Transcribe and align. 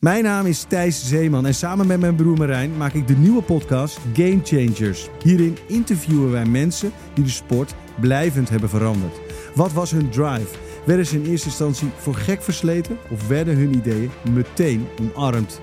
Mijn 0.00 0.24
naam 0.24 0.46
is 0.46 0.62
Thijs 0.62 1.08
Zeeman 1.08 1.46
en 1.46 1.54
samen 1.54 1.86
met 1.86 2.00
mijn 2.00 2.14
broer 2.14 2.38
Marijn 2.38 2.76
maak 2.76 2.92
ik 2.92 3.06
de 3.06 3.16
nieuwe 3.16 3.42
podcast 3.42 3.98
Game 4.14 4.40
Changers. 4.42 5.08
Hierin 5.22 5.56
interviewen 5.66 6.30
wij 6.30 6.44
mensen 6.44 6.92
die 7.14 7.24
de 7.24 7.30
sport 7.30 7.74
blijvend 8.00 8.48
hebben 8.48 8.68
veranderd. 8.68 9.20
Wat 9.54 9.72
was 9.72 9.90
hun 9.90 10.10
drive? 10.10 10.46
Werden 10.86 11.06
ze 11.06 11.16
in 11.16 11.30
eerste 11.30 11.46
instantie 11.46 11.88
voor 11.96 12.14
gek 12.14 12.42
versleten 12.42 12.98
of 13.10 13.28
werden 13.28 13.56
hun 13.56 13.74
ideeën 13.74 14.10
meteen 14.32 14.86
omarmd? 15.00 15.60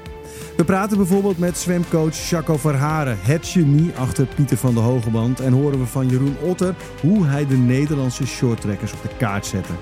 We 0.58 0.64
praten 0.64 0.98
bijvoorbeeld 0.98 1.38
met 1.38 1.58
zwemcoach 1.58 2.30
Jaco 2.30 2.58
Verharen, 2.58 3.18
het 3.22 3.48
genie 3.48 3.92
achter 3.96 4.26
Pieter 4.36 4.58
van 4.58 4.74
de 4.74 4.80
Hogeband. 4.80 5.40
En 5.40 5.54
horen 5.54 5.80
we 5.80 5.86
van 5.86 6.10
Jeroen 6.10 6.38
Otter 6.42 6.76
hoe 7.02 7.26
hij 7.26 7.48
de 7.48 7.58
Nederlandse 7.58 8.26
shorttrekkers 8.26 8.94
op 8.94 9.02
de 9.02 9.16
kaart 9.18 9.46
zette. 9.46 9.74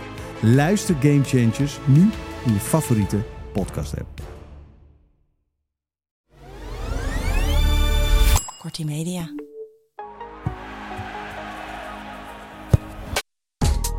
Luister 0.41 0.95
Game 0.99 1.23
Changers 1.23 1.79
nu 1.85 2.01
in 2.45 2.53
je 2.53 2.59
favoriete 2.59 3.17
podcast 3.53 3.99
app. 3.99 4.40
Kortie 8.61 8.85
Media. 8.85 9.33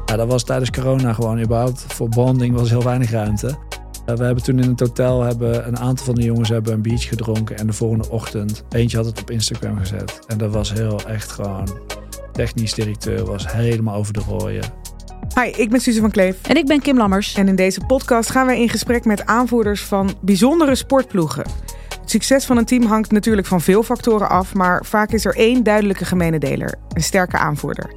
Ja, 0.07 0.17
dat 0.17 0.27
was 0.27 0.45
tijdens 0.45 0.71
corona 0.71 1.13
gewoon 1.13 1.41
überhaupt. 1.41 1.81
Voor 1.81 2.09
bonding 2.09 2.55
was 2.55 2.71
heel 2.71 2.83
weinig 2.83 3.11
ruimte. 3.11 3.47
Uh, 3.47 4.17
we 4.17 4.25
hebben 4.25 4.45
toen 4.45 4.59
in 4.59 4.69
het 4.69 4.81
hotel 4.81 5.23
hebben 5.23 5.67
een 5.67 5.79
aantal 5.79 6.05
van 6.05 6.15
de 6.15 6.23
jongens 6.23 6.49
hebben 6.49 6.73
een 6.73 6.83
beach 6.83 7.09
gedronken. 7.09 7.57
En 7.57 7.67
de 7.67 7.73
volgende 7.73 8.11
ochtend, 8.11 8.65
eentje 8.69 8.97
had 8.97 9.07
het 9.07 9.21
op 9.21 9.31
Instagram 9.31 9.79
gezet. 9.79 10.19
En 10.27 10.39
dat 10.39 10.53
was 10.53 10.73
heel 10.73 11.01
echt 11.07 11.31
gewoon... 11.31 11.69
Technisch 12.33 12.75
directeur 12.75 13.25
was 13.25 13.53
helemaal 13.53 13.95
over 13.95 14.13
de 14.13 14.21
rooien. 14.29 14.65
Hi, 15.35 15.51
ik 15.63 15.71
ben 15.71 15.81
Suze 15.81 16.01
van 16.01 16.11
Kleef. 16.11 16.43
En 16.43 16.57
ik 16.57 16.67
ben 16.67 16.81
Kim 16.81 16.97
Lammers. 16.97 17.35
En 17.35 17.49
in 17.49 17.57
deze 17.57 17.81
podcast 17.87 18.31
gaan 18.31 18.47
wij 18.47 18.61
in 18.61 18.69
gesprek 18.69 19.05
met 19.05 19.27
aanvoerders 19.27 19.83
van 19.83 20.11
bijzondere 20.21 20.75
sportploegen. 20.75 21.45
Het 22.03 22.11
succes 22.11 22.45
van 22.45 22.57
een 22.57 22.65
team 22.65 22.83
hangt 22.83 23.11
natuurlijk 23.11 23.47
van 23.47 23.61
veel 23.61 23.83
factoren 23.83 24.29
af, 24.29 24.55
maar 24.55 24.85
vaak 24.85 25.11
is 25.11 25.25
er 25.25 25.37
één 25.37 25.63
duidelijke 25.63 26.05
gemene 26.05 26.39
deler: 26.39 26.75
een 26.93 27.03
sterke 27.03 27.39
aanvoerder. 27.39 27.93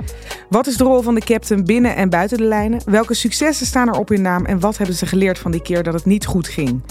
Wat 0.50 0.68
is 0.68 0.78
de 0.78 0.84
rol 0.84 1.02
van 1.02 1.16
de 1.16 1.22
captain 1.22 1.66
binnen 1.66 1.96
en 1.96 2.10
buiten 2.10 2.38
de 2.38 2.44
lijnen? 2.44 2.82
Welke 2.86 3.14
successen 3.14 3.66
staan 3.66 3.88
er 3.88 4.00
op 4.00 4.10
hun 4.10 4.22
naam 4.22 4.46
en 4.46 4.60
wat 4.60 4.78
hebben 4.78 4.96
ze 4.96 5.06
geleerd 5.06 5.40
van 5.40 5.52
die 5.52 5.62
keer 5.62 5.84
dat 5.84 5.94
het 5.94 6.06
niet 6.06 6.26
goed 6.26 6.48
ging? 6.48 6.84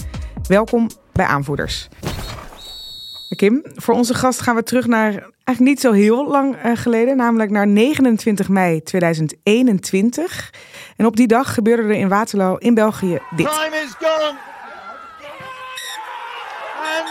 Welkom 0.47 0.89
bij 1.11 1.25
Aanvoerders. 1.25 1.87
Kim, 3.35 3.61
voor 3.63 3.93
onze 3.93 4.13
gast 4.13 4.41
gaan 4.41 4.55
we 4.55 4.63
terug 4.63 4.87
naar 4.87 5.11
eigenlijk 5.43 5.59
niet 5.59 5.79
zo 5.79 5.91
heel 5.91 6.27
lang 6.27 6.65
uh, 6.65 6.71
geleden, 6.75 7.17
namelijk 7.17 7.51
naar 7.51 7.67
29 7.67 8.49
mei 8.49 8.83
2021. 8.83 10.53
En 10.97 11.05
op 11.05 11.15
die 11.15 11.27
dag 11.27 11.53
gebeurde 11.53 11.83
er 11.83 11.91
in 11.91 12.09
Waterloo 12.09 12.55
in 12.55 12.73
België 12.73 13.19
dit. 13.35 13.47
Time 13.47 13.83
is 13.85 13.93
gone. 13.99 14.54
And 16.85 17.07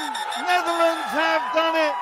Netherlands 0.47 1.11
have 1.11 1.43
done 1.53 1.77
it. 1.77 1.95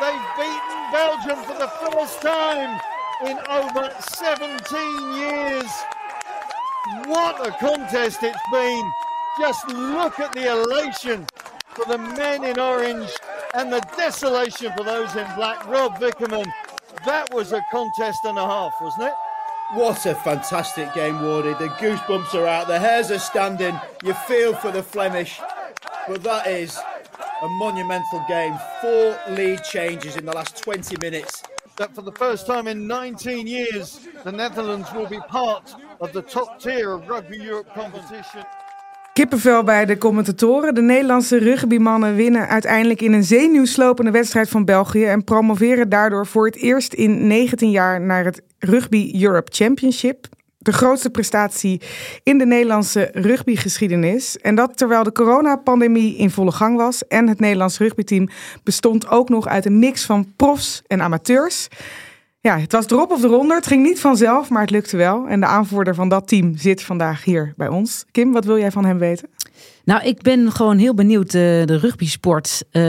They've 0.00 0.28
beaten 0.38 0.80
Belgium 0.92 1.42
for 1.44 1.58
the 1.58 1.68
first 1.82 2.20
time 2.22 2.80
in 3.26 3.38
over 3.48 3.90
17 3.98 5.12
years. 5.14 5.70
What 7.06 7.46
a 7.46 7.50
contest 7.52 8.22
it's 8.22 8.38
been. 8.52 8.92
Just 9.38 9.68
look 9.68 10.20
at 10.20 10.32
the 10.32 10.52
elation 10.52 11.26
for 11.70 11.84
the 11.86 11.98
men 11.98 12.44
in 12.44 12.58
orange 12.58 13.10
and 13.54 13.72
the 13.72 13.80
desolation 13.96 14.72
for 14.76 14.84
those 14.84 15.14
in 15.16 15.26
black. 15.34 15.66
Rob 15.66 15.98
Vickerman, 15.98 16.46
that 17.04 17.32
was 17.32 17.52
a 17.52 17.60
contest 17.70 18.20
and 18.24 18.38
a 18.38 18.46
half, 18.46 18.74
wasn't 18.80 19.08
it? 19.08 19.14
What 19.72 20.06
a 20.06 20.14
fantastic 20.14 20.92
game, 20.94 21.16
Wardy. 21.16 21.58
The 21.58 21.68
goosebumps 21.68 22.34
are 22.34 22.46
out, 22.46 22.68
the 22.68 22.78
hairs 22.78 23.10
are 23.10 23.18
standing. 23.18 23.78
You 24.04 24.12
feel 24.28 24.54
for 24.54 24.70
the 24.70 24.82
Flemish, 24.82 25.40
but 26.08 26.22
that 26.22 26.46
is 26.46 26.78
a 27.42 27.48
monumental 27.48 28.24
game. 28.28 28.56
Four 28.80 29.18
lead 29.28 29.62
changes 29.64 30.16
in 30.16 30.24
the 30.24 30.32
last 30.32 30.62
20 30.62 30.96
minutes. 31.00 31.42
That 31.76 31.94
for 31.94 32.04
the 32.04 32.12
first 32.12 32.46
time 32.46 32.70
in 32.70 32.86
19 32.86 33.46
years, 33.46 33.98
the 34.22 34.32
Netherlands 34.32 34.92
will 34.92 35.08
be 35.08 35.20
part 35.28 35.74
of 35.98 36.12
the 36.12 36.22
top 36.22 36.58
tier 36.58 36.92
of 36.92 37.08
Rugby 37.08 37.38
Europe 37.38 37.70
competition. 37.74 38.44
Kippenvel 39.12 39.64
bij 39.64 39.84
de 39.84 39.98
commentatoren. 39.98 40.74
De 40.74 40.82
Nederlandse 40.82 41.38
rugbymannen 41.38 42.14
winnen 42.14 42.48
uiteindelijk 42.48 43.00
in 43.00 43.12
een 43.12 43.24
zenuwslopende 43.24 44.10
wedstrijd 44.10 44.48
van 44.48 44.64
België 44.64 45.04
en 45.04 45.24
promoveren 45.24 45.88
daardoor 45.88 46.26
voor 46.26 46.46
het 46.46 46.56
eerst 46.56 46.92
in 46.92 47.26
19 47.26 47.70
jaar 47.70 48.00
naar 48.00 48.24
het 48.24 48.42
Rugby 48.58 49.22
Europe 49.22 49.50
Championship. 49.54 50.26
De 50.64 50.72
grootste 50.72 51.10
prestatie 51.10 51.80
in 52.22 52.38
de 52.38 52.46
Nederlandse 52.46 53.08
rugbygeschiedenis. 53.12 54.38
En 54.38 54.54
dat 54.54 54.76
terwijl 54.76 55.02
de 55.02 55.12
coronapandemie 55.12 56.16
in 56.16 56.30
volle 56.30 56.52
gang 56.52 56.76
was. 56.76 57.06
En 57.06 57.28
het 57.28 57.40
Nederlands 57.40 57.78
rugbyteam 57.78 58.28
bestond 58.62 59.08
ook 59.08 59.28
nog 59.28 59.46
uit 59.46 59.66
een 59.66 59.78
mix 59.78 60.04
van 60.04 60.32
profs 60.36 60.82
en 60.86 61.02
amateurs. 61.02 61.68
Ja, 62.40 62.58
het 62.58 62.72
was 62.72 62.86
erop 62.86 63.10
of 63.10 63.22
eronder. 63.22 63.56
Het 63.56 63.66
ging 63.66 63.82
niet 63.82 64.00
vanzelf, 64.00 64.48
maar 64.48 64.60
het 64.60 64.70
lukte 64.70 64.96
wel. 64.96 65.26
En 65.26 65.40
de 65.40 65.46
aanvoerder 65.46 65.94
van 65.94 66.08
dat 66.08 66.28
team 66.28 66.56
zit 66.56 66.82
vandaag 66.82 67.24
hier 67.24 67.52
bij 67.56 67.68
ons. 67.68 68.04
Kim, 68.10 68.32
wat 68.32 68.44
wil 68.44 68.58
jij 68.58 68.70
van 68.70 68.84
hem 68.84 68.98
weten? 68.98 69.28
Nou, 69.84 70.04
ik 70.04 70.22
ben 70.22 70.52
gewoon 70.52 70.78
heel 70.78 70.94
benieuwd. 70.94 71.34
Uh, 71.34 71.40
de 71.64 71.78
rugbysport, 71.78 72.64
uh, 72.72 72.82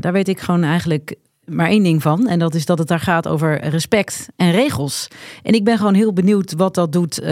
daar 0.00 0.12
weet 0.12 0.28
ik 0.28 0.40
gewoon 0.40 0.62
eigenlijk 0.62 1.14
maar 1.46 1.68
één 1.68 1.82
ding 1.82 2.02
van. 2.02 2.28
En 2.28 2.38
dat 2.38 2.54
is 2.54 2.66
dat 2.66 2.78
het 2.78 2.88
daar 2.88 3.00
gaat 3.00 3.28
over 3.28 3.68
respect 3.68 4.28
en 4.36 4.50
regels. 4.50 5.08
En 5.42 5.54
ik 5.54 5.64
ben 5.64 5.76
gewoon 5.76 5.94
heel 5.94 6.12
benieuwd 6.12 6.52
wat 6.52 6.74
dat 6.74 6.92
doet 6.92 7.22
uh, 7.22 7.28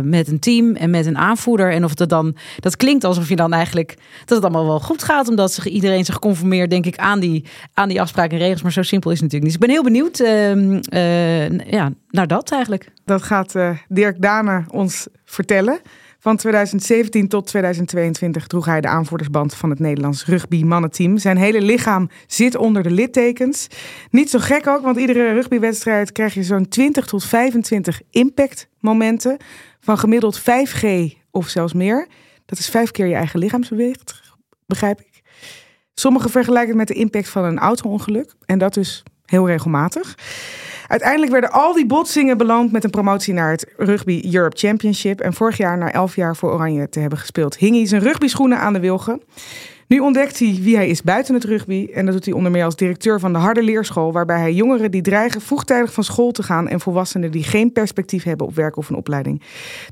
met 0.00 0.28
een 0.28 0.38
team 0.38 0.74
en 0.74 0.90
met 0.90 1.06
een 1.06 1.18
aanvoerder. 1.18 1.72
En 1.72 1.84
of 1.84 1.98
het 1.98 2.08
dan. 2.08 2.36
Dat 2.60 2.76
klinkt 2.76 3.04
alsof 3.04 3.28
je 3.28 3.36
dan 3.36 3.52
eigenlijk. 3.52 3.94
dat 4.24 4.36
het 4.36 4.42
allemaal 4.42 4.66
wel 4.66 4.80
goed 4.80 5.02
gaat. 5.02 5.28
Omdat 5.28 5.52
zich, 5.52 5.66
iedereen 5.66 6.04
zich 6.04 6.18
conformeert, 6.18 6.70
denk 6.70 6.86
ik, 6.86 6.96
aan 6.96 7.20
die, 7.20 7.44
aan 7.74 7.88
die 7.88 8.00
afspraken 8.00 8.32
en 8.32 8.38
regels. 8.38 8.62
Maar 8.62 8.72
zo 8.72 8.82
simpel 8.82 9.10
is 9.10 9.20
het 9.20 9.32
natuurlijk 9.32 9.52
niet. 9.52 9.60
Dus 9.60 9.78
ik 9.78 9.92
ben 9.92 10.00
heel 10.00 10.10
benieuwd 10.10 10.20
uh, 10.20 11.50
uh, 11.50 11.70
ja, 11.70 11.92
naar 12.10 12.26
dat 12.26 12.50
eigenlijk. 12.50 12.92
Dat 13.04 13.22
gaat 13.22 13.54
Dirk 13.88 14.22
Dane 14.22 14.64
ons 14.68 15.06
vertellen. 15.24 15.80
Van 16.20 16.36
2017 16.36 17.28
tot 17.28 17.46
2022 17.46 18.46
droeg 18.46 18.64
hij 18.64 18.80
de 18.80 18.88
aanvoerdersband 18.88 19.54
van 19.54 19.70
het 19.70 19.78
Nederlands 19.78 20.26
rugby-mannenteam. 20.26 21.18
Zijn 21.18 21.36
hele 21.36 21.60
lichaam 21.60 22.08
zit 22.26 22.56
onder 22.56 22.82
de 22.82 22.90
littekens. 22.90 23.66
Niet 24.10 24.30
zo 24.30 24.38
gek 24.38 24.66
ook, 24.66 24.82
want 24.82 24.96
iedere 24.96 25.32
rugbywedstrijd 25.32 26.12
krijg 26.12 26.34
je 26.34 26.42
zo'n 26.42 26.68
20 26.68 27.06
tot 27.06 27.24
25 27.24 28.00
impactmomenten 28.10 29.36
van 29.80 29.98
gemiddeld 29.98 30.40
5G 30.40 30.86
of 31.30 31.48
zelfs 31.48 31.72
meer. 31.72 32.08
Dat 32.46 32.58
is 32.58 32.68
vijf 32.68 32.90
keer 32.90 33.06
je 33.06 33.14
eigen 33.14 33.38
lichaamsgewicht, 33.38 34.20
begrijp 34.66 35.00
ik. 35.00 35.22
Sommigen 35.94 36.30
vergelijken 36.30 36.68
het 36.68 36.78
met 36.78 36.88
de 36.88 36.94
impact 36.94 37.28
van 37.28 37.44
een 37.44 37.58
auto-ongeluk 37.58 38.34
en 38.44 38.58
dat 38.58 38.74
dus 38.74 39.02
heel 39.30 39.46
regelmatig. 39.46 40.14
Uiteindelijk 40.86 41.32
werden 41.32 41.52
al 41.52 41.72
die 41.72 41.86
botsingen 41.86 42.38
beland 42.38 42.72
met 42.72 42.84
een 42.84 42.90
promotie 42.90 43.34
naar 43.34 43.50
het 43.50 43.66
Rugby 43.76 44.28
Europe 44.32 44.56
Championship. 44.56 45.20
En 45.20 45.34
vorig 45.34 45.56
jaar, 45.56 45.78
na 45.78 45.92
elf 45.92 46.16
jaar 46.16 46.36
voor 46.36 46.52
Oranje 46.52 46.88
te 46.88 47.00
hebben 47.00 47.18
gespeeld, 47.18 47.56
hing 47.56 47.76
hij 47.76 47.86
zijn 47.86 48.02
rugbyschoenen 48.02 48.58
aan 48.58 48.72
de 48.72 48.80
wilgen. 48.80 49.22
Nu 49.88 49.98
ontdekt 49.98 50.38
hij 50.38 50.58
wie 50.62 50.76
hij 50.76 50.88
is 50.88 51.02
buiten 51.02 51.34
het 51.34 51.44
rugby. 51.44 51.88
En 51.94 52.04
dat 52.04 52.14
doet 52.14 52.24
hij 52.24 52.34
onder 52.34 52.52
meer 52.52 52.64
als 52.64 52.76
directeur 52.76 53.20
van 53.20 53.32
de 53.32 53.38
Harde 53.38 53.62
Leerschool. 53.62 54.12
Waarbij 54.12 54.38
hij 54.38 54.52
jongeren 54.52 54.90
die 54.90 55.02
dreigen 55.02 55.40
vroegtijdig 55.40 55.92
van 55.92 56.04
school 56.04 56.30
te 56.30 56.42
gaan. 56.42 56.68
En 56.68 56.80
volwassenen 56.80 57.30
die 57.30 57.44
geen 57.44 57.72
perspectief 57.72 58.24
hebben 58.24 58.46
op 58.46 58.54
werk 58.54 58.76
of 58.76 58.88
een 58.88 58.96
opleiding. 58.96 59.42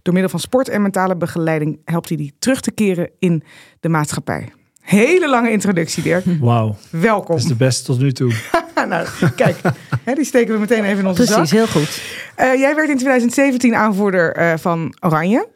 Door 0.02 0.12
middel 0.12 0.30
van 0.30 0.40
sport 0.40 0.68
en 0.68 0.82
mentale 0.82 1.16
begeleiding 1.16 1.78
helpt 1.84 2.08
hij 2.08 2.16
die 2.16 2.34
terug 2.38 2.60
te 2.60 2.70
keren 2.72 3.10
in 3.18 3.42
de 3.80 3.88
maatschappij. 3.88 4.52
Hele 4.86 5.28
lange 5.28 5.50
introductie, 5.50 6.02
Dirk. 6.02 6.24
Wauw. 6.40 6.76
Welkom. 6.90 7.34
Dat 7.34 7.44
is 7.44 7.50
de 7.50 7.54
beste 7.54 7.84
tot 7.84 7.98
nu 7.98 8.12
toe. 8.12 8.34
nou, 8.88 9.06
kijk, 9.36 9.56
hè, 10.04 10.14
die 10.14 10.24
steken 10.24 10.54
we 10.54 10.60
meteen 10.60 10.84
even 10.84 10.98
in 10.98 11.06
onze 11.06 11.24
Precies, 11.24 11.34
zak. 11.34 11.48
heel 11.48 11.66
goed. 11.66 12.02
Uh, 12.40 12.60
jij 12.60 12.74
werd 12.74 12.88
in 12.88 12.96
2017 12.96 13.74
aanvoerder 13.74 14.38
uh, 14.38 14.56
van 14.56 14.96
Oranje. 15.00 15.48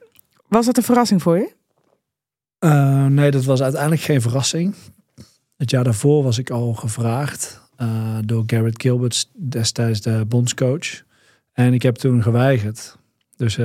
Was 0.48 0.66
dat 0.66 0.76
een 0.76 0.82
verrassing 0.82 1.22
voor 1.22 1.36
je? 1.36 1.52
Uh, 2.60 3.06
nee, 3.06 3.30
dat 3.30 3.44
was 3.44 3.62
uiteindelijk 3.62 4.02
geen 4.02 4.20
verrassing. 4.20 4.74
Het 5.56 5.70
jaar 5.70 5.84
daarvoor 5.84 6.22
was 6.22 6.38
ik 6.38 6.50
al 6.50 6.72
gevraagd 6.72 7.60
door 8.24 8.42
Garrett 8.46 8.82
Gilbert, 8.82 9.28
destijds 9.34 10.00
de 10.00 10.24
bondscoach. 10.28 11.02
En 11.52 11.74
ik 11.74 11.82
heb 11.82 11.94
toen 11.94 12.22
geweigerd. 12.22 12.96
Dus 13.36 13.58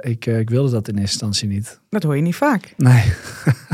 ik, 0.00 0.26
ik 0.26 0.50
wilde 0.50 0.70
dat 0.70 0.88
in 0.88 0.98
eerste 0.98 1.12
instantie 1.12 1.48
niet. 1.48 1.80
Dat 1.88 2.02
hoor 2.02 2.16
je 2.16 2.22
niet 2.22 2.36
vaak. 2.36 2.74
Nee. 2.76 3.12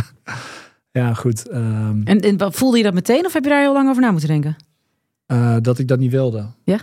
Ja, 0.92 1.14
goed. 1.14 1.48
ehm, 1.48 2.02
En, 2.04 2.20
en 2.20 2.52
voelde 2.52 2.76
je 2.76 2.82
dat 2.82 2.94
meteen 2.94 3.26
of 3.26 3.32
heb 3.32 3.44
je 3.44 3.50
daar 3.50 3.60
heel 3.60 3.72
lang 3.72 3.88
over 3.88 4.02
na 4.02 4.10
moeten 4.10 4.28
denken? 4.28 4.56
eh, 5.26 5.56
dat 5.60 5.78
ik 5.78 5.88
dat 5.88 5.98
niet 5.98 6.10
wilde. 6.10 6.46
Ja? 6.64 6.80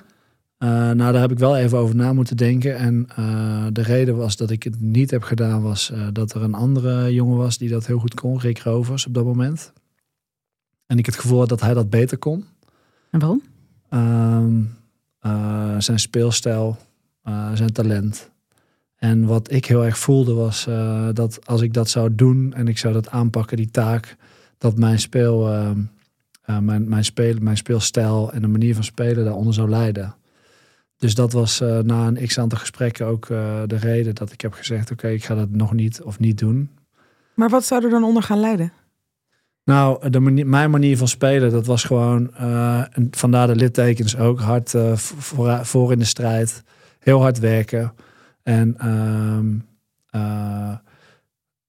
Eh, 0.58 0.70
nou, 0.70 0.96
daar 1.12 1.22
heb 1.22 1.32
ik 1.32 1.40
wel 1.40 1.58
even 1.58 1.78
over 1.78 1.96
na 1.96 2.14
moeten 2.14 2.38
denken. 2.38 2.76
En 2.78 3.08
eh, 3.16 3.66
de 3.72 3.82
reden 3.82 4.18
was 4.18 4.36
dat 4.38 4.50
ik 4.50 4.64
het 4.64 4.82
niet 4.82 5.12
heb 5.12 5.24
gedaan, 5.24 5.62
was 5.62 5.92
dat 6.14 6.34
er 6.34 6.42
een 6.44 6.54
andere 6.54 7.14
jongen 7.14 7.38
was 7.38 7.58
die 7.58 7.70
dat 7.70 7.86
heel 7.86 8.00
goed 8.00 8.14
kon, 8.14 8.40
Rick 8.40 8.60
Rovers, 8.60 9.06
op 9.06 9.14
dat 9.14 9.26
moment. 9.26 9.74
En 10.86 10.98
ik 10.98 11.06
het 11.06 11.16
gevoel 11.16 11.40
had 11.40 11.50
dat 11.50 11.62
hij 11.62 11.74
dat 11.74 11.90
beter 11.90 12.18
kon. 12.18 12.46
En 13.10 13.20
waarom? 13.20 13.42
Ehm, 13.90 14.62
eh, 15.20 15.76
zijn 15.78 16.00
speelstijl, 16.00 16.78
zijn 17.54 17.72
talent. 17.74 18.30
En 19.00 19.26
wat 19.26 19.52
ik 19.52 19.66
heel 19.66 19.86
erg 19.86 19.98
voelde 19.98 20.34
was 20.34 20.68
eh, 20.68 21.08
dat 21.14 21.46
als 21.46 21.62
ik 21.62 21.74
dat 21.74 21.90
zou 21.90 22.16
doen 22.16 22.54
en 22.54 22.68
ik 22.68 22.78
zou 22.78 22.94
dat 22.94 23.10
aanpakken, 23.10 23.58
die 23.58 23.72
taak, 23.72 24.16
dat 24.58 24.78
mijn, 24.78 25.00
speel, 25.00 25.48
eh, 25.48 26.60
mijn, 26.60 26.90
mijn, 26.90 27.06
speel, 27.06 27.36
mijn 27.42 27.58
speelstijl 27.58 28.32
en 28.32 28.42
de 28.42 28.48
manier 28.48 28.76
van 28.76 28.84
spelen 28.84 29.26
daaronder 29.26 29.54
zou 29.54 29.70
lijden. 29.70 30.16
Dus 30.98 31.16
dat 31.16 31.34
was 31.34 31.60
na 31.60 32.08
een 32.08 32.28
x 32.28 32.40
aantal 32.40 32.60
gesprekken 32.60 33.06
ook 33.06 33.28
de 33.68 33.78
reden 33.80 34.16
dat 34.16 34.32
ik 34.32 34.42
heb 34.42 34.54
gezegd: 34.54 34.92
oké, 34.92 35.08
ik 35.08 35.26
ga 35.26 35.36
dat 35.36 35.50
nog 35.50 35.74
niet 35.74 36.02
of 36.02 36.20
niet 36.20 36.38
doen. 36.38 36.70
Maar 37.34 37.50
wat 37.50 37.66
zou 37.66 37.84
er 37.84 37.90
dan 37.90 38.04
onder 38.04 38.24
gaan 38.24 38.40
leiden? 38.40 38.72
Nou, 39.64 40.10
de 40.10 40.20
manier, 40.20 40.48
mijn 40.48 40.72
manier 40.72 40.98
van 40.98 41.08
spelen, 41.08 41.52
dat 41.52 41.66
was 41.66 41.84
gewoon, 41.84 42.36
en 42.36 43.08
vandaar 43.12 43.48
de 43.48 43.56
littekens 43.56 44.18
ook, 44.18 44.40
hard 44.40 44.74
voor, 44.96 45.66
voor 45.66 45.92
in 45.92 46.00
de 46.00 46.06
strijd, 46.06 46.64
heel 47.00 47.22
hard 47.22 47.40
werken. 47.40 47.94
En 48.50 48.76
ehm, 48.78 49.56
eh, 50.10 50.78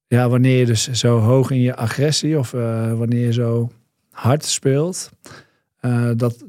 ja, 0.07 0.29
wanneer 0.29 0.57
je 0.57 0.65
dus 0.65 0.91
zo 0.91 1.19
hoog 1.19 1.51
in 1.51 1.61
je 1.61 1.75
agressie 1.75 2.39
of 2.39 2.53
eh, 2.53 2.93
wanneer 2.93 3.25
je 3.25 3.33
zo 3.33 3.71
hard 4.09 4.45
speelt, 4.45 5.11
eh, 5.79 6.09
dat, 6.15 6.43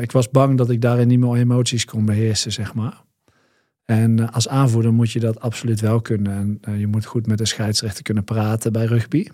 ik 0.00 0.12
was 0.12 0.30
bang 0.30 0.58
dat 0.58 0.70
ik 0.70 0.80
daarin 0.80 1.08
niet 1.08 1.18
meer 1.18 1.34
emoties 1.34 1.84
kon 1.84 2.04
beheersen, 2.04 2.52
zeg 2.52 2.74
maar. 2.74 3.02
En 3.84 4.32
als 4.32 4.48
aanvoerder 4.48 4.92
moet 4.92 5.12
je 5.12 5.20
dat 5.20 5.40
absoluut 5.40 5.80
wel 5.80 6.00
kunnen. 6.00 6.58
En 6.60 6.78
je 6.78 6.86
moet 6.86 7.04
goed 7.04 7.26
met 7.26 7.38
de 7.38 7.46
scheidsrechter 7.46 8.02
kunnen 8.02 8.24
praten 8.24 8.72
bij 8.72 8.84
rugby. 8.84 9.26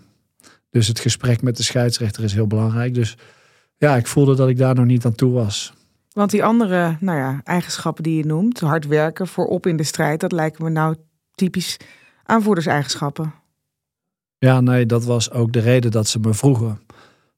Dus 0.69 0.87
het 0.87 0.99
gesprek 0.99 1.41
met 1.41 1.57
de 1.57 1.63
scheidsrechter 1.63 2.23
is 2.23 2.33
heel 2.33 2.47
belangrijk. 2.47 2.93
Dus 2.93 3.17
ja, 3.77 3.95
ik 3.95 4.07
voelde 4.07 4.35
dat 4.35 4.49
ik 4.49 4.57
daar 4.57 4.75
nog 4.75 4.85
niet 4.85 5.05
aan 5.05 5.15
toe 5.15 5.31
was. 5.31 5.73
Want 6.11 6.31
die 6.31 6.43
andere 6.43 6.97
nou 6.99 7.17
ja, 7.17 7.41
eigenschappen 7.43 8.03
die 8.03 8.17
je 8.17 8.25
noemt, 8.25 8.59
hard 8.59 8.87
werken, 8.87 9.27
voorop 9.27 9.65
in 9.65 9.77
de 9.77 9.83
strijd, 9.83 10.19
dat 10.19 10.31
lijken 10.31 10.63
me 10.63 10.69
nou 10.69 10.95
typisch 11.35 11.77
aanvoerderseigenschappen. 12.23 13.33
Ja, 14.37 14.61
nee, 14.61 14.85
dat 14.85 15.05
was 15.05 15.31
ook 15.31 15.53
de 15.53 15.59
reden 15.59 15.91
dat 15.91 16.07
ze 16.07 16.19
me 16.19 16.33
vroegen. 16.33 16.79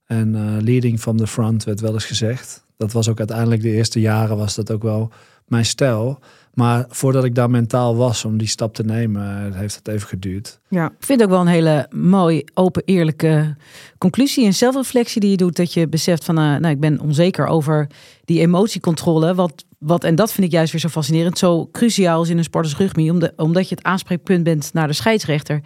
En 0.05 0.35
eh, 0.35 0.61
leading 0.61 0.99
from 0.99 1.17
the 1.17 1.27
front 1.27 1.63
werd 1.63 1.79
wel 1.79 1.93
eens 1.93 2.05
gezegd. 2.05 2.65
Dat 2.77 2.91
was 2.91 3.09
ook 3.09 3.17
uiteindelijk 3.17 3.61
de 3.61 3.71
eerste 3.71 3.99
jaren 3.99 4.37
was 4.37 4.55
dat 4.55 4.71
ook 4.71 4.83
wel 4.83 5.11
mijn 5.53 5.65
stijl. 5.65 6.19
Maar 6.53 6.85
voordat 6.89 7.23
ik 7.23 7.35
daar 7.35 7.49
mentaal 7.49 7.95
was 7.95 8.25
om 8.25 8.37
die 8.37 8.47
stap 8.47 8.73
te 8.73 8.83
nemen, 8.83 9.47
eh, 9.51 9.59
heeft 9.59 9.75
het 9.75 9.87
even 9.87 10.07
geduurd. 10.07 10.59
Ja, 10.69 10.85
Ik 10.85 11.05
vind 11.05 11.23
ook 11.23 11.29
wel 11.29 11.41
een 11.41 11.47
hele 11.47 11.87
mooi, 11.91 12.43
open, 12.53 12.81
eerlijke 12.85 13.55
conclusie 13.97 14.45
en 14.45 14.53
zelfreflectie 14.53 15.21
die 15.21 15.29
je 15.29 15.37
doet. 15.37 15.55
Dat 15.55 15.73
je 15.73 15.87
beseft 15.87 16.23
van, 16.23 16.37
eh, 16.37 16.43
nou, 16.43 16.67
ik 16.67 16.79
ben 16.79 16.99
onzeker 16.99 17.45
over 17.47 17.87
die 18.25 18.39
emotiecontrole. 18.39 19.35
Wat, 19.35 19.65
wat, 19.77 20.03
en 20.03 20.15
dat 20.15 20.31
vind 20.31 20.47
ik 20.47 20.53
juist 20.53 20.71
weer 20.71 20.81
zo 20.81 20.87
fascinerend. 20.87 21.37
Zo 21.37 21.69
cruciaal 21.71 22.23
is 22.23 22.29
in 22.29 22.37
een 22.37 22.43
sport 22.43 22.65
als 22.65 22.77
rugby. 22.77 23.09
Omdat, 23.09 23.33
omdat 23.35 23.69
je 23.69 23.75
het 23.75 23.83
aanspreekpunt 23.83 24.43
bent 24.43 24.73
naar 24.73 24.87
de 24.87 24.93
scheidsrechter. 24.93 25.61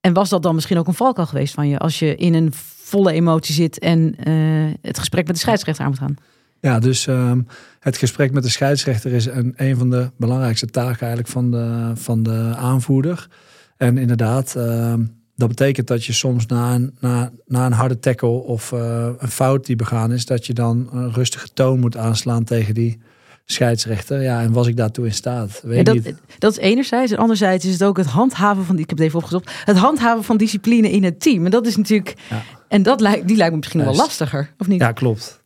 En 0.00 0.12
was 0.12 0.28
dat 0.28 0.42
dan 0.42 0.54
misschien 0.54 0.78
ook 0.78 0.86
een 0.86 0.94
valkuil 0.94 1.26
geweest 1.26 1.54
van 1.54 1.68
je? 1.68 1.78
Als 1.78 1.98
je 1.98 2.14
in 2.14 2.34
een 2.34 2.52
volle 2.88 3.12
emotie 3.12 3.54
zit 3.54 3.78
en 3.78 4.14
eh, 4.16 4.34
het 4.82 4.98
gesprek 4.98 5.26
met 5.26 5.34
de 5.34 5.40
scheidsrechter 5.40 5.84
aan 5.84 5.90
moet 5.90 5.98
gaan. 5.98 6.16
Ja, 6.60 6.78
dus 6.78 7.06
ehm, 7.06 7.40
het 7.80 7.96
gesprek 7.96 8.32
met 8.32 8.42
de 8.42 8.48
scheidsrechter 8.48 9.12
is 9.12 9.26
een, 9.26 9.52
een 9.56 9.76
van 9.76 9.90
de 9.90 10.10
belangrijkste 10.16 10.66
taken 10.66 11.00
eigenlijk 11.00 11.28
van 11.28 11.50
de, 11.50 11.92
van 11.94 12.22
de 12.22 12.52
aanvoerder. 12.56 13.28
En 13.76 13.98
inderdaad, 13.98 14.54
ehm, 14.56 15.04
dat 15.36 15.48
betekent 15.48 15.86
dat 15.86 16.04
je 16.04 16.12
soms 16.12 16.46
na 16.46 16.74
een, 16.74 16.96
na, 17.00 17.30
na 17.46 17.66
een 17.66 17.72
harde 17.72 17.98
tackle 17.98 18.28
of 18.28 18.72
eh, 18.72 19.08
een 19.18 19.28
fout 19.30 19.66
die 19.66 19.76
begaan 19.76 20.12
is, 20.12 20.26
dat 20.26 20.46
je 20.46 20.52
dan 20.52 20.88
een 20.92 21.12
rustige 21.12 21.48
toon 21.54 21.80
moet 21.80 21.96
aanslaan 21.96 22.44
tegen 22.44 22.74
die 22.74 23.00
scheidsrechter. 23.44 24.22
Ja, 24.22 24.40
en 24.42 24.52
was 24.52 24.66
ik 24.66 24.76
daartoe 24.76 25.06
in 25.06 25.12
staat? 25.14 25.60
Weet 25.62 25.86
dat, 25.86 25.94
niet. 25.94 26.14
dat 26.38 26.52
is 26.52 26.58
enerzijds. 26.58 27.12
En 27.12 27.18
anderzijds 27.18 27.64
is 27.64 27.72
het 27.72 27.84
ook 27.84 27.96
het 27.96 28.06
handhaven 28.06 28.64
van, 28.64 28.78
ik 28.78 28.88
heb 28.88 28.98
het 28.98 29.06
even 29.06 29.18
opgezocht, 29.18 29.50
het 29.64 29.76
handhaven 29.76 30.24
van 30.24 30.36
discipline 30.36 30.90
in 30.90 31.04
het 31.04 31.20
team. 31.20 31.44
En 31.44 31.50
dat 31.50 31.66
is 31.66 31.76
natuurlijk, 31.76 32.14
Ja. 32.30 32.42
en 32.68 32.82
dat 32.82 33.00
lijkt, 33.00 33.26
die 33.28 33.36
lijkt 33.36 33.52
me 33.52 33.58
misschien 33.58 33.84
wel 33.84 33.94
lastiger, 33.94 34.54
of 34.58 34.66
niet? 34.66 34.80
Ja, 34.80 34.92
klopt. 34.92 35.37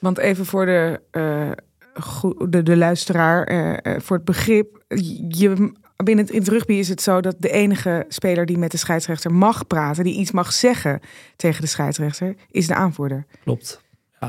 Want 0.00 0.18
even 0.18 0.46
voor 0.46 0.66
de, 0.66 1.00
eh, 1.10 1.50
de, 2.48 2.62
de 2.62 2.76
luisteraar, 2.76 3.44
eh, 3.44 3.94
eh, 3.94 4.00
voor 4.00 4.16
het 4.16 4.24
begrip. 4.24 4.84
Je, 5.28 5.72
binnen 6.04 6.24
het, 6.24 6.34
in 6.34 6.40
het 6.40 6.48
rugby 6.48 6.72
is 6.72 6.88
het 6.88 7.02
zo 7.02 7.20
dat 7.20 7.36
de 7.38 7.50
enige 7.50 8.04
speler 8.08 8.46
die 8.46 8.58
met 8.58 8.70
de 8.70 8.76
scheidsrechter 8.76 9.32
mag 9.32 9.66
praten, 9.66 10.04
die 10.04 10.18
iets 10.18 10.30
mag 10.30 10.52
zeggen 10.52 11.00
tegen 11.36 11.60
de 11.60 11.66
scheidsrechter, 11.66 12.34
is 12.50 12.66
de 12.66 12.74
aanvoerder. 12.74 13.26
Klopt. 13.44 13.80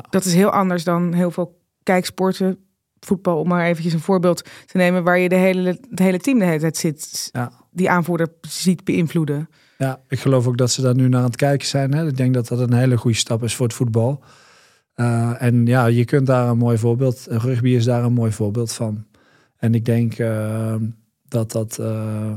Dat 0.09 0.25
is 0.25 0.33
heel 0.33 0.49
anders 0.49 0.83
dan 0.83 1.13
heel 1.13 1.31
veel 1.31 1.59
kijksporten. 1.83 2.57
Voetbal, 2.99 3.39
om 3.39 3.47
maar 3.47 3.65
eventjes 3.65 3.93
een 3.93 3.99
voorbeeld 3.99 4.43
te 4.65 4.77
nemen, 4.77 5.03
waar 5.03 5.19
je 5.19 5.29
de 5.29 5.35
hele, 5.35 5.79
het 5.89 5.99
hele 5.99 6.19
team 6.19 6.39
de 6.39 6.45
hele 6.45 6.59
tijd 6.59 6.77
zit, 6.77 7.29
Ja. 7.31 7.51
die 7.71 7.89
aanvoerder 7.89 8.27
ziet 8.41 8.83
beïnvloeden. 8.83 9.49
Ja, 9.77 10.01
ik 10.07 10.19
geloof 10.19 10.47
ook 10.47 10.57
dat 10.57 10.71
ze 10.71 10.81
daar 10.81 10.95
nu 10.95 11.07
naar 11.07 11.19
aan 11.19 11.25
het 11.25 11.35
kijken 11.35 11.67
zijn. 11.67 11.93
Hè. 11.93 12.07
Ik 12.07 12.17
denk 12.17 12.33
dat 12.33 12.47
dat 12.47 12.59
een 12.59 12.73
hele 12.73 12.97
goede 12.97 13.17
stap 13.17 13.43
is 13.43 13.55
voor 13.55 13.65
het 13.65 13.75
voetbal. 13.75 14.23
Eh, 14.99 15.41
en 15.41 15.65
ja, 15.65 15.85
je 15.85 16.05
kunt 16.05 16.27
daar 16.27 16.49
een 16.49 16.57
mooi 16.57 16.77
voorbeeld. 16.77 17.27
Rugby 17.29 17.69
is 17.69 17.85
daar 17.85 18.03
een 18.03 18.13
mooi 18.13 18.31
voorbeeld 18.31 18.73
van. 18.73 19.05
En 19.57 19.73
ik 19.75 19.85
denk 19.85 20.13
eh, 20.13 20.75
dat, 21.27 21.51
dat, 21.51 21.77
eh, 21.77 22.33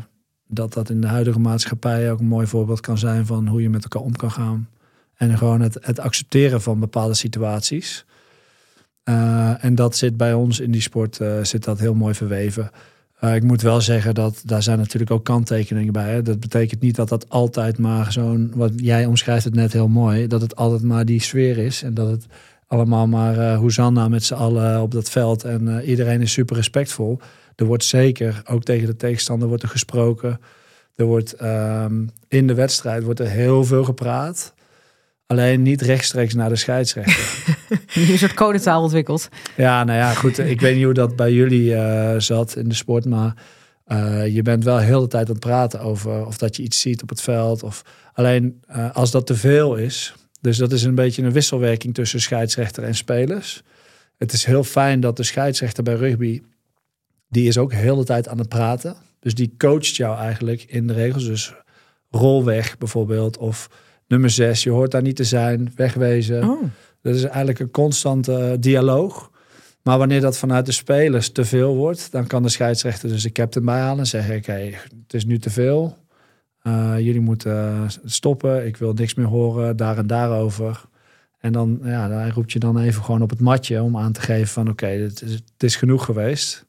dat 0.46 0.72
dat 0.72 0.90
in 0.90 1.00
de 1.00 1.06
huidige 1.06 1.38
maatschappij 1.38 2.12
ook 2.12 2.18
een 2.18 2.26
mooi 2.26 2.46
voorbeeld 2.46 2.80
kan 2.80 2.98
zijn 2.98 3.26
van 3.26 3.48
hoe 3.48 3.62
je 3.62 3.70
met 3.70 3.82
elkaar 3.82 4.02
om 4.02 4.16
kan 4.16 4.30
gaan. 4.30 4.68
En 5.14 5.38
gewoon 5.38 5.60
het, 5.60 5.78
het 5.80 6.00
accepteren 6.00 6.62
van 6.62 6.80
bepaalde 6.80 7.14
situaties. 7.14 8.04
Eh, 9.04 9.64
en 9.64 9.74
dat 9.74 9.96
zit 9.96 10.16
bij 10.16 10.34
ons 10.34 10.60
in 10.60 10.70
die 10.70 10.80
sport 10.80 11.20
eh, 11.20 11.42
zit 11.42 11.64
dat 11.64 11.78
heel 11.78 11.94
mooi 11.94 12.14
verweven. 12.14 12.70
Eh, 13.18 13.34
ik 13.34 13.42
moet 13.42 13.62
wel 13.62 13.80
zeggen 13.80 14.14
dat 14.14 14.42
daar 14.44 14.62
zijn 14.62 14.78
natuurlijk 14.78 15.10
ook 15.10 15.24
kanttekeningen 15.24 15.92
bij. 15.92 16.12
Hè. 16.12 16.22
Dat 16.22 16.40
betekent 16.40 16.80
niet 16.80 16.96
dat 16.96 17.08
dat 17.08 17.28
altijd 17.28 17.78
maar 17.78 18.12
zo'n, 18.12 18.52
wat 18.54 18.72
jij 18.76 19.06
omschrijft 19.06 19.44
het 19.44 19.54
net 19.54 19.72
heel 19.72 19.88
mooi, 19.88 20.26
dat 20.26 20.40
het 20.40 20.56
altijd 20.56 20.82
maar 20.82 21.04
die 21.04 21.20
sfeer 21.20 21.58
is 21.58 21.82
en 21.82 21.94
dat 21.94 22.10
het 22.10 22.26
allemaal 22.72 23.06
maar 23.06 23.38
eh 23.38 23.58
Hosanna 23.58 24.08
met 24.08 24.24
z'n 24.24 24.34
allen 24.34 24.80
op 24.80 24.90
dat 24.90 25.10
veld 25.10 25.44
en 25.44 25.78
eh, 25.78 25.88
iedereen 25.88 26.20
is 26.20 26.32
super 26.32 26.56
respectvol. 26.56 27.18
Er 27.56 27.64
wordt 27.64 27.84
zeker, 27.84 28.42
ook 28.46 28.62
tegen 28.62 28.86
de 28.86 28.96
tegenstander 28.96 29.48
wordt 29.48 29.62
er 29.62 29.68
gesproken. 29.68 30.40
Er 30.94 31.04
wordt 31.04 31.32
ehm, 31.32 32.06
in 32.28 32.46
de 32.46 32.54
wedstrijd 32.54 33.02
wordt 33.02 33.20
er 33.20 33.28
heel 33.28 33.64
veel 33.64 33.84
gepraat. 33.84 34.54
Alleen 35.26 35.62
niet 35.62 35.82
rechtstreeks 35.82 36.34
naar 36.34 36.48
de 36.48 36.56
scheidsrechter. 36.56 37.56
Je 37.92 38.12
een 38.12 38.18
soort 38.18 38.34
codetaal 38.34 38.82
ontwikkeld. 38.82 39.28
Ja, 39.56 39.84
nou 39.84 39.98
ja, 39.98 40.12
goed. 40.12 40.38
Ik 40.38 40.60
weet 40.60 40.74
niet 40.74 40.84
hoe 40.84 40.94
dat 40.94 41.16
bij 41.16 41.32
jullie 41.32 41.74
eh, 41.74 42.20
zat 42.20 42.56
in 42.56 42.68
de 42.68 42.74
sport, 42.74 43.04
maar 43.04 43.34
je 44.28 44.40
bent 44.42 44.64
wel 44.64 44.78
heel 44.78 45.00
de 45.00 45.08
tijd 45.08 45.26
aan 45.26 45.34
het 45.34 45.44
praten 45.44 45.80
over 45.80 46.26
of 46.26 46.38
dat 46.38 46.56
je 46.56 46.62
iets 46.62 46.80
ziet 46.80 47.02
op 47.02 47.08
het 47.08 47.20
veld. 47.20 47.62
Of 47.62 47.82
alleen 48.12 48.62
als 48.92 49.10
dat 49.10 49.26
te 49.26 49.34
veel 49.34 49.74
is. 49.74 50.14
Dus 50.42 50.56
dat 50.56 50.72
is 50.72 50.82
een 50.82 50.94
beetje 50.94 51.22
een 51.22 51.32
wisselwerking 51.32 51.94
tussen 51.94 52.20
scheidsrechter 52.20 52.82
en 52.82 52.94
spelers. 52.94 53.62
Het 54.18 54.32
is 54.32 54.44
heel 54.44 54.64
fijn 54.64 55.00
dat 55.00 55.16
de 55.16 55.22
scheidsrechter 55.22 55.82
bij 55.82 55.94
rugby, 55.94 56.42
die 57.28 57.48
is 57.48 57.58
ook 57.58 57.72
heel 57.72 57.96
de 57.96 58.04
tijd 58.04 58.28
aan 58.28 58.38
het 58.38 58.48
praten. 58.48 58.96
Dus 59.20 59.34
die 59.34 59.54
coacht 59.58 59.96
jou 59.96 60.18
eigenlijk 60.18 60.62
in 60.62 60.86
de 60.86 60.92
regels. 60.92 61.24
Dus 61.24 61.54
rol 62.10 62.44
weg 62.44 62.78
bijvoorbeeld. 62.78 63.36
Of 63.36 63.70
nummer 64.06 64.30
zes, 64.30 64.62
je 64.62 64.70
hoort 64.70 64.90
daar 64.90 65.02
niet 65.02 65.16
te 65.16 65.24
zijn, 65.24 65.72
wegwezen. 65.76 66.48
Oh. 66.48 66.62
Dat 67.02 67.14
is 67.14 67.22
eigenlijk 67.22 67.58
een 67.58 67.70
constante 67.70 68.34
eh, 68.34 68.52
dialoog. 68.60 69.30
Maar 69.82 69.98
wanneer 69.98 70.20
dat 70.20 70.38
vanuit 70.38 70.66
de 70.66 70.72
spelers 70.72 71.30
te 71.30 71.44
veel 71.44 71.74
wordt, 71.76 72.12
dan 72.12 72.26
kan 72.26 72.42
de 72.42 72.48
scheidsrechter 72.48 73.08
dus 73.08 73.22
de 73.22 73.32
captain 73.32 73.64
bijhalen 73.64 73.98
en 73.98 74.06
zeggen: 74.06 74.36
Oké, 74.36 74.52
het 74.52 75.14
is 75.14 75.24
nu 75.24 75.38
te 75.38 75.50
veel. 75.50 75.96
Eh, 76.62 76.94
jullie 76.98 77.20
moeten 77.20 77.52
eh, 77.52 77.82
stoppen. 78.04 78.66
Ik 78.66 78.76
wil 78.76 78.92
niks 78.92 79.14
meer 79.14 79.26
horen 79.26 79.76
daar 79.76 79.98
en 79.98 80.06
daarover. 80.06 80.84
En 81.38 81.52
dan, 81.52 81.80
ja, 81.82 82.10
hij 82.10 82.30
roept 82.30 82.52
je 82.52 82.58
dan 82.58 82.78
even 82.78 83.04
gewoon 83.04 83.22
op 83.22 83.30
het 83.30 83.40
matje 83.40 83.82
om 83.82 83.96
aan 83.96 84.12
te 84.12 84.20
geven 84.20 84.48
van 84.48 84.68
oké, 84.68 84.86
het, 84.86 85.22
is, 85.22 85.32
het 85.32 85.62
is 85.62 85.76
genoeg 85.76 86.04
geweest. 86.04 86.66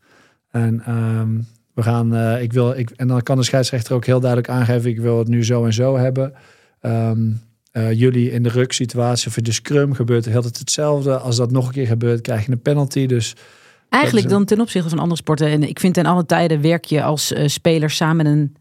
En 0.52 0.84
ehm, 0.86 1.30
we 1.74 1.84
gaan, 1.84 2.16
eh, 2.16 2.42
ik 2.42 2.54
wil, 2.54 2.72
ik, 2.72 2.90
en 2.90 3.08
dan 3.08 3.22
kan 3.22 3.38
de 3.38 3.44
scheidsrechter 3.44 3.96
ook 3.96 4.06
heel 4.06 4.20
duidelijk 4.20 4.50
aangeven, 4.50 4.90
ik 4.90 5.00
wil 5.00 5.18
het 5.18 5.28
nu 5.28 5.46
zo 5.46 5.66
en 5.66 5.74
zo 5.74 5.98
hebben. 5.98 6.34
Ehm, 6.82 7.32
eh, 7.72 7.92
jullie 7.92 8.32
in 8.32 8.44
de 8.44 8.50
ruk-situatie 8.50 9.28
of 9.28 9.38
in 9.38 9.44
de 9.44 9.52
scrum 9.52 9.94
gebeurt 9.94 10.26
heel 10.26 10.44
het 10.44 10.60
hetzelfde. 10.60 11.18
Als 11.18 11.36
dat 11.36 11.52
nog 11.52 11.68
een 11.68 11.74
keer 11.74 11.88
gebeurt, 11.88 12.22
krijg 12.22 12.46
je 12.46 12.52
een 12.52 12.62
penalty. 12.62 13.06
Dus 13.06 13.36
Eigenlijk 13.90 14.30
dan 14.30 14.46
ten 14.46 14.62
opzichte 14.62 14.90
van 14.90 15.00
andere 15.00 15.20
sporten. 15.20 15.48
En 15.48 15.64
ik 15.64 15.80
vind 15.80 15.94
ten 15.94 16.06
alle 16.06 16.26
tijden 16.26 16.62
werk 16.62 16.86
je 16.86 17.04
als 17.04 17.34
speler 17.46 17.90
samen 17.90 18.16
met 18.16 18.26
een 18.26 18.56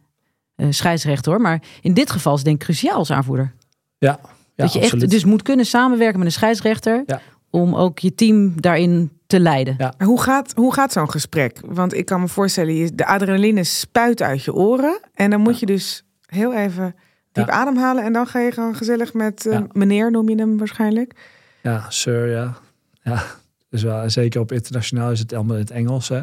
scheidsrechter 0.70 1.32
hoor. 1.32 1.40
Maar 1.40 1.62
in 1.80 1.94
dit 1.94 2.10
geval 2.10 2.34
is 2.34 2.42
denk 2.42 2.56
ik 2.56 2.62
cruciaal 2.64 2.96
als 2.96 3.10
aanvoerder. 3.10 3.52
Ja, 3.98 4.08
ja 4.08 4.18
dat 4.56 4.72
je 4.72 4.78
absoluut. 4.80 5.02
echt 5.02 5.12
dus 5.12 5.24
moet 5.24 5.42
kunnen 5.42 5.66
samenwerken 5.66 6.18
met 6.18 6.26
een 6.26 6.32
scheidsrechter. 6.32 7.02
Ja. 7.06 7.20
Om 7.50 7.74
ook 7.74 7.98
je 7.98 8.14
team 8.14 8.60
daarin 8.60 9.10
te 9.26 9.40
leiden. 9.40 9.74
Ja. 9.78 9.94
Hoe 9.98 10.20
gaat, 10.22 10.52
hoe 10.54 10.74
gaat 10.74 10.92
zo'n 10.92 11.10
gesprek? 11.10 11.60
Want 11.66 11.94
ik 11.94 12.04
kan 12.06 12.20
me 12.20 12.28
voorstellen, 12.28 12.74
je- 12.74 12.94
de 12.94 13.06
adrenaline 13.06 13.64
spuit 13.64 14.22
uit 14.22 14.44
je 14.44 14.54
oren. 14.54 15.00
En 15.14 15.30
dan 15.30 15.40
moet 15.40 15.58
je 15.58 15.66
dus 15.66 16.04
heel 16.26 16.54
even 16.54 16.94
diep 17.32 17.46
Ja. 17.46 17.52
ademhalen. 17.52 18.04
En 18.04 18.12
dan 18.12 18.26
ga 18.26 18.38
je 18.38 18.52
gewoon 18.52 18.74
gezellig 18.76 19.12
met 19.14 19.46
eh, 19.46 19.60
meneer, 19.72 20.10
noem 20.10 20.28
je 20.28 20.34
hem 20.36 20.58
waarschijnlijk. 20.58 21.14
Ja, 21.62 21.84
sir, 21.90 22.26
ja. 22.30 22.54
Ja, 23.02 23.22
dus 23.70 23.82
wel, 23.82 24.10
zeker 24.10 24.40
op 24.40 24.52
internationaal 24.52 25.10
is 25.10 25.18
het 25.18 25.32
allemaal 25.32 25.54
in 25.56 25.60
het 25.62 25.70
Engels. 25.70 26.08
Hè. 26.08 26.22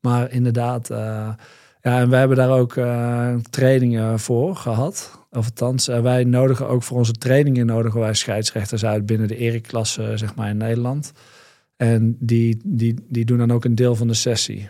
Maar 0.00 0.30
inderdaad, 0.32 0.90
eh, 0.90 1.28
ja, 1.82 2.00
en 2.00 2.10
wij 2.10 2.18
hebben 2.18 2.36
daar 2.36 2.50
ook 2.58 2.76
eh, 2.76 3.34
trainingen 3.50 4.18
voor 4.18 4.56
gehad. 4.56 5.18
Of 5.30 5.44
althans, 5.44 5.88
eh, 5.88 6.00
wij 6.00 6.24
nodigen 6.24 6.68
ook 6.68 6.82
voor 6.82 6.98
onze 6.98 7.12
trainingen 7.12 7.66
nodigen 7.66 8.00
wij 8.00 8.14
scheidsrechters 8.14 8.84
uit 8.84 9.06
binnen 9.06 9.28
de 9.28 9.36
ereklasse, 9.36 10.12
zeg 10.14 10.34
maar, 10.34 10.48
in 10.48 10.56
Nederland. 10.56 11.12
En 11.76 12.16
die, 12.20 12.60
die, 12.64 12.94
die 13.08 13.24
doen 13.24 13.38
dan 13.38 13.52
ook 13.52 13.64
een 13.64 13.74
deel 13.74 13.94
van 13.94 14.06
de 14.08 14.14
sessie. 14.14 14.68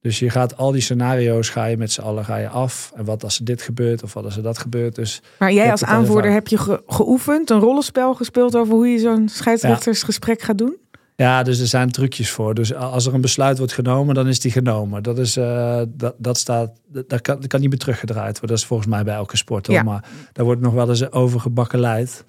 Dus 0.00 0.18
je 0.18 0.30
gaat 0.30 0.56
al 0.56 0.72
die 0.72 0.80
scenario's, 0.80 1.48
ga 1.48 1.64
je 1.64 1.76
met 1.76 1.92
z'n 1.92 2.00
allen 2.00 2.24
ga 2.24 2.36
je 2.36 2.48
af. 2.48 2.92
En 2.96 3.04
wat 3.04 3.24
als 3.24 3.38
er 3.38 3.44
dit 3.44 3.62
gebeurt 3.62 4.02
of 4.02 4.14
wat 4.14 4.24
als 4.24 4.36
er 4.36 4.42
dat 4.42 4.58
gebeurt. 4.58 4.94
Dus 4.94 5.22
Maar 5.38 5.52
jij 5.52 5.70
als 5.70 5.84
aanvoerder 5.84 6.30
heb 6.32 6.48
je 6.48 6.58
ge- 6.58 6.82
geoefend, 6.86 7.50
een 7.50 7.60
rollenspel 7.60 8.14
gespeeld 8.14 8.56
over 8.56 8.74
hoe 8.74 8.86
je 8.88 8.98
zo'n 8.98 9.28
scheidsrechtersgesprek 9.28 10.42
gaat 10.42 10.58
doen? 10.58 10.76
Ja, 11.22 11.42
dus 11.42 11.60
er 11.60 11.66
zijn 11.66 11.90
trucjes 11.90 12.30
voor. 12.30 12.54
Dus 12.54 12.74
als 12.74 13.06
er 13.06 13.14
een 13.14 13.20
besluit 13.20 13.58
wordt 13.58 13.72
genomen, 13.72 14.14
dan 14.14 14.28
is 14.28 14.40
die 14.40 14.50
genomen. 14.50 15.02
Dat, 15.02 15.18
is, 15.18 15.36
eh, 15.36 15.82
dat, 15.88 16.14
dat, 16.18 16.38
staat, 16.38 16.70
dat, 16.86 17.20
kan, 17.20 17.40
dat 17.40 17.46
kan 17.46 17.60
niet 17.60 17.68
meer 17.68 17.78
teruggedraaid 17.78 18.32
worden. 18.32 18.48
Dat 18.48 18.58
is 18.58 18.64
volgens 18.64 18.88
mij 18.88 19.04
bij 19.04 19.14
elke 19.14 19.36
sport. 19.36 19.66
Hoor. 19.66 19.76
Ja. 19.76 19.82
Maar 19.82 20.04
daar 20.32 20.44
wordt 20.44 20.60
nog 20.60 20.72
wel 20.72 20.88
eens 20.88 21.12
over 21.12 21.40
gebakkeleid. 21.40 22.24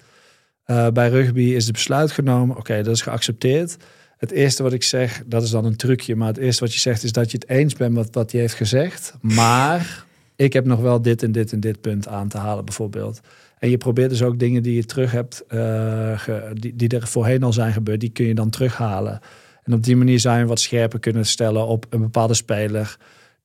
Eh, 0.64 0.88
bij 0.88 1.08
rugby 1.08 1.42
is 1.42 1.64
het 1.64 1.72
besluit 1.72 2.10
genomen. 2.10 2.56
Oké, 2.56 2.82
dat 2.82 2.94
is 2.94 3.02
geaccepteerd. 3.02 3.76
Het 4.16 4.30
eerste 4.30 4.62
wat 4.62 4.72
ik 4.72 4.82
zeg, 4.82 5.22
dat 5.26 5.42
is 5.42 5.50
dan 5.50 5.64
een 5.64 5.76
trucje. 5.76 6.16
Maar 6.16 6.28
het 6.28 6.38
eerste 6.38 6.64
wat 6.64 6.74
je 6.74 6.80
zegt 6.80 7.02
is 7.02 7.12
dat 7.12 7.30
je 7.30 7.38
het 7.38 7.48
eens 7.48 7.74
bent 7.74 7.94
met 7.94 8.14
wat 8.14 8.32
hij 8.32 8.40
heeft 8.40 8.54
gezegd. 8.54 9.14
Maar 9.20 10.04
ik 10.36 10.52
heb 10.52 10.64
nog 10.64 10.80
wel 10.80 11.02
dit 11.02 11.22
en 11.22 11.32
dit 11.32 11.52
en 11.52 11.60
dit 11.60 11.80
punt 11.80 12.08
aan 12.08 12.28
te 12.28 12.38
halen 12.38 12.64
bijvoorbeeld. 12.64 13.20
En 13.60 13.70
je 13.70 13.76
probeert 13.76 14.10
dus 14.10 14.22
ook 14.22 14.38
dingen 14.38 14.62
die 14.62 14.74
je 14.74 14.84
terug 14.84 15.12
hebt, 15.12 15.44
eh, 15.48 16.20
die, 16.52 16.76
die 16.76 16.88
er 16.88 17.06
voorheen 17.06 17.42
al 17.42 17.52
zijn 17.52 17.72
gebeurd, 17.72 18.00
die 18.00 18.10
kun 18.10 18.26
je 18.26 18.34
dan 18.34 18.50
terughalen. 18.50 19.20
En 19.64 19.72
op 19.72 19.84
die 19.84 19.96
manier 19.96 20.20
zou 20.20 20.38
je 20.38 20.44
wat 20.44 20.60
scherper 20.60 21.00
kunnen 21.00 21.26
stellen 21.26 21.66
op 21.66 21.86
een 21.90 22.00
bepaalde 22.00 22.34
speler 22.34 22.96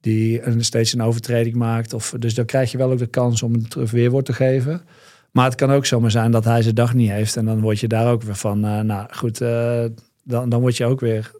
die 0.01 0.41
een, 0.41 0.63
steeds 0.63 0.93
een 0.93 1.01
overtreding 1.01 1.55
maakt. 1.55 1.93
Of, 1.93 2.13
dus 2.19 2.33
dan 2.33 2.45
krijg 2.45 2.71
je 2.71 2.77
wel 2.77 2.91
ook 2.91 2.97
de 2.97 3.05
kans 3.05 3.43
om 3.43 3.53
een 3.53 3.87
weerwoord 3.87 4.25
te 4.25 4.33
geven. 4.33 4.81
Maar 5.31 5.45
het 5.45 5.55
kan 5.55 5.71
ook 5.71 5.85
zomaar 5.85 6.11
zijn 6.11 6.31
dat 6.31 6.43
hij 6.43 6.61
zijn 6.61 6.75
dag 6.75 6.93
niet 6.93 7.09
heeft. 7.09 7.37
En 7.37 7.45
dan 7.45 7.61
word 7.61 7.79
je 7.79 7.87
daar 7.87 8.11
ook 8.11 8.23
weer 8.23 8.35
van, 8.35 8.65
eh, 8.65 8.79
nou 8.79 9.07
goed, 9.11 9.41
eh, 9.41 9.85
dan, 10.23 10.49
dan 10.49 10.61
word 10.61 10.77
je 10.77 10.85
ook 10.85 10.99
weer 10.99 11.31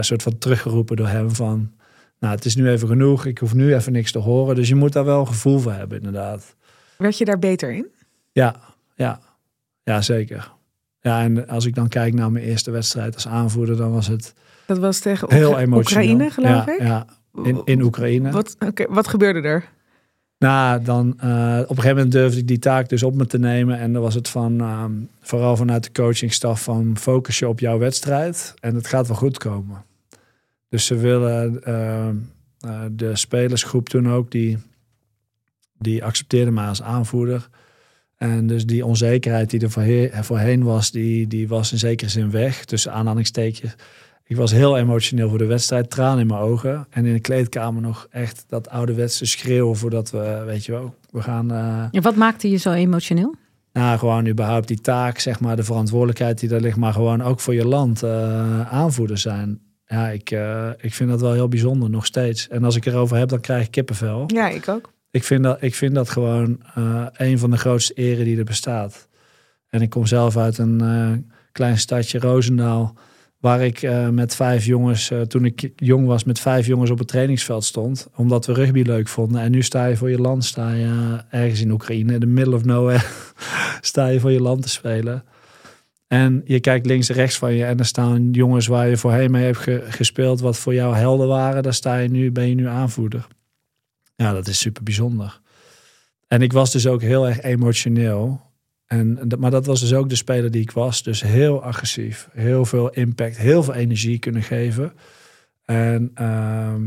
soort 0.00 0.22
van 0.22 0.38
teruggeroepen 0.38 0.96
door 0.96 1.08
hem 1.08 1.30
van, 1.30 1.70
nou 2.18 2.34
het 2.34 2.44
is 2.44 2.56
nu 2.56 2.70
even 2.70 2.88
genoeg, 2.88 3.26
ik 3.26 3.38
hoef 3.38 3.54
nu 3.54 3.74
even 3.74 3.92
niks 3.92 4.12
te 4.12 4.18
horen. 4.18 4.54
Dus 4.54 4.68
je 4.68 4.74
moet 4.74 4.92
daar 4.92 5.04
wel 5.04 5.20
een 5.20 5.26
gevoel 5.26 5.58
voor 5.58 5.72
hebben 5.72 5.98
inderdaad. 5.98 6.56
Werd 6.98 7.18
je 7.18 7.24
daar 7.24 7.38
beter 7.38 7.72
in? 7.72 7.86
Ja, 8.32 8.56
ja, 8.94 9.20
ja, 9.82 10.02
zeker. 10.02 10.52
Ja, 11.00 11.22
en 11.22 11.48
als 11.48 11.64
ik 11.66 11.74
dan 11.74 11.88
kijk 11.88 12.14
naar 12.14 12.32
mijn 12.32 12.44
eerste 12.44 12.70
wedstrijd 12.70 13.14
als 13.14 13.28
aanvoerder, 13.28 13.76
dan 13.76 13.92
was 13.92 14.06
het 14.06 14.34
Dat 14.66 14.78
was 14.78 14.98
tegen 14.98 15.32
heel 15.32 15.48
Oekra- 15.48 15.60
emotioneel. 15.62 16.10
Oekraïne, 16.10 16.30
geloof 16.30 16.66
ja, 16.66 16.72
ik? 16.72 16.80
Ja, 16.80 17.06
in, 17.42 17.60
in 17.64 17.82
Oekraïne. 17.82 18.30
Wat, 18.30 18.56
wat 18.88 19.08
gebeurde 19.08 19.40
er? 19.48 19.72
Nou, 20.38 20.82
dan 20.82 21.14
eh, 21.18 21.58
op 21.62 21.70
een 21.70 21.76
gegeven 21.76 21.88
moment 21.96 22.12
durfde 22.12 22.38
ik 22.38 22.46
die 22.46 22.58
taak 22.58 22.88
dus 22.88 23.02
op 23.02 23.14
me 23.14 23.26
te 23.26 23.38
nemen. 23.38 23.78
En 23.78 23.92
dan 23.92 24.02
was 24.02 24.14
het 24.14 24.28
van, 24.28 24.60
ehm, 24.60 24.92
vooral 25.20 25.56
vanuit 25.56 25.84
de 25.84 25.92
coachingstaf, 25.92 26.62
van 26.62 26.96
focus 26.98 27.38
je 27.38 27.48
op 27.48 27.60
jouw 27.60 27.78
wedstrijd. 27.78 28.54
En 28.60 28.74
het 28.74 28.86
gaat 28.86 29.06
wel 29.06 29.16
goed 29.16 29.38
komen. 29.38 29.84
Dus 30.68 30.86
ze 30.86 30.96
willen, 30.96 31.62
ehm, 31.64 32.16
eh, 32.60 32.80
de 32.90 33.16
spelersgroep 33.16 33.88
toen 33.88 34.10
ook, 34.10 34.30
die, 34.30 34.58
die 35.78 36.04
accepteerde 36.04 36.50
mij 36.50 36.66
als 36.66 36.82
aanvoerder. 36.82 37.48
En 38.16 38.46
dus 38.46 38.66
die 38.66 38.84
onzekerheid 38.86 39.50
die 39.50 39.60
er 39.60 39.70
voorheen, 39.70 40.10
voorheen 40.24 40.62
was, 40.62 40.90
die, 40.90 41.26
die 41.26 41.48
was 41.48 41.72
in 41.72 41.78
zekere 41.78 42.10
zin 42.10 42.30
weg. 42.30 42.64
Tussen 42.64 42.92
aanhalingstekens. 42.92 43.74
Ik 44.26 44.36
was 44.36 44.50
heel 44.52 44.76
emotioneel 44.78 45.28
voor 45.28 45.38
de 45.38 45.46
wedstrijd, 45.46 45.90
tranen 45.90 46.20
in 46.20 46.26
mijn 46.26 46.40
ogen. 46.40 46.86
En 46.90 47.06
in 47.06 47.12
de 47.12 47.20
kleedkamer 47.20 47.82
nog 47.82 48.06
echt 48.10 48.44
dat 48.48 48.68
ouderwetse 48.68 49.24
schreeuwen 49.26 49.76
voordat 49.76 50.10
we, 50.10 50.42
weet 50.46 50.64
je 50.64 50.72
wel, 50.72 50.94
we 51.10 51.22
gaan... 51.22 51.50
eh, 51.50 51.84
En 51.90 52.02
wat 52.02 52.16
maakte 52.16 52.50
je 52.50 52.56
zo 52.56 52.70
emotioneel? 52.72 53.34
nou, 53.72 53.98
gewoon 53.98 54.26
überhaupt 54.26 54.68
die 54.68 54.80
taak, 54.80 55.18
zeg 55.18 55.40
maar, 55.40 55.56
de 55.56 55.62
verantwoordelijkheid 55.62 56.38
die 56.40 56.48
daar 56.48 56.60
ligt, 56.60 56.76
maar 56.76 56.92
gewoon 56.92 57.22
ook 57.22 57.40
voor 57.40 57.54
je 57.54 57.66
land 57.66 58.02
eh, 58.02 58.72
aanvoerder 58.72 59.18
zijn. 59.18 59.60
Ja, 59.86 60.08
ik, 60.08 60.30
eh, 60.30 60.68
ik 60.80 60.94
vind 60.94 61.10
dat 61.10 61.20
wel 61.20 61.32
heel 61.32 61.48
bijzonder, 61.48 61.90
nog 61.90 62.06
steeds. 62.06 62.48
En 62.48 62.64
als 62.64 62.76
ik 62.76 62.86
erover 62.86 63.16
heb, 63.16 63.28
dan 63.28 63.40
krijg 63.40 63.64
ik 63.64 63.70
kippenvel. 63.70 64.24
Ja, 64.26 64.48
ik 64.48 64.68
ook. 64.68 64.92
Ik 65.14 65.24
vind 65.24 65.42
dat, 65.42 65.62
ik 65.62 65.74
vind 65.74 65.94
dat 65.94 66.10
gewoon 66.10 66.60
eh, 66.74 67.06
een 67.12 67.38
van 67.38 67.50
de 67.50 67.56
grootste 67.56 67.94
eren 67.94 68.24
die 68.24 68.38
er 68.38 68.44
bestaat. 68.44 69.08
En 69.68 69.82
ik 69.82 69.90
kom 69.90 70.06
zelf 70.06 70.36
uit 70.36 70.58
een 70.58 70.80
eh, 70.80 71.12
klein 71.52 71.78
stadje, 71.78 72.18
Roosendaal, 72.18 72.96
waar 73.38 73.64
ik 73.64 73.82
eh, 73.82 74.08
met 74.08 74.34
vijf 74.34 74.64
jongens, 74.64 75.12
toen 75.26 75.44
ik 75.44 75.70
jong 75.76 76.06
was, 76.06 76.24
met 76.24 76.40
vijf 76.40 76.66
jongens 76.66 76.90
op 76.90 76.98
het 76.98 77.08
trainingsveld 77.08 77.64
stond. 77.64 78.08
Omdat 78.16 78.46
we 78.46 78.52
rugby 78.52 78.82
leuk 78.82 79.08
vonden. 79.08 79.40
En 79.40 79.50
nu 79.50 79.62
sta 79.62 79.86
je 79.86 79.96
voor 79.96 80.10
je 80.10 80.20
land, 80.20 80.44
sta 80.44 80.72
je 80.72 81.18
ergens 81.30 81.60
in 81.60 81.70
Oekraïne, 81.70 82.12
in 82.12 82.20
the 82.20 82.26
middle 82.26 82.54
of 82.54 82.64
nowhere, 82.64 83.04
sta 83.80 84.06
je 84.06 84.20
voor 84.20 84.32
je 84.32 84.42
land 84.42 84.62
te 84.62 84.68
spelen. 84.68 85.24
En 86.06 86.42
je 86.44 86.60
kijkt 86.60 86.86
links 86.86 87.08
en 87.08 87.14
rechts 87.14 87.38
van 87.38 87.54
je 87.54 87.64
en 87.64 87.78
er 87.78 87.86
staan 87.86 88.30
jongens 88.30 88.66
waar 88.66 88.88
je 88.88 88.96
voorheen 88.96 89.30
mee 89.30 89.44
hebt 89.44 89.58
ge- 89.58 89.84
gespeeld, 89.88 90.40
wat 90.40 90.58
voor 90.58 90.74
jou 90.74 90.96
helden 90.96 91.28
waren. 91.28 91.62
Daar 91.62 91.74
sta 91.74 91.96
je 91.96 92.08
nu, 92.08 92.32
ben 92.32 92.48
je 92.48 92.54
nu 92.54 92.66
aanvoerder. 92.66 93.26
Ja, 94.16 94.32
dat 94.32 94.46
is 94.46 94.58
super 94.58 94.82
bijzonder. 94.82 95.40
En 96.28 96.42
ik 96.42 96.52
was 96.52 96.72
dus 96.72 96.86
ook 96.86 97.02
heel 97.02 97.26
erg 97.26 97.40
emotioneel. 97.42 98.40
En, 98.86 99.18
maar 99.38 99.50
dat 99.50 99.66
was 99.66 99.80
dus 99.80 99.94
ook 99.94 100.08
de 100.08 100.14
speler 100.14 100.50
die 100.50 100.62
ik 100.62 100.70
was. 100.70 101.02
Dus 101.02 101.22
heel 101.22 101.62
agressief, 101.62 102.28
heel 102.32 102.64
veel 102.64 102.90
impact, 102.90 103.36
heel 103.36 103.62
veel 103.62 103.74
energie 103.74 104.18
kunnen 104.18 104.42
geven. 104.42 104.92
En 105.64 106.10
ehm, 106.14 106.82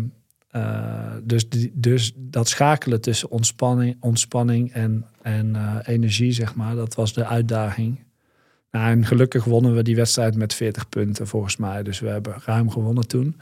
eh, 0.48 1.13
dus, 1.24 1.50
die, 1.50 1.72
dus 1.74 2.13
dat 2.15 2.48
schakelen 2.48 3.01
tussen 3.01 3.29
ontspanning, 3.29 3.98
ontspanning 4.00 4.72
en, 4.72 5.05
en 5.22 5.55
eh, 5.55 5.75
energie, 5.84 6.31
zeg 6.31 6.55
maar, 6.55 6.75
dat 6.75 6.96
was 6.96 7.13
de 7.13 7.25
uitdaging. 7.25 8.05
Nou, 8.72 8.89
en 8.91 9.05
gelukkig 9.05 9.43
wonnen 9.43 9.75
we 9.75 9.84
die 9.84 9.96
wedstrijd 9.96 10.36
met 10.36 10.53
40 10.53 10.89
punten 10.89 11.27
volgens 11.27 11.57
mij. 11.57 11.84
Dus 11.84 12.00
we 12.00 12.07
hebben 12.07 12.36
ruim 12.46 12.69
gewonnen 12.69 13.07
toen. 13.07 13.36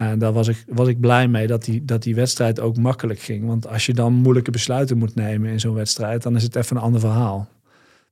En 0.00 0.18
daar 0.18 0.32
was 0.32 0.48
ik, 0.48 0.64
was 0.68 0.88
ik 0.88 1.00
blij 1.00 1.28
mee 1.28 1.46
dat 1.46 1.64
die, 1.64 1.84
dat 1.84 2.02
die 2.02 2.14
wedstrijd 2.14 2.60
ook 2.60 2.76
makkelijk 2.76 3.20
ging. 3.20 3.46
Want 3.46 3.68
als 3.68 3.86
je 3.86 3.94
dan 3.94 4.12
moeilijke 4.12 4.50
besluiten 4.50 4.98
moet 4.98 5.14
nemen 5.14 5.50
in 5.50 5.60
zo'n 5.60 5.74
wedstrijd, 5.74 6.22
dan 6.22 6.36
is 6.36 6.42
het 6.42 6.56
even 6.56 6.76
een 6.76 6.82
ander 6.82 7.00
verhaal. 7.00 7.48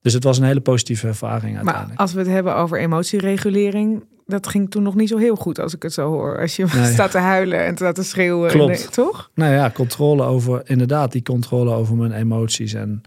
Dus 0.02 0.12
het 0.12 0.24
was 0.24 0.38
een 0.38 0.44
hele 0.44 0.60
positieve 0.60 1.06
ervaring 1.06 1.54
Maar 1.54 1.56
uiteindelijk. 1.64 2.00
als 2.00 2.12
we 2.12 2.18
het 2.18 2.28
hebben 2.28 2.56
over 2.56 2.78
emotieregulering, 2.78 4.04
dat 4.26 4.46
ging 4.46 4.70
toen 4.70 4.82
nog 4.82 4.94
niet 4.94 5.08
zo 5.08 5.16
heel 5.16 5.36
goed 5.36 5.60
als 5.60 5.74
ik 5.74 5.82
het 5.82 5.92
zo 5.92 6.08
hoor. 6.10 6.40
Als 6.40 6.56
je 6.56 6.66
Nee. 6.74 6.92
staat 6.92 7.10
te 7.10 7.18
huilen 7.18 7.64
en 7.64 7.76
staat 7.76 7.94
te 7.94 8.02
schreeuwen. 8.02 8.50
Klopt. 8.50 8.78
Nee, 8.78 8.88
toch? 8.88 9.30
Nou 9.34 9.52
ja, 9.52 9.70
controle 9.70 10.22
over, 10.22 10.62
inderdaad, 10.64 11.12
die 11.12 11.22
controle 11.22 11.72
over 11.72 11.96
mijn 11.96 12.12
emoties. 12.12 12.74
En 12.74 13.02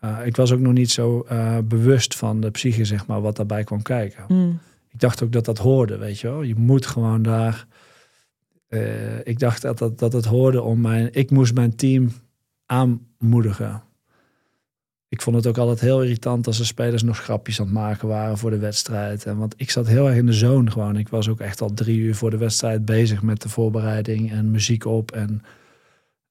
eh, 0.00 0.16
ik 0.24 0.36
was 0.36 0.52
ook 0.52 0.60
nog 0.60 0.72
niet 0.72 0.90
zo 0.90 1.24
eh, 1.28 1.56
bewust 1.64 2.14
van 2.16 2.40
de 2.40 2.50
psyche, 2.50 2.84
zeg 2.84 3.06
maar, 3.06 3.20
wat 3.20 3.36
daarbij 3.36 3.64
kwam 3.64 3.82
kijken. 3.82 4.24
Hmm. 4.26 4.58
Ik 4.92 5.00
dacht 5.00 5.22
ook 5.22 5.32
dat 5.32 5.44
dat 5.44 5.58
hoorde, 5.58 5.98
weet 5.98 6.20
je 6.20 6.28
wel. 6.28 6.42
Je 6.42 6.54
moet 6.56 6.86
gewoon 6.86 7.22
daar. 7.22 7.66
Eh, 8.68 9.26
ik 9.26 9.38
dacht 9.38 9.62
dat, 9.62 9.98
dat, 9.98 10.12
het 10.12 10.24
hoorde 10.24 10.62
om 10.62 10.80
mijn. 10.80 11.08
Ik 11.12 11.30
moest 11.30 11.54
mijn 11.54 11.76
team 11.76 12.12
aanmoedigen. 12.66 13.82
Ik 15.08 15.22
vond 15.22 15.36
het 15.36 15.46
ook 15.46 15.58
altijd 15.58 15.80
heel 15.80 16.02
irritant 16.02 16.46
als 16.46 16.58
de 16.58 16.64
spelers 16.64 17.02
nog 17.02 17.18
grapjes 17.18 17.60
aan 17.60 17.66
het 17.66 17.74
maken 17.74 18.08
waren 18.08 18.38
voor 18.38 18.50
de 18.50 18.58
wedstrijd. 18.58 19.26
En 19.26 19.36
want 19.36 19.54
ik 19.56 19.70
zat 19.70 19.86
heel 19.86 20.06
erg 20.06 20.16
in 20.16 20.26
de 20.26 20.32
zone 20.32 20.70
gewoon. 20.70 20.96
Ik 20.96 21.08
was 21.08 21.28
ook 21.28 21.40
echt 21.40 21.60
al 21.60 21.74
drie 21.74 21.98
uur 21.98 22.14
voor 22.14 22.30
de 22.30 22.36
wedstrijd 22.36 22.84
bezig 22.84 23.22
met 23.22 23.42
de 23.42 23.48
voorbereiding 23.48 24.30
en 24.30 24.50
muziek 24.50 24.84
op. 24.84 25.12
En 25.12 25.42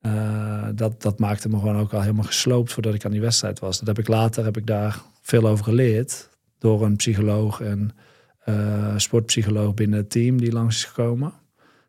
eh, 0.02 0.68
dat, 0.76 1.02
dat 1.02 1.20
maakte 1.20 1.50
me 1.50 1.60
gewoon 1.60 1.78
ook 1.78 1.94
al 1.94 2.02
helemaal 2.02 2.24
gesloopt 2.24 2.74
voordat 2.74 2.94
ik 2.94 3.06
aan 3.06 3.12
die 3.12 3.22
wedstrijd 3.22 3.60
was. 3.60 3.78
Dat 3.80 3.88
heb 3.88 4.00
ik 4.00 4.08
later 4.08 4.44
heb 4.44 4.58
ik 4.58 4.66
daar 4.66 5.02
veel 5.22 5.48
over 5.48 5.64
geleerd. 5.64 6.30
Door 6.58 6.84
een 6.84 6.96
psycholoog 6.96 7.62
en 7.62 7.92
eh, 8.40 8.94
sportpsycholoog 8.98 9.74
binnen 9.74 10.00
het 10.00 10.10
team 10.10 10.38
die 10.38 10.52
langs 10.52 10.76
is 10.76 10.86
gekomen. 10.86 11.34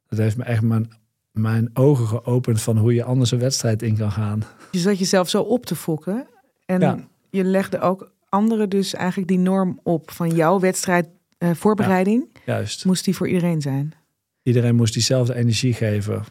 Dat 0.09 0.19
heeft 0.19 0.37
me 0.37 0.45
echt 0.45 0.63
mijn, 0.63 0.91
mijn 1.31 1.71
ogen 1.75 2.07
geopend 2.07 2.63
van 2.63 2.77
hoe 2.79 2.95
je 2.95 3.05
anders 3.05 3.31
een 3.31 3.39
wedstrijd 3.39 3.83
in 3.83 3.97
kan 3.97 4.13
gaan. 4.13 4.43
Je 4.71 4.79
zat 4.79 4.99
jezelf 4.99 5.29
zo 5.29 5.43
op 5.43 5.67
te 5.67 5.77
fokken. 5.77 6.27
En 6.67 6.81
Ja. 6.81 6.99
je 7.31 7.45
legde 7.45 7.81
ook 7.81 8.13
anderen 8.29 8.69
dus 8.69 8.95
eigenlijk 8.95 9.29
die 9.29 9.39
norm 9.39 9.81
op 9.83 10.11
van 10.11 10.31
jouw 10.31 10.61
wedstrijd 10.61 11.09
eh, 11.39 11.51
voorbereiding. 11.55 12.29
Juist. 12.47 12.85
Moest 12.85 13.05
die 13.05 13.17
voor 13.17 13.29
iedereen 13.29 13.61
zijn? 13.61 13.93
Iedereen 14.43 14.75
moest 14.75 14.93
diezelfde 14.93 15.35
energie 15.35 15.73
geven. 15.75 16.25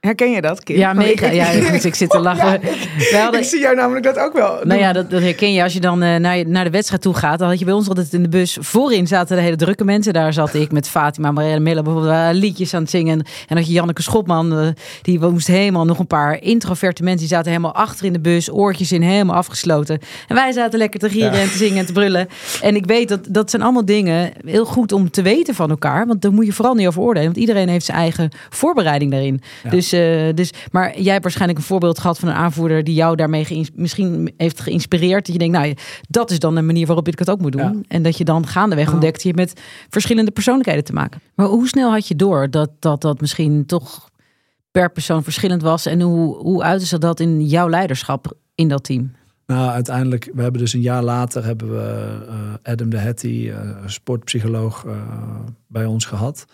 Herken 0.00 0.30
je 0.30 0.40
dat, 0.40 0.62
Kim? 0.62 0.76
Ja, 0.76 0.92
mega. 0.92 1.26
Ik- 1.26 1.32
Ja, 1.34 1.44
goed, 1.70 1.84
ik 1.84 1.94
zit 1.94 2.10
te 2.10 2.18
lachen. 2.20 2.60
We 2.60 3.18
hadden- 3.22 3.40
Ik 3.40 3.46
zie 3.46 3.60
jou 3.60 3.74
namelijk 3.76 4.04
dat 4.04 4.18
ook 4.18 4.32
wel. 4.32 4.58
Nou 4.64 4.80
ja, 4.80 4.92
dat, 4.92 5.10
dat 5.10 5.22
herken 5.22 5.52
je 5.52 5.62
als 5.62 5.72
je 5.72 5.80
dan 5.80 6.02
eh, 6.02 6.16
naar, 6.16 6.48
naar 6.48 6.64
de 6.64 6.70
wedstrijd 6.70 7.02
toe 7.02 7.14
gaat. 7.14 7.38
Dan 7.38 7.48
had 7.48 7.58
je 7.58 7.64
bij 7.64 7.74
ons 7.74 7.88
altijd 7.88 8.12
in 8.12 8.22
de 8.22 8.28
bus. 8.28 8.56
Voorin 8.60 9.06
zaten 9.06 9.36
de 9.36 9.42
hele 9.42 9.56
drukke 9.56 9.84
mensen. 9.84 10.12
Daar 10.12 10.32
zat 10.32 10.54
ik 10.54 10.72
met 10.72 10.88
Fatima 10.88 11.30
Marielle 11.30 11.60
Miller 11.60 11.82
bijvoorbeeld 11.82 12.14
eh, 12.14 12.28
liedjes 12.32 12.74
aan 12.74 12.80
het 12.80 12.90
zingen. 12.90 13.18
En 13.18 13.24
dan 13.46 13.56
had 13.56 13.66
je 13.66 13.72
Janneke 13.72 14.02
Schopman. 14.02 14.58
eh, 14.58 14.66
die 15.02 15.18
moest 15.18 15.46
helemaal 15.46 15.84
nog 15.84 15.98
een 15.98 16.06
paar 16.06 16.42
introverte 16.42 17.02
mensen. 17.02 17.20
Die 17.20 17.28
zaten 17.36 17.50
helemaal 17.50 17.74
achter 17.74 18.06
in 18.06 18.12
de 18.12 18.20
bus. 18.20 18.52
Oortjes 18.52 18.92
in, 18.92 19.02
helemaal 19.02 19.36
afgesloten. 19.36 19.98
En 20.28 20.34
wij 20.34 20.52
zaten 20.52 20.78
lekker 20.78 21.00
te 21.00 21.08
gieren 21.10 21.32
en 21.40 21.50
te 21.50 21.56
zingen 21.56 21.78
en 21.78 21.86
te 21.86 21.92
brullen. 21.92 22.28
En 22.62 22.76
ik 22.76 22.86
weet 22.86 23.08
dat 23.08 23.20
dat 23.28 23.50
zijn 23.50 23.62
allemaal 23.62 23.84
dingen 23.84 24.32
heel 24.46 24.64
goed 24.64 24.92
om 24.92 25.10
te 25.10 25.22
weten 25.22 25.54
van 25.54 25.70
elkaar. 25.70 26.06
Want 26.06 26.22
daar 26.22 26.32
moet 26.32 26.46
je 26.46 26.52
vooral 26.52 26.74
niet 26.74 26.86
over 26.86 27.02
oordelen. 27.02 27.26
Want 27.26 27.36
iedereen 27.40 27.68
heeft 27.68 27.84
zijn 27.84 27.98
eigen 27.98 28.30
voorbereiding 28.50 29.10
daarin. 29.10 29.40
Ja. 29.64 29.70
Dus, 29.70 29.86
eh, 29.98 30.34
dus, 30.34 30.52
maar 30.70 31.00
jij 31.00 31.12
hebt 31.12 31.22
waarschijnlijk 31.22 31.58
een 31.58 31.64
voorbeeld 31.64 31.98
gehad 31.98 32.18
van 32.18 32.28
een 32.28 32.34
aanvoerder 32.34 32.84
die 32.84 32.94
jou 32.94 33.16
daarmee 33.16 33.44
geïns- 33.44 33.70
misschien 33.74 34.32
heeft 34.36 34.60
geïnspireerd. 34.60 35.26
Dat 35.26 35.32
je 35.32 35.38
denkt, 35.38 35.58
nou, 35.58 35.74
dat 36.08 36.30
is 36.30 36.38
dan 36.38 36.56
een 36.56 36.66
manier 36.66 36.86
waarop 36.86 37.08
ik 37.08 37.18
het 37.18 37.30
ook 37.30 37.40
moet 37.40 37.52
doen. 37.52 37.60
Ja. 37.60 37.80
En 37.88 38.02
dat 38.02 38.18
je 38.18 38.24
dan 38.24 38.46
gaandeweg 38.46 38.92
ontdekt 38.92 39.22
je 39.22 39.34
met 39.34 39.60
verschillende 39.88 40.30
persoonlijkheden 40.30 40.84
te 40.84 40.92
maken. 40.92 41.20
Maar 41.34 41.46
hoe 41.46 41.68
snel 41.68 41.90
had 41.90 42.08
je 42.08 42.16
door 42.16 42.50
dat 42.50 42.70
dat, 42.78 43.00
dat 43.00 43.20
misschien 43.20 43.66
toch 43.66 44.10
per 44.70 44.90
persoon 44.90 45.22
verschillend 45.22 45.62
was? 45.62 45.86
En 45.86 46.00
hoe, 46.00 46.36
hoe 46.36 46.62
uitte 46.62 46.86
ze 46.86 46.98
dat 46.98 47.20
in 47.20 47.46
jouw 47.46 47.68
leiderschap 47.68 48.32
in 48.54 48.68
dat 48.68 48.84
team? 48.84 49.10
Nou, 49.46 49.70
uiteindelijk, 49.70 50.30
we 50.34 50.42
hebben 50.42 50.60
dus 50.60 50.72
een 50.72 50.80
jaar 50.80 51.02
later 51.02 51.44
hebben 51.44 51.70
we 51.70 52.18
eh, 52.28 52.72
Adam 52.72 52.90
de 52.90 52.98
Hetty, 52.98 53.50
eh, 53.50 53.70
sportpsycholoog, 53.86 54.84
eh, 54.84 54.92
bij 55.66 55.84
ons 55.84 56.04
gehad. 56.04 56.44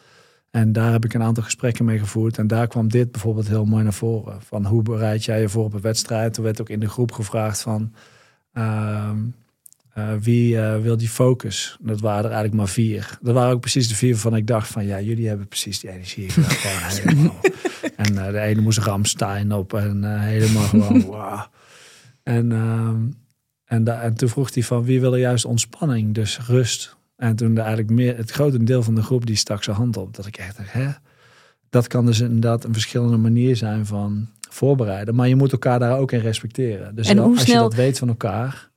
En 0.54 0.72
daar 0.72 0.92
heb 0.92 1.04
ik 1.04 1.14
een 1.14 1.22
aantal 1.22 1.42
gesprekken 1.42 1.84
mee 1.84 1.98
gevoerd. 1.98 2.38
En 2.38 2.46
daar 2.46 2.66
kwam 2.66 2.88
dit 2.88 3.12
bijvoorbeeld 3.12 3.48
heel 3.48 3.64
mooi 3.64 3.82
naar 3.82 3.92
voren. 3.92 4.42
Van 4.42 4.66
hoe 4.66 4.82
bereid 4.82 5.24
jij 5.24 5.40
je 5.40 5.48
voor 5.48 5.64
op 5.64 5.72
een 5.72 5.80
wedstrijd? 5.80 6.34
Toen 6.34 6.44
werd 6.44 6.60
ook 6.60 6.68
in 6.68 6.80
de 6.80 6.88
groep 6.88 7.12
gevraagd 7.12 7.62
van 7.62 7.92
ehm, 8.52 9.18
eh, 9.94 10.12
wie 10.20 10.60
eh, 10.60 10.80
wil 10.80 10.96
die 10.96 11.08
focus? 11.08 11.76
Dat 11.80 12.00
waren 12.00 12.24
er 12.24 12.30
eigenlijk 12.30 12.54
maar 12.54 12.68
vier. 12.68 13.18
Dat 13.20 13.34
waren 13.34 13.54
ook 13.54 13.60
precies 13.60 13.88
de 13.88 13.94
vier 13.94 14.12
waarvan 14.12 14.36
ik 14.36 14.46
dacht 14.46 14.68
van 14.68 14.86
ja, 14.86 15.00
jullie 15.00 15.28
hebben 15.28 15.48
precies 15.48 15.80
die 15.80 15.90
energie. 15.90 16.30
Helemaal. 16.32 17.40
En 17.96 18.26
eh, 18.26 18.32
de 18.32 18.40
ene 18.40 18.60
moest 18.60 18.78
Ramstein 18.78 19.52
op 19.52 19.72
en 19.74 20.20
helemaal 20.20 20.66
gewoon 20.66 21.02
wow. 21.10 21.40
En, 22.22 22.52
ehm, 22.52 23.02
en, 23.64 24.02
en 24.02 24.14
toen 24.14 24.28
vroeg 24.28 24.54
hij 24.54 24.62
van 24.62 24.84
wie 24.84 25.00
wil 25.00 25.12
er 25.12 25.20
juist 25.20 25.44
ontspanning, 25.44 26.14
dus 26.14 26.38
rust. 26.46 26.96
En 27.16 27.36
toen 27.36 27.58
eigenlijk 27.58 27.90
meer, 27.90 28.16
het 28.16 28.30
grote 28.30 28.64
deel 28.64 28.82
van 28.82 28.94
de 28.94 29.02
groep 29.02 29.26
die 29.26 29.36
stak 29.36 29.62
zijn 29.62 29.76
hand 29.76 29.96
op. 29.96 30.14
Dat 30.16 30.26
ik 30.26 30.36
echt 30.36 30.56
dacht, 30.56 30.72
hè? 30.72 30.88
Dat 31.70 31.86
kan 31.86 32.06
dus 32.06 32.20
inderdaad 32.20 32.64
een 32.64 32.72
verschillende 32.72 33.16
manier 33.16 33.56
zijn 33.56 33.86
van 33.86 34.28
voorbereiden. 34.50 35.14
Maar 35.14 35.28
je 35.28 35.36
moet 35.36 35.52
elkaar 35.52 35.78
daar 35.78 35.98
ook 35.98 36.12
in 36.12 36.18
respecteren. 36.20 36.94
Dus 36.94 37.08
En 37.08 37.16
wel, 37.16 37.24
hoe 37.24 37.34
als 37.34 37.44
snel- 37.44 37.56
je 37.62 37.62
dat 37.68 37.74
weet 37.74 37.98
van 37.98 38.08
elkaar, 38.08 38.70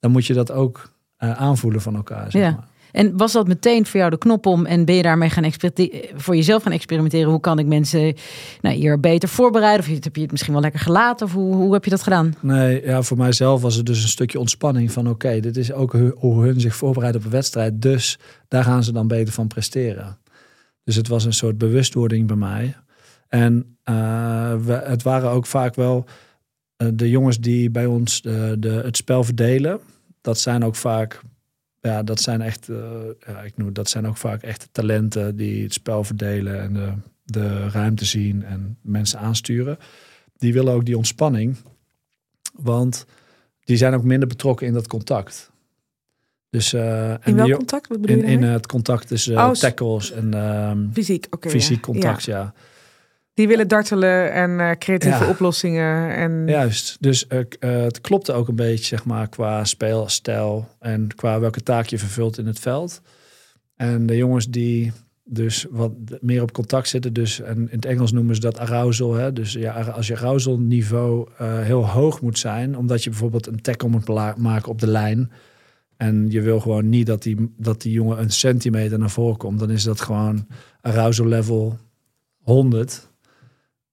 dan 0.00 0.10
moet 0.10 0.26
je 0.26 0.34
dat 0.34 0.50
ook 0.50 0.92
eh, 1.16 1.30
aanvoelen 1.32 1.80
van 1.80 1.94
elkaar. 1.96 2.30
Zeg 2.30 2.42
Ja. 2.42 2.50
maar. 2.50 2.66
En 2.92 3.16
was 3.16 3.32
dat 3.32 3.48
meteen 3.48 3.86
voor 3.86 4.00
jou 4.00 4.10
de 4.10 4.18
knop 4.18 4.46
om 4.46 4.66
en 4.66 4.84
ben 4.84 4.94
je 4.94 5.02
daarmee 5.02 5.30
gaan 5.30 5.50
voor 6.14 6.36
jezelf 6.36 6.62
gaan 6.62 6.72
experimenteren? 6.72 7.30
Hoe 7.30 7.40
kan 7.40 7.58
ik 7.58 7.66
mensen 7.66 8.14
nou, 8.60 8.76
hier 8.76 9.00
beter 9.00 9.28
voorbereiden? 9.28 9.86
Of 9.86 10.04
heb 10.04 10.16
je 10.16 10.22
het 10.22 10.30
misschien 10.30 10.52
wel 10.52 10.62
lekker 10.62 10.80
gelaten? 10.80 11.26
Of 11.26 11.32
hoe, 11.32 11.54
hoe 11.54 11.72
heb 11.72 11.84
je 11.84 11.90
dat 11.90 12.02
gedaan? 12.02 12.34
Nee, 12.40 12.84
ja, 12.84 13.02
voor 13.02 13.16
mijzelf 13.16 13.62
was 13.62 13.74
het 13.74 13.86
dus 13.86 14.02
een 14.02 14.08
stukje 14.08 14.38
ontspanning 14.38 14.92
van 14.92 15.08
oké, 15.08 15.40
dit 15.40 15.56
is 15.56 15.72
ook 15.72 15.96
hoe 16.14 16.44
hun 16.44 16.60
zich 16.60 16.76
voorbereiden 16.76 17.20
op 17.20 17.26
een 17.26 17.32
wedstrijd. 17.32 17.82
Dus 17.82 18.18
daar 18.48 18.64
gaan 18.64 18.84
ze 18.84 18.92
dan 18.92 19.08
beter 19.08 19.32
van 19.32 19.46
presteren. 19.46 20.18
Dus 20.84 20.96
het 20.96 21.08
was 21.08 21.24
een 21.24 21.32
soort 21.32 21.58
bewustwording 21.58 22.26
bij 22.26 22.36
mij. 22.36 22.74
En 23.28 23.76
eh, 23.82 24.54
het 24.66 25.02
waren 25.02 25.30
ook 25.30 25.46
vaak 25.46 25.74
wel 25.74 26.04
eh, 26.76 26.88
de 26.94 27.10
jongens 27.10 27.38
die 27.38 27.70
bij 27.70 27.86
ons 27.86 28.22
de, 28.22 28.56
de, 28.58 28.68
het 28.68 28.96
spel 28.96 29.24
verdelen. 29.24 29.80
Dat 30.20 30.38
zijn 30.38 30.64
ook 30.64 30.76
vaak, 30.76 31.20
ja, 31.82 32.02
dat 32.02 32.20
zijn 32.20 32.40
echt, 32.40 32.68
eh, 32.68 32.76
ja, 33.26 33.40
ik 33.40 33.56
noem, 33.56 33.72
dat 33.72 33.88
zijn 33.90 34.06
ook 34.06 34.16
vaak 34.16 34.42
echte 34.42 34.66
talenten 34.72 35.36
die 35.36 35.62
het 35.62 35.72
spel 35.72 36.04
verdelen 36.04 36.60
en 36.60 36.72
de, 36.72 36.92
de 37.24 37.68
ruimte 37.68 38.04
zien 38.04 38.44
en 38.44 38.78
mensen 38.82 39.18
aansturen. 39.18 39.78
Die 40.36 40.52
willen 40.52 40.72
ook 40.72 40.84
die 40.84 40.96
ontspanning. 40.96 41.56
Want 42.52 43.06
die 43.64 43.76
zijn 43.76 43.94
ook 43.94 44.04
minder 44.04 44.28
betrokken 44.28 44.66
in 44.66 44.72
dat 44.72 44.86
contact. 44.86 45.50
Dus, 46.50 46.72
eh, 46.72 47.10
en 47.10 47.18
In 47.24 47.34
welk 47.34 47.46
die- 47.48 47.56
contact? 47.56 47.88
Wat 47.88 48.00
bedoel 48.00 48.16
in, 48.16 48.22
je 48.26 48.30
in 48.30 48.42
het 48.42 48.66
contact 48.66 49.06
tussen 49.06 49.36
Oh, 49.36 49.52
s- 49.52 49.58
tackles 49.60 50.10
en 50.12 50.34
ehm, 50.34 50.90
Fysiek, 50.92 51.26
fysiek 51.40 51.74
ja. 51.76 51.80
contact, 51.82 52.22
Ja. 52.24 52.38
ja. 52.38 52.54
Die 53.34 53.48
willen 53.48 53.68
dartelen 53.68 54.32
en 54.32 54.60
eh, 54.60 54.70
creatieve 54.78 55.24
Ja. 55.24 55.30
oplossingen. 55.30 56.16
En... 56.16 56.42
Juist. 56.46 56.96
Dus 57.00 57.26
eh, 57.26 57.38
het 57.60 58.00
klopte 58.00 58.32
ook 58.32 58.48
een 58.48 58.56
beetje, 58.56 58.84
zeg 58.84 59.04
maar, 59.04 59.28
qua 59.28 59.64
speelstijl 59.64 60.68
en 60.78 61.08
qua 61.14 61.40
welke 61.40 61.62
taak 61.62 61.86
je 61.86 61.98
vervult 61.98 62.38
in 62.38 62.46
het 62.46 62.58
veld. 62.58 63.00
En 63.76 64.06
de 64.06 64.16
jongens 64.16 64.46
die 64.46 64.92
dus 65.24 65.66
wat 65.70 65.92
meer 66.20 66.42
op 66.42 66.52
contact 66.52 66.88
zitten, 66.88 67.12
dus 67.12 67.40
en 67.40 67.56
in 67.56 67.68
het 67.70 67.84
Engels 67.84 68.12
noemen 68.12 68.34
ze 68.34 68.40
dat 68.40 68.58
arousal. 68.58 69.14
Hè? 69.14 69.32
Dus 69.32 69.52
ja, 69.52 69.80
als 69.80 70.06
je 70.06 70.16
arousal 70.16 70.58
niveau 70.58 71.28
heel 71.42 71.88
hoog 71.88 72.20
moet 72.20 72.38
zijn, 72.38 72.76
omdat 72.76 73.04
je 73.04 73.10
bijvoorbeeld 73.10 73.46
een 73.46 73.60
tackle 73.60 73.88
moet 73.88 74.08
maken 74.36 74.68
op 74.68 74.80
de 74.80 74.86
lijn. 74.86 75.30
En 75.96 76.30
je 76.30 76.40
wil 76.40 76.60
gewoon 76.60 76.88
niet 76.88 77.06
dat 77.06 77.22
die, 77.22 77.54
dat 77.58 77.82
die 77.82 77.92
jongen 77.92 78.20
een 78.20 78.30
centimeter 78.30 78.98
naar 78.98 79.10
voren 79.10 79.36
komt. 79.36 79.58
Dan 79.58 79.70
is 79.70 79.82
dat 79.82 80.00
gewoon 80.00 80.46
arousal 80.80 81.26
level 81.26 81.78
100. 82.38 83.10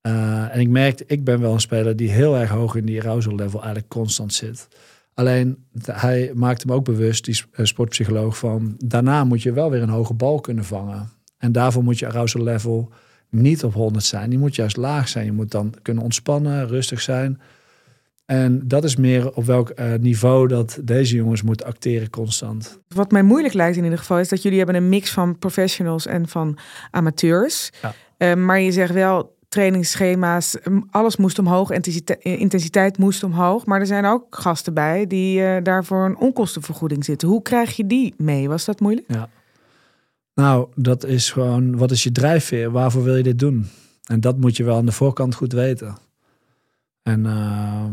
Uh, 0.02 0.54
en 0.54 0.60
ik 0.60 0.68
merkte, 0.68 1.04
ik 1.06 1.24
ben 1.24 1.40
wel 1.40 1.52
een 1.52 1.60
speler 1.60 1.96
die 1.96 2.10
heel 2.10 2.36
erg 2.36 2.50
hoog 2.50 2.74
in 2.74 2.84
die 2.84 3.00
arousal 3.00 3.34
level 3.34 3.58
eigenlijk 3.58 3.88
constant 3.88 4.34
zit. 4.34 4.68
Alleen 5.14 5.64
hij 5.82 6.30
maakte 6.34 6.66
me 6.66 6.72
ook 6.72 6.84
bewust, 6.84 7.24
die 7.24 7.42
eh, 7.52 7.64
sportpsycholoog, 7.64 8.38
van 8.38 8.74
daarna 8.78 9.24
moet 9.24 9.42
je 9.42 9.52
wel 9.52 9.70
weer 9.70 9.82
een 9.82 9.88
hoge 9.88 10.14
bal 10.14 10.40
kunnen 10.40 10.64
vangen. 10.64 11.10
En 11.38 11.52
daarvoor 11.52 11.84
moet 11.84 11.98
je 11.98 12.06
arousal 12.06 12.42
level 12.42 12.92
niet 13.28 13.64
op 13.64 13.74
100 13.74 14.04
zijn. 14.04 14.30
Die 14.30 14.38
moet 14.38 14.54
juist 14.54 14.76
laag 14.76 15.08
zijn. 15.08 15.24
Je 15.24 15.32
moet 15.32 15.50
dan 15.50 15.74
kunnen 15.82 16.02
ontspannen, 16.02 16.68
rustig 16.68 17.00
zijn. 17.00 17.40
En 18.26 18.62
dat 18.64 18.84
is 18.84 18.96
meer 18.96 19.32
op 19.32 19.44
welk 19.44 19.68
eh, 19.68 19.92
niveau 20.00 20.48
dat 20.48 20.78
deze 20.82 21.16
jongens 21.16 21.42
moeten 21.42 21.66
acteren 21.66 22.10
constant. 22.10 22.78
Wat 22.88 23.10
mij 23.10 23.22
moeilijk 23.22 23.54
lijkt 23.54 23.76
in 23.76 23.84
ieder 23.84 23.98
geval 23.98 24.18
is 24.18 24.28
dat 24.28 24.42
jullie 24.42 24.58
hebben 24.58 24.76
een 24.76 24.88
mix 24.88 25.10
van 25.10 25.38
professionals 25.38 26.06
en 26.06 26.28
van 26.28 26.58
amateurs. 26.90 27.70
Ja. 27.82 27.94
Eh, 28.16 28.34
maar 28.34 28.60
je 28.60 28.72
zegt 28.72 28.92
wel 28.92 29.38
trainingsschema's, 29.50 30.56
alles 30.90 31.16
moest 31.16 31.38
omhoog, 31.38 31.70
intensite- 31.70 32.18
intensiteit 32.18 32.98
moest 32.98 33.22
omhoog. 33.22 33.66
Maar 33.66 33.80
er 33.80 33.86
zijn 33.86 34.04
ook 34.04 34.26
gasten 34.30 34.74
bij 34.74 35.06
die 35.06 35.42
eh, 35.42 35.62
daarvoor 35.62 36.04
een 36.04 36.16
onkostenvergoeding 36.16 37.04
zitten. 37.04 37.28
Hoe 37.28 37.42
krijg 37.42 37.76
je 37.76 37.86
die 37.86 38.14
mee? 38.16 38.48
Was 38.48 38.64
dat 38.64 38.80
moeilijk? 38.80 39.08
Nou, 40.34 40.68
dat 40.74 41.04
is 41.04 41.30
gewoon, 41.30 41.76
wat 41.76 41.90
is 41.90 42.02
je 42.02 42.12
drijfveer? 42.12 42.70
Waarvoor 42.70 43.02
wil 43.02 43.16
je 43.16 43.22
dit 43.22 43.38
doen? 43.38 43.68
En 44.04 44.20
dat 44.20 44.38
moet 44.38 44.56
je 44.56 44.64
wel 44.64 44.76
aan 44.76 44.86
de 44.86 44.92
voorkant 44.92 45.34
goed 45.34 45.52
weten. 45.52 45.96
En 47.02 47.26
eh, 47.26 47.84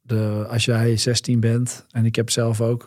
de, 0.00 0.46
als 0.48 0.64
jij 0.64 0.96
16 0.96 1.40
bent, 1.40 1.86
en 1.90 2.04
ik 2.04 2.16
heb 2.16 2.30
zelf 2.30 2.60
ook, 2.60 2.86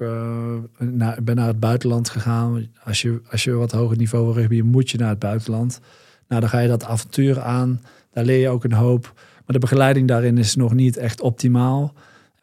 naar, 0.79 1.23
ben 1.23 1.35
naar 1.35 1.47
het 1.47 1.59
buitenland 1.59 2.09
gegaan. 2.09 2.67
Als 2.83 3.01
je, 3.01 3.21
als 3.31 3.43
je 3.43 3.51
wat 3.51 3.71
hoger 3.71 3.97
niveau 3.97 4.25
wil 4.25 4.33
rugby, 4.33 4.61
moet 4.61 4.89
je 4.89 4.97
naar 4.97 5.09
het 5.09 5.19
buitenland. 5.19 5.79
Nou, 6.27 6.41
dan 6.41 6.49
ga 6.49 6.59
je 6.59 6.67
dat 6.67 6.83
avontuur 6.83 7.41
aan. 7.41 7.81
Daar 8.17 8.25
leer 8.25 8.39
je 8.39 8.49
ook 8.49 8.63
een 8.63 8.73
hoop. 8.73 9.11
Maar 9.15 9.43
de 9.55 9.59
begeleiding 9.59 10.07
daarin 10.07 10.37
is 10.37 10.55
nog 10.55 10.73
niet 10.73 10.97
echt 10.97 11.21
optimaal. 11.21 11.93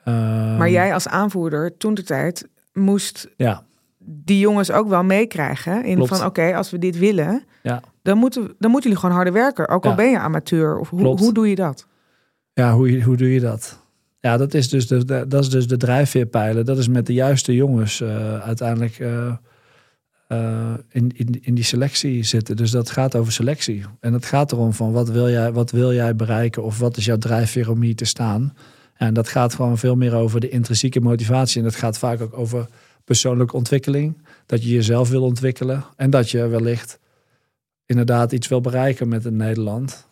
Ehm, 0.04 0.56
maar 0.56 0.70
jij 0.70 0.94
als 0.94 1.08
aanvoerder 1.08 1.76
toen 1.76 1.94
de 1.94 2.02
tijd 2.02 2.48
moest 2.72 3.28
Ja, 3.36 3.62
die 3.98 4.38
jongens 4.38 4.70
ook 4.70 4.88
wel 4.88 5.04
meekrijgen. 5.04 5.84
In 5.84 5.94
Klopt. 5.96 6.16
van 6.16 6.26
oké, 6.26 6.54
als 6.56 6.70
we 6.70 6.78
dit 6.78 6.98
willen, 6.98 7.42
Ja. 7.62 7.80
dan, 8.02 8.18
moeten, 8.18 8.42
dan 8.58 8.70
moeten 8.70 8.82
jullie 8.90 8.96
gewoon 8.98 9.14
harder 9.14 9.32
werken. 9.32 9.68
Ook 9.68 9.86
al 9.86 9.94
ben 9.94 10.10
je 10.10 10.18
amateur. 10.18 10.78
Of 10.78 10.90
hoe, 10.90 11.18
hoe 11.18 11.32
doe 11.32 11.48
je 11.48 11.54
dat? 11.54 11.86
Ja, 12.52 12.72
hoe, 12.74 13.02
hoe 13.02 13.16
doe 13.16 13.32
je 13.32 13.40
dat? 13.40 13.78
Ja, 14.20 14.36
dat 14.36 14.54
is 14.54 14.68
dus 14.68 14.86
de, 14.86 15.04
de- 15.04 15.24
dat 15.28 15.42
is 15.42 15.50
dus 15.50 15.66
de 15.68 15.76
drijfveerpijlen. 15.76 16.64
Dat 16.64 16.78
is 16.78 16.88
met 16.88 17.06
de 17.06 17.12
juiste 17.12 17.54
jongens 17.54 18.00
eh, 18.00 18.38
uiteindelijk 18.40 18.98
eh, 18.98 19.32
eh, 20.34 20.74
in, 20.90 21.10
in, 21.16 21.38
in 21.42 21.54
die 21.54 21.64
selectie 21.64 22.22
zitten. 22.22 22.56
Dus 22.56 22.70
dat 22.70 22.90
gaat 22.90 23.16
over 23.16 23.32
selectie. 23.32 23.84
En 24.00 24.12
het 24.12 24.26
gaat 24.26 24.52
erom 24.52 24.72
van 24.72 24.92
wat 24.92 25.08
wil 25.08 25.30
jij, 25.30 25.52
wat 25.52 25.70
wil 25.70 25.92
jij 25.92 26.16
bereiken 26.16 26.62
of 26.62 26.78
wat 26.78 26.96
is 26.96 27.04
jouw 27.04 27.18
drijfveer 27.18 27.70
om 27.70 27.82
hier 27.82 27.96
te 27.96 28.04
staan. 28.04 28.54
En 28.94 29.14
dat 29.14 29.28
gaat 29.28 29.54
gewoon 29.54 29.78
veel 29.78 29.96
meer 29.96 30.14
over 30.14 30.40
de 30.40 30.48
intrinsieke 30.48 31.00
motivatie. 31.00 31.58
En 31.58 31.64
dat 31.64 31.74
gaat 31.76 31.98
vaak 31.98 32.20
ook 32.20 32.38
over 32.38 32.66
persoonlijke 33.04 33.56
ontwikkeling. 33.56 34.16
Dat 34.46 34.62
je 34.62 34.68
jezelf 34.70 35.08
wil 35.08 35.22
ontwikkelen. 35.22 35.84
En 35.96 36.10
dat 36.10 36.30
je 36.30 36.46
wellicht 36.46 36.98
inderdaad 37.86 38.32
iets 38.32 38.48
wil 38.48 38.60
bereiken 38.60 39.08
met 39.08 39.24
een 39.24 39.36
Nederland. 39.36 40.08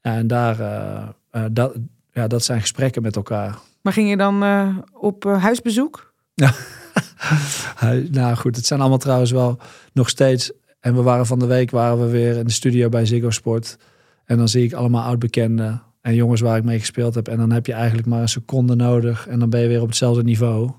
Ja, 0.00 0.14
en 0.16 0.26
daar, 0.26 0.60
eh, 0.60 1.08
eh, 1.30 1.44
dat, 1.52 1.76
ja, 2.12 2.26
dat 2.26 2.44
zijn 2.44 2.60
gesprekken 2.60 3.02
met 3.02 3.16
elkaar. 3.16 3.58
Maar 3.82 3.92
ging 3.92 4.08
je 4.08 4.16
dan 4.16 4.44
op 4.92 5.24
huisbezoek? 5.24 6.12
Hij- 6.34 6.50
nou 8.10 8.36
goed, 8.36 8.56
het 8.56 8.66
zijn 8.66 8.80
allemaal 8.80 8.98
trouwens 8.98 9.30
wel 9.30 9.58
nog 9.92 10.08
steeds. 10.08 10.52
En 10.80 10.94
we 10.94 11.02
waren 11.02 11.26
van 11.26 11.38
de 11.38 11.46
week 11.46 11.70
waren 11.70 12.00
we 12.00 12.10
weer 12.10 12.36
in 12.36 12.44
de 12.44 12.52
studio 12.52 12.88
bij 12.88 13.06
Ziggo 13.06 13.30
Sport. 13.30 13.76
En 14.24 14.36
dan 14.36 14.48
zie 14.48 14.64
ik 14.64 14.72
allemaal 14.72 15.02
oud-bekenden 15.02 15.82
en 16.00 16.14
jongens 16.14 16.40
waar 16.40 16.56
ik 16.56 16.64
mee 16.64 16.78
gespeeld 16.78 17.14
heb. 17.14 17.28
En 17.28 17.36
dan 17.36 17.50
heb 17.50 17.66
je 17.66 17.72
eigenlijk 17.72 18.08
maar 18.08 18.20
een 18.20 18.28
seconde 18.28 18.74
nodig 18.74 19.26
en 19.28 19.38
dan 19.38 19.50
ben 19.50 19.60
je 19.60 19.68
weer 19.68 19.80
op 19.80 19.86
hetzelfde 19.86 20.22
niveau. 20.22 20.70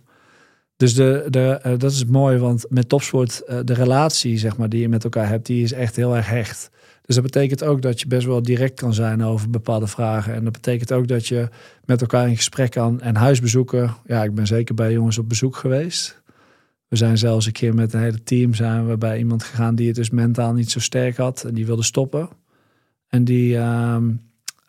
Dus 0.78 0.96
de, 0.96 1.26
de, 1.30 1.60
eh, 1.62 1.72
dat 1.78 1.92
is 1.92 2.06
mooi, 2.06 2.38
want 2.38 2.66
met 2.70 2.90
topsport, 2.90 3.42
uh, 3.50 3.60
de 3.64 3.74
relatie 3.74 4.38
zeg 4.38 4.58
maar, 4.58 4.70
die 4.70 4.82
je 4.82 4.90
met 4.90 5.04
elkaar 5.04 5.28
hebt, 5.28 5.46
die 5.46 5.64
is 5.64 5.72
echt 5.72 5.96
heel 5.96 6.16
erg 6.16 6.28
hecht. 6.30 6.70
Dus 7.06 7.16
dat 7.16 7.24
betekent 7.24 7.64
ook 7.64 7.82
dat 7.82 8.00
je 8.00 8.08
best 8.08 8.26
wel 8.26 8.42
direct 8.42 8.80
kan 8.80 8.94
zijn 8.94 9.24
over 9.24 9.50
bepaalde 9.50 9.88
vragen. 9.88 10.34
En 10.34 10.44
dat 10.44 10.54
betekent 10.54 10.92
ook 10.92 11.08
dat 11.08 11.28
je 11.28 11.50
met 11.86 12.02
elkaar 12.02 12.30
in 12.30 12.36
gesprek 12.36 12.72
kan 12.72 13.02
en 13.02 13.16
huisbezoeken. 13.16 13.94
Ja, 14.06 14.24
ik 14.24 14.36
ben 14.36 14.48
zeker 14.48 14.76
bij 14.76 14.92
jongens 14.92 15.18
op 15.18 15.30
bezoek 15.30 15.56
geweest. 15.56 16.22
We 16.88 16.96
zijn 16.96 17.18
zelfs 17.18 17.46
een 17.46 17.52
keer 17.52 17.74
met 17.74 17.94
een 17.94 18.02
hele 18.02 18.24
team 18.24 18.54
zijn 18.54 18.88
we 18.88 18.98
bij 18.98 19.18
iemand 19.18 19.44
gegaan 19.44 19.76
die 19.76 19.88
het 19.88 19.96
dus 19.96 20.10
mentaal 20.10 20.54
niet 20.54 20.72
zo 20.72 20.80
sterk 20.80 21.18
had 21.18 21.44
en 21.44 21.54
die 21.54 21.66
wilde 21.66 21.84
stoppen. 21.84 22.30
En 23.08 23.24
die 23.24 23.56
uh, 23.56 23.98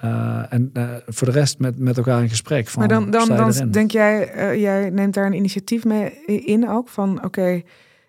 uh, 0.05 0.53
en 0.53 0.71
uh, 0.73 0.91
voor 1.07 1.27
de 1.27 1.33
rest 1.33 1.59
met, 1.59 1.79
met 1.79 1.97
elkaar 1.97 2.23
in 2.23 2.29
gesprek. 2.29 2.69
Van, 2.69 2.79
maar 2.79 2.89
dan, 2.89 3.11
dan, 3.11 3.29
dan 3.29 3.71
denk 3.71 3.91
jij, 3.91 4.37
uh, 4.37 4.61
jij 4.61 4.91
neemt 4.91 5.15
daar 5.15 5.27
een 5.27 5.33
initiatief 5.33 5.85
mee 5.85 6.11
in 6.25 6.69
ook 6.69 6.89
van 6.89 7.17
oké, 7.17 7.27
okay, 7.27 7.65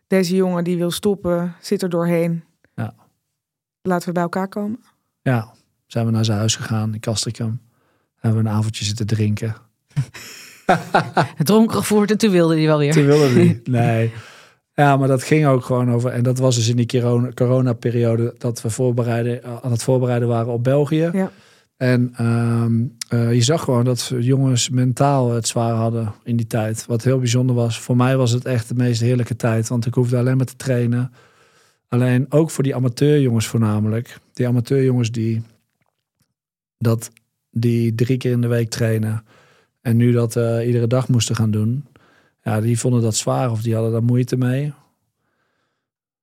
deze 0.08 0.36
jongen 0.36 0.64
die 0.64 0.78
wil 0.78 0.92
stoppen, 0.92 1.56
zit 1.62 1.82
er 1.82 1.90
doorheen. 1.90 2.44
Laten 3.86 4.08
we 4.08 4.13
bij 4.13 4.24
elkaar 4.24 4.48
komen. 4.48 4.80
Ja, 5.21 5.54
zijn 5.88 6.06
we 6.06 6.12
naar 6.12 6.26
zijn 6.26 6.38
huis 6.38 6.56
gegaan 6.56 6.93
in 6.93 7.00
Castricum. 7.00 7.62
Hebben 8.15 8.43
we 8.43 8.50
een 8.50 8.56
avondje 8.56 8.86
zitten 8.86 9.08
drinken. 9.08 9.56
Het 11.36 11.45
dronken 11.45 11.78
gevoerd 11.78 12.12
en 12.12 12.17
toen 12.17 12.32
wilde 12.32 12.56
hij 12.56 12.65
wel 12.65 12.78
weer. 12.78 12.93
Toen 12.93 13.06
wilde 13.06 13.28
hij, 13.28 13.62
nee. 13.82 14.13
Ja, 14.74 14.98
maar 14.98 15.08
dat 15.08 15.24
ging 15.24 15.45
ook 15.45 15.65
gewoon 15.65 15.91
over. 15.91 16.12
En 16.12 16.24
dat 16.24 16.38
was 16.38 16.56
dus 16.56 16.67
in 16.67 16.76
die 16.76 17.02
corona-periode 17.34 18.36
dat 18.38 18.62
we 18.62 18.69
voorbereiden, 18.69 19.43
aan 19.63 19.71
het 19.71 19.84
voorbereiden 19.84 20.28
waren 20.28 20.54
op 20.54 20.63
België. 20.63 21.10
Ja. 21.13 21.32
En 21.78 22.13
um, 22.21 22.98
uh, 23.13 23.34
je 23.34 23.41
zag 23.41 23.63
gewoon 23.63 23.84
dat 23.84 24.12
jongens 24.19 24.69
mentaal 24.69 25.32
het 25.32 25.48
zwaar 25.48 25.74
hadden 25.74 26.13
in 26.24 26.36
die 26.36 26.48
tijd. 26.48 26.86
Wat 26.86 27.04
heel 27.04 27.19
bijzonder 27.19 27.56
was. 27.56 27.80
Voor 27.80 27.95
mij 27.95 28.17
was 28.17 28.32
het 28.32 28.45
echt 28.45 28.67
de 28.67 28.76
meest 28.76 29.02
heerlijke 29.02 29.36
tijd. 29.36 29.67
Want 29.67 29.86
ik 29.86 29.93
hoefde 29.93 30.17
alleen 30.17 30.38
maar 30.38 30.45
te 30.45 30.56
trainen. 30.56 31.12
Alleen 31.95 32.25
ook 32.29 32.51
voor 32.51 32.63
die 32.63 32.75
amateurjongens 32.75 33.47
voornamelijk. 33.47 34.19
Die 34.34 34.47
amateurjongens 34.47 35.12
die, 35.12 35.41
dat, 36.77 37.12
die 37.51 37.95
drie 37.95 38.17
keer 38.17 38.31
in 38.31 38.41
de 38.41 38.47
week 38.47 38.69
trainen. 38.69 39.23
En 39.81 39.97
nu 39.97 40.12
dat 40.12 40.36
uh, 40.36 40.65
iedere 40.67 40.88
dag 40.88 41.08
moesten 41.08 41.36
gaan 41.36 41.51
doen. 41.51 41.86
Ja, 42.43 42.62
die 42.62 42.79
vonden 42.79 43.01
dat 43.01 43.15
zwaar 43.15 43.51
of 43.51 43.62
die 43.62 43.73
hadden 43.73 43.91
daar 43.91 44.03
moeite 44.03 44.38
mee. 44.38 44.73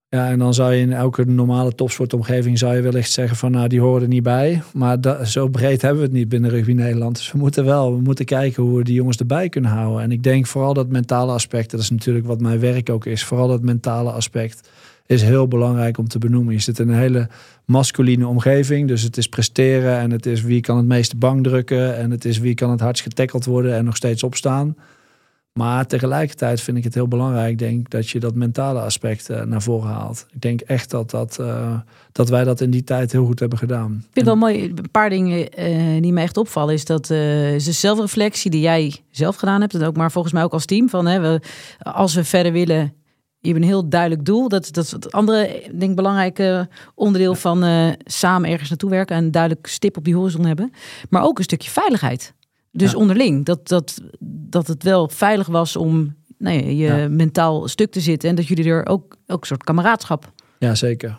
Ja, 0.09 0.29
en 0.31 0.39
dan 0.39 0.55
zou 0.55 0.73
je 0.73 0.81
in 0.81 0.93
elke 0.93 1.25
normale 1.25 1.75
topsportomgeving 1.75 2.59
zou 2.59 2.75
je 2.75 2.83
wellicht 2.83 3.11
zeggen 3.11 3.37
van 3.37 3.51
nou 3.51 3.69
die 3.69 3.81
horen 3.81 4.03
er 4.03 4.09
niet 4.09 4.23
bij. 4.23 4.63
Maar 4.73 5.01
dat, 5.01 5.29
zo 5.29 5.49
breed 5.49 5.83
hebben 5.83 6.01
we 6.01 6.07
het 6.07 6.17
niet 6.17 6.29
binnen 6.29 6.51
rugby 6.51 6.73
Nederland. 6.73 7.17
Dus 7.17 7.33
we 7.33 7.39
moeten 7.39 7.65
wel, 7.65 7.95
we 7.95 8.01
moeten 8.01 8.25
kijken 8.25 8.63
hoe 8.63 8.79
we 8.79 8.85
die 8.85 8.95
jongens 8.95 9.17
erbij 9.17 9.49
kunnen 9.49 9.71
houden. 9.71 10.03
En 10.03 10.13
ik 10.13 10.23
denk 10.23 10.47
vooral 10.47 10.75
dat 10.75 10.89
mentale 10.89 11.33
aspect, 11.33 11.71
dat 11.71 11.81
is 11.81 11.91
natuurlijk 11.91 12.27
wat 12.27 12.41
mijn 12.41 12.61
werk 12.61 12.91
ook 12.91 13.07
is. 13.07 13.25
Vooral 13.25 13.49
dat 13.49 13.63
mentale 13.63 14.11
aspect 14.11 14.69
is 15.07 15.23
heel 15.23 15.49
belangrijk 15.49 15.99
om 15.99 16.09
te 16.09 16.19
benoemen. 16.19 16.55
Je 16.55 16.61
zit 16.61 16.79
in 16.79 16.89
een 16.89 16.99
hele 16.99 17.29
masculine 17.65 18.27
omgeving. 18.27 18.89
Dus 18.89 19.03
het 19.03 19.17
is 19.17 19.29
presteren 19.29 19.99
en 19.99 20.11
het 20.11 20.27
is 20.27 20.43
wie 20.43 20.61
kan 20.61 20.77
het 20.77 20.87
meeste 20.87 21.17
bang 21.17 21.43
drukken. 21.43 21.97
En 21.97 22.11
het 22.11 22.25
is 22.25 22.39
wie 22.39 22.55
kan 22.55 22.71
het 22.71 22.81
hardst 22.81 23.03
getackeld 23.03 23.45
worden 23.45 23.75
en 23.75 23.85
nog 23.85 23.97
steeds 23.97 24.23
opstaan. 24.23 24.77
Maar 25.53 25.87
tegelijkertijd 25.87 26.61
vind 26.61 26.77
ik 26.77 26.85
het 26.85 26.95
heel 26.95 27.09
belangrijk, 27.09 27.59
denk 27.59 27.91
dat 27.91 28.09
je 28.09 28.21
dat 28.21 28.35
mentale 28.35 28.81
aspect 28.81 29.31
uh, 29.31 29.43
naar 29.43 29.63
voren 29.63 29.91
haalt. 29.91 30.27
Ik 30.33 30.41
denk 30.41 30.61
echt 30.61 30.91
dat, 30.91 31.11
dat, 31.11 31.39
uh, 31.41 31.75
dat 32.13 32.29
wij 32.29 32.45
dat 32.45 32.61
in 32.61 32.71
die 32.71 32.85
tijd 32.85 33.13
heel 33.13 33.25
goed 33.25 33.41
hebben 33.41 33.59
gedaan. 33.59 33.93
Ik 33.93 34.03
vind 34.13 34.15
het 34.15 34.25
wel 34.25 34.37
mooi, 34.37 34.65
een 34.65 34.91
paar 34.91 35.11
dingen 35.11 35.39
uh, 35.39 36.03
die 36.03 36.13
me 36.13 36.21
echt 36.21 36.37
opvallen, 36.37 36.75
is 36.75 36.85
dat 36.85 37.07
de 37.07 37.57
zelfreflectie 37.59 38.51
die 38.51 38.61
jij 38.61 38.97
zelf 39.11 39.37
gedaan 39.37 39.61
hebt, 39.61 39.75
en 39.75 39.83
ook 39.83 39.97
maar 39.97 40.13
volgens 40.13 40.35
mij 40.35 40.43
ook 40.43 40.53
als 40.53 40.65
team, 40.65 40.89
van 40.89 41.07
hè, 41.07 41.21
we, 41.21 41.41
als 41.79 42.15
we 42.15 42.25
verder 42.25 42.53
willen, 42.53 42.93
je 43.43 43.49
hebt 43.49 43.61
een 43.61 43.69
heel 43.69 43.89
duidelijk 43.89 44.25
doel. 44.25 44.49
Dat, 44.49 44.69
dat 44.73 44.85
is 44.85 44.91
het 44.91 45.13
andere, 45.13 45.63
denk 45.71 45.91
ik, 45.91 45.97
belangrijke 45.97 46.69
onderdeel 46.95 47.35
van 47.35 47.65
samen 48.05 48.51
ergens 48.51 48.69
naartoe 48.69 48.91
werken 48.91 49.17
en 49.17 49.25
een 49.25 49.31
duidelijk 49.31 49.67
stip 49.67 49.97
op 49.97 50.05
die 50.05 50.17
horizon 50.17 50.47
hebben. 50.47 50.73
Maar 51.09 51.23
ook 51.23 51.39
een 51.39 51.45
stukje 51.45 51.71
veiligheid. 51.71 52.35
Dus 52.73 52.91
ja. 52.91 52.97
onderling, 52.97 53.45
dat, 53.45 53.69
dat, 53.69 54.01
dat 54.21 54.67
het 54.67 54.83
wel 54.83 55.09
veilig 55.09 55.47
was 55.47 55.77
om 55.77 56.15
nou 56.39 56.57
ja, 56.57 56.67
je 56.67 57.01
ja. 57.01 57.09
mentaal 57.09 57.69
stuk 57.69 57.91
te 57.91 58.01
zitten. 58.01 58.29
En 58.29 58.35
dat 58.35 58.47
jullie 58.47 58.65
er 58.65 58.87
ook, 58.87 59.17
ook 59.27 59.41
een 59.41 59.47
soort 59.47 59.65
kameraadschap. 59.65 60.33
Ja, 60.59 60.75
zeker. 60.75 61.19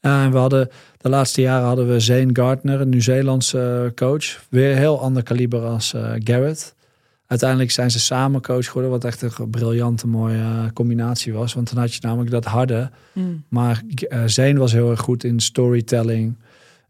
en 0.00 0.30
we 0.30 0.38
hadden 0.38 0.68
de 0.96 1.08
laatste 1.08 1.40
jaren 1.40 1.66
hadden 1.66 1.88
we 1.88 2.00
Zane 2.00 2.30
Gardner, 2.32 2.80
een 2.80 2.88
Nieuw-Zeelandse 2.88 3.82
uh, 3.84 3.90
coach. 3.94 4.44
Weer 4.48 4.76
heel 4.76 5.00
ander 5.00 5.22
kaliber 5.22 5.60
als 5.60 5.92
uh, 5.94 6.12
Garrett. 6.18 6.74
Uiteindelijk 7.32 7.70
zijn 7.70 7.90
ze 7.90 8.00
samen 8.00 8.42
coach 8.42 8.66
geworden, 8.66 8.90
wat 8.90 9.04
echt 9.04 9.22
een 9.22 9.50
briljante 9.50 10.06
mooie 10.06 10.36
uh, 10.36 10.64
combinatie 10.72 11.32
was. 11.32 11.54
Want 11.54 11.70
dan 11.74 11.78
had 11.78 11.94
je 11.94 12.00
namelijk 12.02 12.30
dat 12.30 12.44
harde. 12.44 12.90
Mm. 13.12 13.44
Maar 13.48 13.82
uh, 14.08 14.22
Zane 14.26 14.58
was 14.58 14.72
heel 14.72 14.90
erg 14.90 15.00
goed 15.00 15.24
in 15.24 15.40
storytelling. 15.40 16.38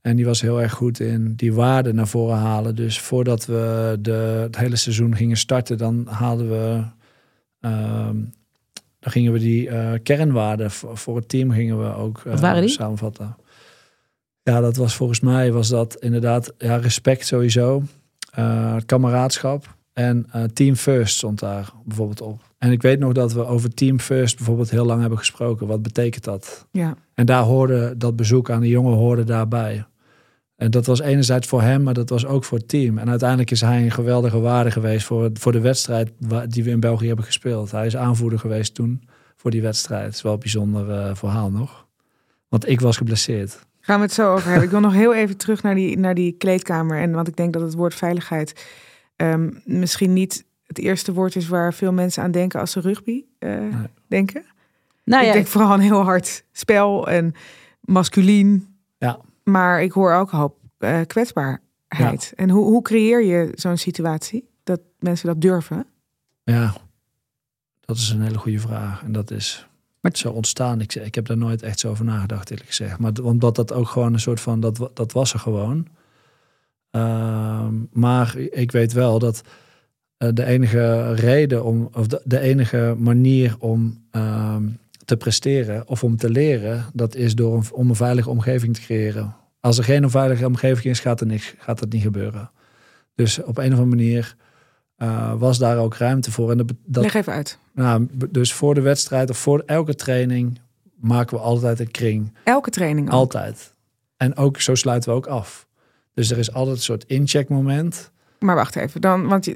En 0.00 0.16
die 0.16 0.24
was 0.24 0.40
heel 0.40 0.62
erg 0.62 0.72
goed 0.72 1.00
in 1.00 1.34
die 1.36 1.52
waarden 1.52 1.94
naar 1.94 2.06
voren 2.06 2.36
halen. 2.36 2.74
Dus 2.76 3.00
voordat 3.00 3.46
we 3.46 3.98
de, 4.00 4.38
het 4.42 4.58
hele 4.58 4.76
seizoen 4.76 5.16
gingen 5.16 5.36
starten, 5.36 5.78
dan 5.78 6.06
haalden 6.10 6.48
we. 6.48 6.82
Uh, 7.60 8.08
dan 8.98 9.12
gingen 9.12 9.32
we 9.32 9.38
die 9.38 9.68
uh, 9.68 9.92
kernwaarden 10.02 10.70
voor, 10.70 10.96
voor, 10.96 11.16
het 11.16 11.28
team 11.28 11.50
gingen 11.50 11.78
we 11.78 11.94
ook 11.94 12.22
uh, 12.26 12.66
samenvatten. 12.66 13.36
Ja, 14.42 14.60
dat 14.60 14.76
was 14.76 14.94
volgens 14.94 15.20
mij 15.20 15.52
was 15.52 15.68
dat 15.68 15.96
inderdaad 15.96 16.52
ja, 16.58 16.76
respect 16.76 17.26
sowieso, 17.26 17.82
uh, 18.38 18.76
kameraadschap 18.86 19.80
en 19.92 20.26
team 20.52 20.74
first 20.74 21.16
stond 21.16 21.38
daar 21.38 21.72
bijvoorbeeld 21.84 22.20
op. 22.20 22.40
En 22.58 22.70
ik 22.70 22.82
weet 22.82 22.98
nog 22.98 23.12
dat 23.12 23.32
we 23.32 23.46
over 23.46 23.74
team 23.74 24.00
first 24.00 24.36
bijvoorbeeld 24.36 24.70
heel 24.70 24.84
lang 24.84 25.00
hebben 25.00 25.18
gesproken. 25.18 25.66
Wat 25.66 25.82
betekent 25.82 26.24
dat? 26.24 26.66
Ja. 26.70 26.96
En 27.14 27.26
daar 27.26 27.42
hoorde 27.42 27.94
dat 27.96 28.16
bezoek 28.16 28.50
aan 28.50 28.60
de 28.60 28.68
jongen 28.68 28.96
hoorde 28.96 29.24
daarbij. 29.24 29.84
En 30.56 30.70
dat 30.70 30.86
was 30.86 31.00
enerzijds 31.00 31.48
voor 31.48 31.62
hem, 31.62 31.82
maar 31.82 31.94
dat 31.94 32.08
was 32.08 32.26
ook 32.26 32.44
voor 32.44 32.58
het 32.58 32.68
team. 32.68 32.98
En 32.98 33.08
uiteindelijk 33.08 33.50
is 33.50 33.60
hij 33.60 33.82
een 33.82 33.90
geweldige 33.90 34.40
waarde 34.40 34.70
geweest 34.70 35.06
voor, 35.06 35.30
voor 35.32 35.52
de 35.52 35.60
wedstrijd 35.60 36.10
die 36.48 36.64
we 36.64 36.70
in 36.70 36.80
België 36.80 37.06
hebben 37.06 37.24
gespeeld. 37.24 37.70
Hij 37.70 37.86
is 37.86 37.96
aanvoerder 37.96 38.38
geweest 38.38 38.74
toen 38.74 39.02
voor 39.36 39.50
die 39.50 39.62
wedstrijd. 39.62 40.04
Het 40.04 40.14
is 40.14 40.22
wel 40.22 40.32
een 40.32 40.38
bijzonder 40.38 40.88
uh, 40.88 41.14
verhaal 41.14 41.50
nog. 41.50 41.86
Want 42.48 42.68
ik 42.68 42.80
was 42.80 42.96
geblesseerd. 42.96 43.66
Gaan 43.80 43.96
we 43.96 44.04
het 44.04 44.14
zo 44.14 44.32
over 44.32 44.46
hebben. 44.46 44.64
Ik 44.64 44.70
wil 44.70 44.80
nog 44.80 44.92
heel 44.92 45.14
even 45.14 45.36
terug 45.36 45.62
naar 45.62 45.74
die, 45.74 45.98
naar 45.98 46.14
die 46.14 46.32
kleedkamer. 46.32 47.00
En 47.00 47.12
want 47.12 47.28
ik 47.28 47.36
denk 47.36 47.52
dat 47.52 47.62
het 47.62 47.74
woord 47.74 47.94
veiligheid 47.94 48.64
um, 49.22 49.60
misschien 49.64 50.12
niet 50.12 50.44
het 50.66 50.78
eerste 50.78 51.12
woord 51.12 51.36
is 51.36 51.48
waar 51.48 51.74
veel 51.74 51.92
mensen 51.92 52.22
aan 52.22 52.30
denken 52.30 52.60
als 52.60 52.70
ze 52.70 52.80
rugby 52.80 53.24
uh, 53.38 53.50
nee. 53.58 53.86
denken. 54.06 54.44
Nou, 55.04 55.22
ik 55.22 55.28
ja. 55.28 55.34
denk 55.34 55.46
vooral 55.46 55.74
een 55.74 55.80
heel 55.80 56.02
hard 56.02 56.44
spel 56.52 57.08
en 57.08 57.34
masculien. 57.80 58.76
Ja. 58.98 59.18
Maar 59.44 59.82
ik 59.82 59.92
hoor 59.92 60.12
ook 60.12 60.32
een 60.32 60.38
hoop 60.38 60.56
uh, 60.78 61.00
kwetsbaarheid. 61.06 61.60
Ja. 61.88 62.36
En 62.36 62.50
hoe, 62.50 62.64
hoe 62.64 62.82
creëer 62.82 63.24
je 63.24 63.52
zo'n 63.54 63.76
situatie 63.76 64.48
dat 64.64 64.80
mensen 64.98 65.26
dat 65.26 65.40
durven? 65.40 65.86
Ja, 66.44 66.74
dat 67.80 67.96
is 67.96 68.10
een 68.10 68.22
hele 68.22 68.38
goede 68.38 68.58
vraag. 68.58 69.02
En 69.02 69.12
dat 69.12 69.30
is 69.30 69.66
maar 70.00 70.10
zo 70.14 70.30
ontstaan. 70.30 70.80
Ik, 70.80 70.94
ik 70.94 71.14
heb 71.14 71.26
daar 71.26 71.36
nooit 71.36 71.62
echt 71.62 71.80
zo 71.80 71.90
over 71.90 72.04
nagedacht, 72.04 72.50
eerlijk 72.50 72.68
gezegd. 72.68 72.98
Maar 72.98 73.12
omdat 73.22 73.54
dat 73.54 73.72
ook 73.72 73.88
gewoon 73.88 74.12
een 74.12 74.20
soort 74.20 74.40
van, 74.40 74.60
dat, 74.60 74.90
dat 74.94 75.12
was 75.12 75.32
er 75.32 75.38
gewoon. 75.38 75.86
Uh, 76.96 77.66
maar 77.92 78.36
ik 78.36 78.72
weet 78.72 78.92
wel 78.92 79.18
dat 79.18 79.42
uh, 80.18 80.28
de 80.34 80.44
enige 80.44 81.14
reden 81.14 81.64
om, 81.64 81.88
of 81.92 82.06
de, 82.06 82.20
de 82.24 82.38
enige 82.38 82.94
manier 82.98 83.56
om 83.58 84.04
uh, 84.16 84.56
te 85.04 85.16
presteren 85.16 85.88
of 85.88 86.04
om 86.04 86.16
te 86.16 86.30
leren, 86.30 86.84
dat 86.92 87.14
is 87.14 87.34
door 87.34 87.56
een, 87.56 87.64
om 87.72 87.88
een 87.88 87.96
veilige 87.96 88.30
omgeving 88.30 88.74
te 88.74 88.80
creëren. 88.80 89.34
Als 89.60 89.78
er 89.78 89.84
geen 89.84 90.10
veilige 90.10 90.46
omgeving 90.46 90.84
is, 90.84 91.00
gaat 91.00 91.20
er 91.20 91.26
niks, 91.26 91.54
gaat 91.58 91.80
het 91.80 91.92
niet 91.92 92.02
gebeuren. 92.02 92.50
Dus 93.14 93.42
op 93.42 93.58
een 93.58 93.72
of 93.72 93.78
andere 93.78 93.96
manier 93.96 94.36
uh, 94.98 95.32
was 95.38 95.58
daar 95.58 95.78
ook 95.78 95.94
ruimte 95.94 96.30
voor. 96.30 96.50
En 96.50 96.56
dat, 96.56 96.72
dat, 96.84 97.02
Leg 97.02 97.14
even 97.14 97.32
uit. 97.32 97.58
Nou, 97.74 98.08
dus 98.30 98.52
voor 98.52 98.74
de 98.74 98.80
wedstrijd 98.80 99.30
of 99.30 99.38
voor 99.38 99.62
elke 99.66 99.94
training 99.94 100.60
maken 100.94 101.36
we 101.36 101.42
altijd 101.42 101.80
een 101.80 101.90
kring. 101.90 102.32
Elke 102.44 102.70
training 102.70 103.06
ook. 103.06 103.12
Altijd. 103.12 103.74
En 104.16 104.36
ook 104.36 104.60
zo 104.60 104.74
sluiten 104.74 105.10
we 105.10 105.16
ook 105.16 105.26
af. 105.26 105.66
Dus 106.14 106.30
er 106.30 106.38
is 106.38 106.52
altijd 106.52 106.76
een 106.76 106.82
soort 106.82 107.04
incheckmoment. 107.06 108.10
Maar 108.38 108.54
wacht 108.54 108.76
even, 108.76 109.00
dan, 109.00 109.28
want 109.28 109.48
uh, 109.48 109.54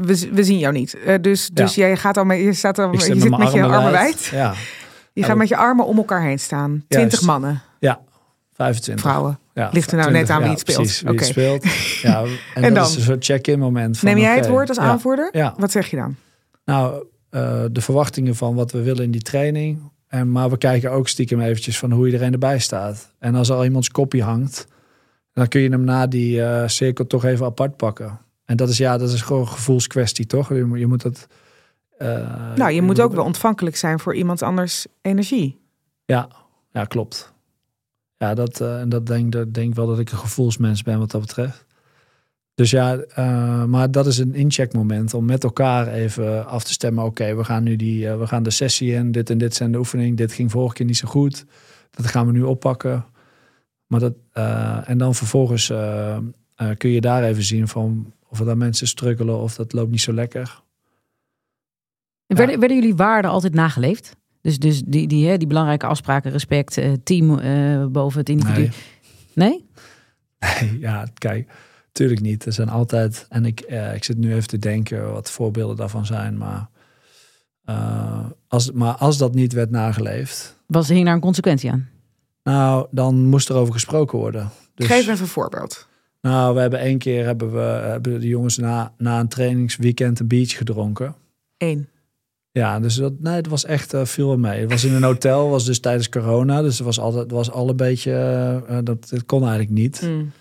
we, 0.00 0.28
we 0.32 0.44
zien 0.44 0.58
jou 0.58 0.72
niet. 0.72 0.96
Uh, 1.06 1.14
dus 1.20 1.48
dus 1.52 1.74
ja. 1.74 1.86
jij 1.86 1.96
gaat 1.96 2.16
al 2.16 2.24
met, 2.24 2.38
je 2.38 2.52
staat 2.52 2.78
al, 2.78 2.92
je 2.92 3.00
zit 3.00 3.30
met, 3.30 3.52
je 3.52 3.62
armen 3.62 3.92
wijd. 3.92 4.24
Ja. 4.24 4.54
Je 5.12 5.22
gaat 5.22 5.36
met 5.36 5.48
je 5.48 5.56
armen 5.56 5.86
om 5.86 5.96
elkaar 5.96 6.22
heen 6.22 6.38
staan. 6.38 6.84
Twintig 6.88 7.22
mannen. 7.22 7.62
Ja, 7.78 8.00
25. 8.52 9.04
Vrouwen. 9.04 9.38
Ja, 9.54 9.70
Ligt 9.72 9.90
er 9.90 9.96
nou 9.96 10.08
20, 10.08 10.28
net 10.28 10.36
aan 10.36 10.42
wie 10.42 10.50
het 10.50 10.60
speelt. 10.60 10.76
Precies, 10.76 11.00
wie 11.00 11.10
okay. 11.10 11.24
het 11.24 11.32
speelt. 11.32 11.64
Ja, 12.02 12.22
en, 12.54 12.62
en 12.62 12.62
dat 12.62 12.74
dan? 12.74 12.84
is 12.84 12.96
een 12.96 13.02
soort 13.02 13.24
check-in 13.24 13.58
moment. 13.58 13.98
Van, 13.98 14.08
Neem 14.08 14.18
jij 14.18 14.28
okay, 14.30 14.40
het 14.40 14.48
woord 14.48 14.68
als 14.68 14.78
ja, 14.78 14.84
aanvoerder? 14.84 15.28
Ja. 15.32 15.54
Wat 15.58 15.70
zeg 15.70 15.86
je 15.86 15.96
dan? 15.96 16.16
Nou, 16.64 17.04
uh, 17.30 17.64
de 17.72 17.80
verwachtingen 17.80 18.36
van 18.36 18.54
wat 18.54 18.72
we 18.72 18.82
willen 18.82 19.04
in 19.04 19.10
die 19.10 19.22
training. 19.22 19.78
En, 20.08 20.32
maar 20.32 20.50
we 20.50 20.58
kijken 20.58 20.90
ook 20.90 21.08
stiekem 21.08 21.40
eventjes 21.40 21.78
van 21.78 21.90
hoe 21.90 22.06
iedereen 22.06 22.32
erbij 22.32 22.58
staat. 22.58 23.10
En 23.18 23.34
als 23.34 23.50
al 23.50 23.64
iemands 23.64 23.90
kopie 23.90 24.22
hangt, 24.22 24.66
dan 25.34 25.48
kun 25.48 25.60
je 25.60 25.68
hem 25.68 25.84
na 25.84 26.06
die 26.06 26.36
uh, 26.36 26.68
cirkel 26.68 27.06
toch 27.06 27.24
even 27.24 27.46
apart 27.46 27.76
pakken. 27.76 28.18
En 28.44 28.56
dat 28.56 28.68
is 28.68 28.76
ja, 28.76 28.98
dat 28.98 29.12
is 29.12 29.22
gewoon 29.22 29.42
een 29.42 29.48
gevoelskwestie, 29.48 30.26
toch? 30.26 30.48
Je, 30.48 30.64
moet, 30.64 30.78
je 30.78 30.86
moet 30.86 31.02
dat. 31.02 31.26
Uh, 31.98 32.54
nou, 32.54 32.70
je, 32.70 32.82
moet 32.82 33.00
ook 33.00 33.14
wel 33.14 33.24
ontvankelijk 33.24 33.76
zijn 33.76 34.00
voor 34.00 34.14
iemand 34.14 34.42
anders 34.42 34.86
energie. 35.02 35.58
Ja, 36.04 36.28
ja 36.72 36.84
klopt. 36.84 37.32
Ja, 38.16 38.34
dat, 38.34 38.60
uh, 38.60 38.82
dat 38.86 39.06
denk, 39.06 39.32
dat 39.32 39.54
denk 39.54 39.74
wel 39.74 39.86
dat 39.86 39.98
ik 39.98 40.10
een 40.10 40.18
gevoelsmens 40.18 40.82
ben 40.82 40.98
wat 40.98 41.10
dat 41.10 41.20
betreft. 41.20 41.64
Dus 42.54 42.70
ja, 42.70 42.96
uh, 43.18 43.64
maar 43.64 43.90
dat 43.90 44.06
is 44.06 44.18
een 44.18 44.34
incheckmoment 44.34 45.14
om 45.14 45.24
met 45.24 45.44
elkaar 45.44 45.88
even 45.88 46.46
af 46.46 46.64
te 46.64 46.72
stemmen. 46.72 47.04
Oké, 47.04 47.34
we 47.34 47.44
gaan 47.44 47.62
nu 47.62 47.76
die, 47.76 48.10
we 48.10 48.26
gaan 48.26 48.42
de 48.42 48.50
sessie 48.50 48.92
in. 48.92 49.12
Dit 49.12 49.30
en 49.30 49.38
dit 49.38 49.54
zijn 49.54 49.72
de 49.72 49.78
oefeningen. 49.78 50.14
Dit 50.14 50.32
ging 50.32 50.50
vorige 50.50 50.74
keer 50.74 50.86
niet 50.86 50.96
zo 50.96 51.08
goed. 51.08 51.44
Dat 51.90 52.06
gaan 52.06 52.26
we 52.26 52.32
nu 52.32 52.42
oppakken. 52.42 53.04
Maar 53.86 54.00
dat, 54.00 54.14
en 54.86 54.98
dan 54.98 55.14
vervolgens 55.14 55.66
kun 56.76 56.90
je 56.90 57.00
daar 57.00 57.24
even 57.24 57.42
zien 57.42 57.68
van 57.68 58.12
of 58.28 58.40
er 58.40 58.46
dan 58.46 58.58
mensen 58.58 58.86
struggelen 58.86 59.38
of 59.38 59.54
dat 59.54 59.72
loopt 59.72 59.90
niet 59.90 60.00
zo 60.00 60.12
lekker. 60.12 60.62
Werden, 62.26 62.58
werden 62.58 62.76
jullie 62.76 62.94
waarden 62.94 63.30
altijd 63.30 63.54
nageleefd? 63.54 64.16
Dus, 64.40 64.58
dus 64.58 64.82
die, 64.86 65.08
die, 65.08 65.28
hè, 65.28 65.36
die 65.36 65.46
belangrijke 65.46 65.86
afspraken, 65.86 66.30
respect, 66.30 66.80
team 67.04 67.40
boven 67.92 68.18
het 68.18 68.28
individu. 68.28 68.60
Nee? 68.60 68.70
Nee, 69.34 69.66
nee 70.60 70.78
ja, 70.78 71.06
kijk, 71.14 71.50
tuurlijk 71.92 72.20
niet. 72.20 72.46
Er 72.46 72.52
zijn 72.52 72.68
altijd, 72.68 73.26
en 73.28 73.44
ik, 73.44 73.60
ik 73.94 74.04
zit 74.04 74.16
nu 74.16 74.34
even 74.34 74.48
te 74.48 74.58
denken 74.58 75.12
wat 75.12 75.30
voorbeelden 75.30 75.76
daarvan 75.76 76.06
zijn, 76.06 76.38
maar, 76.38 76.68
als, 78.48 78.72
maar 78.72 78.94
als 78.94 79.18
dat 79.18 79.34
niet 79.34 79.52
werd 79.52 79.70
nageleefd. 79.70 80.62
Was 80.66 80.88
er 80.88 80.94
hier 80.94 81.04
daar 81.04 81.14
een 81.14 81.20
consequentie 81.20 81.70
aan? 81.70 81.88
Nou, 82.44 82.86
dan 82.90 83.24
moest 83.24 83.48
er 83.48 83.54
over 83.54 83.72
gesproken 83.72 84.18
worden. 84.18 84.50
Dus, 84.74 84.86
Geef 84.86 85.00
even 85.00 85.20
een 85.20 85.26
voorbeeld. 85.26 85.88
Nou, 86.20 86.54
we 86.54 86.60
hebben 86.60 86.78
één 86.78 86.98
keer 86.98 87.24
hebben 87.24 87.52
we 87.52 87.60
hebben 87.60 88.20
de 88.20 88.28
jongens 88.28 88.56
na, 88.56 88.92
na 88.98 89.20
een 89.20 89.28
trainingsweekend 89.28 90.20
een 90.20 90.28
beach 90.28 90.56
gedronken. 90.56 91.14
Eén. 91.58 91.88
Ja, 92.50 92.80
dus 92.80 92.94
dat, 92.94 93.12
nee, 93.20 93.34
het 93.34 93.48
was 93.48 93.64
echt 93.64 93.94
uh, 93.94 94.04
veel 94.04 94.38
mee. 94.38 94.60
Het 94.60 94.70
was 94.70 94.84
in 94.84 94.92
een 94.92 95.02
hotel, 95.02 95.48
was 95.48 95.64
dus 95.64 95.80
tijdens 95.80 96.08
corona. 96.08 96.62
Dus 96.62 96.76
het 96.76 96.86
was 96.86 97.00
altijd, 97.00 97.22
het 97.22 97.32
was 97.32 97.50
al 97.50 97.68
een 97.68 97.76
beetje, 97.76 98.12
uh, 98.70 98.78
dat 98.82 99.10
het 99.10 99.26
kon 99.26 99.40
eigenlijk 99.40 99.70
niet. 99.70 100.02
Mm. 100.02 100.32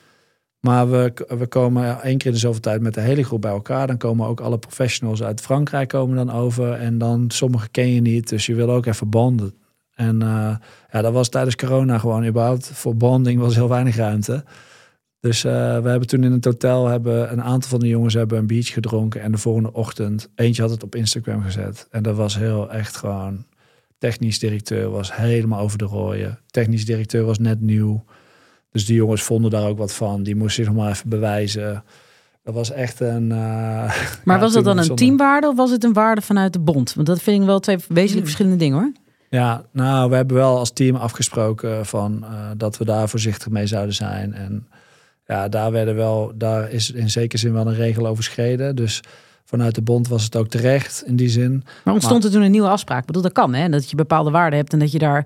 Maar 0.59 0.89
we, 0.89 1.13
we 1.37 1.47
komen 1.47 2.01
één 2.01 2.17
keer 2.17 2.27
in 2.27 2.33
de 2.33 2.39
zoveel 2.39 2.61
tijd 2.61 2.81
met 2.81 2.93
de 2.93 3.01
hele 3.01 3.23
groep 3.23 3.41
bij 3.41 3.51
elkaar. 3.51 3.87
Dan 3.87 3.97
komen 3.97 4.27
ook 4.27 4.39
alle 4.39 4.57
professionals 4.57 5.23
uit 5.23 5.41
Frankrijk 5.41 5.89
komen 5.89 6.15
dan 6.15 6.31
over. 6.31 6.71
En 6.71 6.97
dan 6.97 7.25
sommige 7.27 7.69
ken 7.69 7.93
je 7.93 8.01
niet, 8.01 8.29
dus 8.29 8.45
je 8.45 8.55
wil 8.55 8.71
ook 8.71 8.85
even 8.85 9.09
banden. 9.09 9.53
En 9.95 10.21
uh, 10.21 10.55
ja, 10.91 11.01
dat 11.01 11.13
was 11.13 11.29
tijdens 11.29 11.55
corona 11.55 11.97
gewoon 11.97 12.25
überhaupt. 12.25 12.71
Voor 12.73 12.95
bonding 12.95 13.39
was 13.39 13.55
heel 13.55 13.69
weinig 13.69 13.95
ruimte. 13.95 14.43
Dus 15.19 15.45
uh, 15.45 15.51
we 15.79 15.89
hebben 15.89 16.07
toen 16.07 16.23
in 16.23 16.31
het 16.31 16.45
hotel 16.45 16.87
hebben 16.87 17.31
een 17.31 17.43
aantal 17.43 17.69
van 17.69 17.79
de 17.79 17.87
jongens 17.87 18.13
hebben 18.13 18.37
een 18.37 18.47
beach 18.47 18.67
gedronken. 18.67 19.21
En 19.21 19.31
de 19.31 19.37
volgende 19.37 19.73
ochtend, 19.73 20.29
eentje 20.35 20.61
had 20.61 20.71
het 20.71 20.83
op 20.83 20.95
Instagram 20.95 21.41
gezet. 21.41 21.87
En 21.91 22.03
dat 22.03 22.15
was 22.15 22.37
heel 22.37 22.71
echt 22.71 22.95
gewoon. 22.95 23.45
Technisch 23.97 24.39
directeur 24.39 24.89
was 24.89 25.15
helemaal 25.15 25.59
over 25.59 25.77
de 25.77 25.85
rooien. 25.85 26.39
Technisch 26.47 26.85
directeur 26.85 27.25
was 27.25 27.39
net 27.39 27.61
nieuw. 27.61 28.03
Dus 28.71 28.85
die 28.85 28.95
jongens 28.95 29.21
vonden 29.21 29.51
daar 29.51 29.67
ook 29.67 29.77
wat 29.77 29.93
van. 29.93 30.23
Die 30.23 30.35
moesten 30.35 30.63
zich 30.63 30.73
nog 30.73 30.83
maar 30.83 30.91
even 30.91 31.09
bewijzen. 31.09 31.83
Dat 32.43 32.53
was 32.53 32.71
echt 32.71 32.99
een. 32.99 33.29
Uh, 33.29 33.93
maar 34.23 34.39
was 34.45 34.53
dat 34.53 34.63
dan 34.63 34.77
een 34.77 34.95
teamwaarde 34.95 35.47
of 35.47 35.55
was 35.55 35.71
het 35.71 35.83
een 35.83 35.93
waarde 35.93 36.21
vanuit 36.21 36.53
de 36.53 36.59
bond? 36.59 36.93
Want 36.93 37.07
dat 37.07 37.21
vind 37.21 37.41
ik 37.41 37.47
wel 37.47 37.59
twee 37.59 37.77
wezenlijk 37.77 38.11
hmm. 38.11 38.23
verschillende 38.23 38.57
dingen 38.57 38.77
hoor. 38.77 38.91
Ja, 39.33 39.63
nou, 39.71 40.09
we 40.09 40.15
hebben 40.15 40.35
wel 40.35 40.57
als 40.57 40.71
team 40.71 40.95
afgesproken 40.95 41.85
van 41.85 42.19
uh, 42.23 42.29
dat 42.57 42.77
we 42.77 42.85
daar 42.85 43.09
voorzichtig 43.09 43.49
mee 43.49 43.67
zouden 43.67 43.95
zijn. 43.95 44.33
En 44.33 44.67
ja, 45.27 45.49
daar 45.49 45.71
werden 45.71 45.95
wel, 45.95 46.31
daar 46.35 46.71
is 46.71 46.91
in 46.91 47.09
zekere 47.09 47.37
zin 47.37 47.53
wel 47.53 47.67
een 47.67 47.75
regel 47.75 48.07
overschreden. 48.07 48.75
Dus 48.75 49.01
vanuit 49.45 49.75
de 49.75 49.81
bond 49.81 50.07
was 50.07 50.23
het 50.23 50.35
ook 50.35 50.47
terecht 50.47 51.03
in 51.05 51.15
die 51.15 51.29
zin. 51.29 51.63
Maar 51.83 51.93
ontstond 51.93 52.23
er 52.23 52.31
toen 52.31 52.41
een 52.41 52.51
nieuwe 52.51 52.67
afspraak? 52.67 52.99
Ik 52.99 53.05
bedoel, 53.05 53.21
dat 53.21 53.31
kan 53.31 53.53
hè, 53.53 53.69
dat 53.69 53.89
je 53.89 53.95
bepaalde 53.95 54.31
waarden 54.31 54.59
hebt 54.59 54.73
en 54.73 54.79
dat 54.79 54.91
je 54.91 54.99
daar 54.99 55.25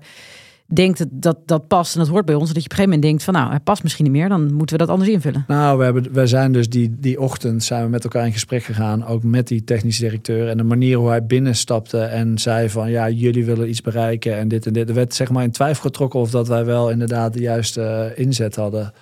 denkt 0.74 1.04
dat, 1.10 1.38
dat 1.46 1.66
past 1.66 1.94
en 1.94 2.00
dat 2.00 2.08
hoort 2.08 2.24
bij 2.24 2.34
ons. 2.34 2.52
Dat 2.52 2.56
je 2.56 2.62
op 2.62 2.70
een 2.70 2.76
gegeven 2.76 2.90
moment 2.90 3.02
denkt 3.02 3.24
van 3.24 3.34
nou, 3.34 3.52
het 3.52 3.64
past 3.64 3.82
misschien 3.82 4.04
niet 4.04 4.12
meer, 4.12 4.28
dan 4.28 4.54
moeten 4.54 4.76
we 4.76 4.84
dat 4.84 4.92
anders 4.92 5.10
invullen. 5.10 5.44
Nou, 5.46 5.78
we, 5.78 5.84
hebben, 5.84 6.12
we 6.12 6.26
zijn 6.26 6.52
dus 6.52 6.68
die, 6.68 6.96
die 6.98 7.20
ochtend 7.20 7.64
zijn 7.64 7.82
we 7.84 7.88
met 7.88 8.04
elkaar 8.04 8.26
in 8.26 8.32
gesprek 8.32 8.62
gegaan, 8.62 9.06
ook 9.06 9.22
met 9.22 9.48
die 9.48 9.64
technische 9.64 10.02
directeur. 10.02 10.48
En 10.48 10.56
de 10.56 10.62
manier 10.62 10.96
hoe 10.96 11.08
hij 11.08 11.26
binnenstapte 11.26 12.00
en 12.00 12.38
zei 12.38 12.70
van 12.70 12.90
ja, 12.90 13.08
jullie 13.08 13.44
willen 13.44 13.68
iets 13.68 13.80
bereiken 13.80 14.36
en 14.36 14.48
dit 14.48 14.66
en 14.66 14.72
dit. 14.72 14.88
Er 14.88 14.94
werd 14.94 15.14
zeg 15.14 15.30
maar 15.30 15.44
in 15.44 15.50
twijfel 15.50 15.82
getrokken 15.82 16.20
of 16.20 16.30
dat 16.30 16.48
wij 16.48 16.64
wel 16.64 16.90
inderdaad 16.90 17.32
de 17.32 17.40
juiste 17.40 18.12
inzet 18.14 18.56
hadden 18.56 18.92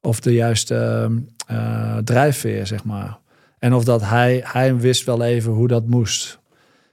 of 0.00 0.20
de 0.20 0.32
juiste 0.32 1.08
uh, 1.50 1.96
drijfveer, 1.96 2.66
zeg 2.66 2.84
maar. 2.84 3.18
En 3.58 3.74
of 3.74 3.84
dat 3.84 4.02
hij, 4.02 4.40
hij 4.44 4.76
wist 4.76 5.04
wel 5.04 5.22
even 5.22 5.52
hoe 5.52 5.68
dat 5.68 5.86
moest. 5.86 6.39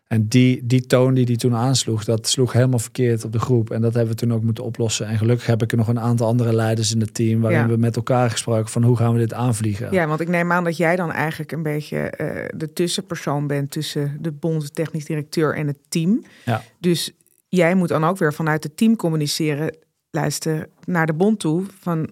En 0.08 0.28
die, 0.28 0.66
die 0.66 0.86
toon 0.86 1.14
die 1.14 1.26
hij 1.26 1.36
toen 1.36 1.56
aansloeg, 1.56 2.04
dat 2.04 2.28
sloeg 2.28 2.54
helemaal 2.54 2.80
verkeerd 2.80 3.24
op 3.24 3.32
de 3.32 3.40
groep. 3.40 3.72
En 3.72 3.82
dat 3.82 3.94
hebben 3.94 4.14
we 4.14 4.20
toen 4.20 4.34
ook 4.34 4.44
moeten 4.44 4.64
oplossen. 4.64 5.08
En 5.08 5.18
gelukkig 5.18 5.46
heb 5.46 5.62
ik 5.62 5.72
er 5.72 5.78
nog 5.78 5.88
een 5.88 6.00
aantal 6.00 6.28
andere 6.28 6.54
leiders 6.54 6.94
in 6.94 7.00
het 7.00 7.14
team... 7.14 7.42
waarin 7.42 7.68
we 7.68 7.78
met 7.78 7.96
elkaar 7.96 8.30
gesproken 8.30 8.70
van 8.70 8.84
hoe 8.84 8.98
gaan 8.98 9.14
we 9.14 9.20
dit 9.20 9.34
aanvliegen. 9.34 9.92
Ja, 9.92 10.08
want 10.08 10.20
ik 10.20 10.28
neem 10.28 10.52
aan 10.52 10.64
dat 10.64 10.78
jij 10.78 10.96
dan 10.96 11.12
eigenlijk 11.12 11.52
een 11.52 11.64
beetje 11.64 12.14
uh, 12.22 12.60
de 12.60 12.74
tussenpersoon 12.74 13.48
bent... 13.48 13.72
tussen 13.72 14.18
de 14.22 14.32
bond, 14.32 14.76
technisch 14.76 15.06
directeur 15.06 15.56
en 15.56 15.68
het 15.68 15.80
team. 15.90 16.24
Ja. 16.46 16.64
Dus 16.80 17.12
jij 17.48 17.76
moet 17.76 17.90
dan 17.90 18.04
ook 18.04 18.18
weer 18.18 18.34
vanuit 18.34 18.64
het 18.64 18.78
team 18.78 18.96
communiceren... 18.96 19.78
luister 20.12 20.70
naar 20.86 21.06
de 21.06 21.14
bond 21.14 21.40
toe 21.40 21.64
van 21.80 22.10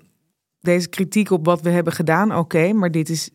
deze 0.60 0.90
kritiek 0.90 1.32
op 1.32 1.46
wat 1.46 1.62
we 1.62 1.70
hebben 1.70 1.94
gedaan, 1.94 2.36
oké, 2.36 2.74
maar 2.74 2.92
dit 2.92 3.10
is, 3.10 3.30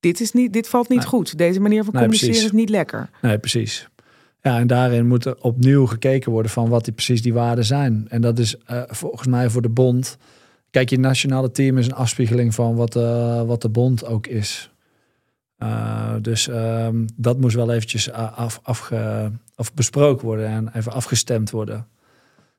dit 0.00 0.20
is 0.20 0.32
niet, 0.32 0.52
dit 0.52 0.68
valt 0.68 0.88
niet 0.88 1.04
goed. 1.04 1.38
Deze 1.38 1.60
manier 1.60 1.84
van 1.84 1.92
communiceren 1.92 2.34
is 2.34 2.52
niet 2.52 2.68
lekker. 2.68 3.10
Nee, 3.22 3.38
precies. 3.38 3.88
Ja, 4.42 4.58
en 4.58 4.66
daarin 4.66 5.06
moet 5.06 5.24
er 5.24 5.36
opnieuw 5.40 5.86
gekeken 5.86 6.32
worden 6.32 6.50
van 6.50 6.68
wat 6.68 6.84
die, 6.84 6.92
precies 6.92 7.22
die 7.22 7.32
waarden 7.32 7.64
zijn. 7.64 8.06
En 8.08 8.20
dat 8.20 8.38
is 8.38 8.56
uh, 8.70 8.82
volgens 8.86 9.28
mij 9.28 9.50
voor 9.50 9.62
de 9.62 9.68
bond. 9.68 10.16
Kijk, 10.70 10.90
je 10.90 10.98
nationale 10.98 11.50
team 11.50 11.78
is 11.78 11.86
een 11.86 11.94
afspiegeling 11.94 12.54
van 12.54 12.74
wat, 12.74 12.96
uh, 12.96 13.42
wat 13.42 13.62
de 13.62 13.68
bond 13.68 14.04
ook 14.04 14.26
is. 14.26 14.70
Uh, 15.58 16.14
dus 16.20 16.48
um, 16.48 17.06
dat 17.16 17.40
moest 17.40 17.56
wel 17.56 17.72
eventjes 17.72 18.10
af, 18.12 18.60
afge, 18.62 19.30
af 19.54 19.74
besproken 19.74 20.26
worden 20.26 20.46
en 20.46 20.70
even 20.74 20.92
afgestemd 20.92 21.50
worden. 21.50 21.86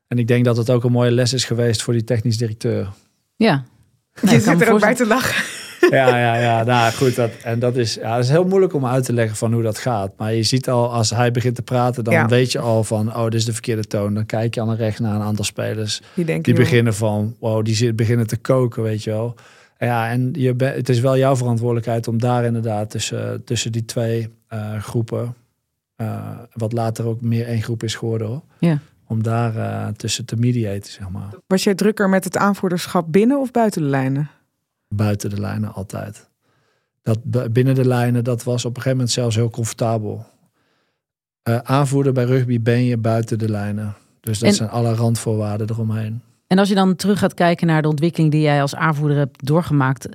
En 0.07 0.17
ik 0.17 0.27
denk 0.27 0.45
dat 0.45 0.57
het 0.57 0.69
ook 0.69 0.83
een 0.83 0.91
mooie 0.91 1.11
les 1.11 1.33
is 1.33 1.45
geweest 1.45 1.81
voor 1.81 1.93
die 1.93 2.03
technisch 2.03 2.37
directeur. 2.37 2.89
Ja. 3.35 3.65
Je 4.21 4.39
zit 4.39 4.61
er 4.61 4.71
ook 4.71 4.79
bij 4.79 4.95
te 4.95 5.07
lachen. 5.07 5.60
Ja, 5.99 6.17
ja, 6.17 6.35
ja. 6.35 6.63
Nou 6.63 6.93
goed, 6.93 7.15
dat, 7.15 7.31
en 7.43 7.59
dat 7.59 7.75
is, 7.75 7.93
ja, 7.93 8.15
dat 8.15 8.23
is 8.23 8.29
heel 8.29 8.45
moeilijk 8.45 8.73
om 8.73 8.85
uit 8.85 9.03
te 9.05 9.13
leggen 9.13 9.37
van 9.37 9.53
hoe 9.53 9.63
dat 9.63 9.77
gaat. 9.77 10.13
Maar 10.17 10.33
je 10.33 10.43
ziet 10.43 10.69
al, 10.69 10.93
als 10.93 11.09
hij 11.09 11.31
begint 11.31 11.55
te 11.55 11.61
praten, 11.61 12.03
dan 12.03 12.27
weet 12.27 12.51
je 12.51 12.59
al 12.59 12.83
van, 12.83 13.15
oh, 13.15 13.23
dit 13.23 13.33
is 13.33 13.45
de 13.45 13.53
verkeerde 13.53 13.83
toon. 13.83 14.13
Dan 14.13 14.25
kijk 14.25 14.55
je 14.55 14.61
aan 14.61 14.69
de 14.69 14.75
rechts 14.75 14.99
naar 14.99 15.15
een 15.15 15.21
aantal 15.21 15.45
spelers. 15.45 16.01
Die, 16.13 16.41
die 16.41 16.53
beginnen 16.53 16.93
van, 16.93 17.35
wow, 17.39 17.65
die 17.65 17.93
beginnen 17.93 18.27
te 18.27 18.37
koken, 18.37 18.83
weet 18.83 19.03
je 19.03 19.09
wel. 19.09 19.35
Ja, 19.79 20.09
en 20.09 20.29
je 20.33 20.53
het 20.57 20.89
is 20.89 20.99
wel 20.99 21.17
jouw 21.17 21.35
verantwoordelijkheid 21.35 22.07
om 22.07 22.19
daar 22.19 22.45
inderdaad 22.45 22.89
tussen, 22.89 23.43
tussen 23.43 23.71
die 23.71 23.85
twee 23.85 24.29
uh, 24.53 24.81
groepen, 24.81 25.35
uh, 25.97 26.27
wat 26.53 26.73
later 26.73 27.05
ook 27.05 27.21
meer 27.21 27.45
één 27.47 27.61
groep 27.61 27.83
is 27.83 27.95
geworden 27.95 28.27
hoor. 28.27 28.41
Ja 28.59 28.79
om 29.11 29.23
daar 29.23 29.55
uh, 29.55 29.87
tussen 29.87 30.25
te 30.25 30.35
mediaten, 30.35 30.91
zeg 30.91 31.09
maar. 31.09 31.29
Was 31.47 31.63
jij 31.63 31.75
drukker 31.75 32.09
met 32.09 32.23
het 32.23 32.37
aanvoerderschap 32.37 33.11
binnen 33.11 33.39
of 33.39 33.51
buiten 33.51 33.81
de 33.81 33.87
lijnen? 33.87 34.29
Buiten 34.93 35.29
de 35.29 35.39
lijnen 35.39 35.73
altijd. 35.73 36.29
Dat 37.01 37.53
binnen 37.53 37.75
de 37.75 37.87
lijnen, 37.87 38.23
dat 38.23 38.43
was 38.43 38.65
op 38.65 38.69
een 38.69 38.81
gegeven 38.81 38.97
moment 38.97 39.11
zelfs 39.11 39.35
heel 39.35 39.49
comfortabel. 39.49 40.25
Uh, 41.49 41.57
aanvoerder 41.57 42.13
bij 42.13 42.23
rugby 42.23 42.61
ben 42.61 42.83
je 42.83 42.97
buiten 42.97 43.39
de 43.39 43.49
lijnen. 43.49 43.95
Dus 44.19 44.39
dat 44.39 44.55
zijn 44.55 44.69
alle 44.69 44.93
randvoorwaarden 44.93 45.69
eromheen. 45.69 46.21
En 46.47 46.59
als 46.59 46.69
je 46.69 46.75
dan 46.75 46.95
terug 46.95 47.19
gaat 47.19 47.33
kijken 47.33 47.67
naar 47.67 47.81
de 47.81 47.87
ontwikkeling 47.87 48.31
die 48.31 48.41
jij 48.41 48.61
als 48.61 48.75
aanvoerder 48.75 49.17
hebt 49.17 49.45
doorgemaakt, 49.45 50.09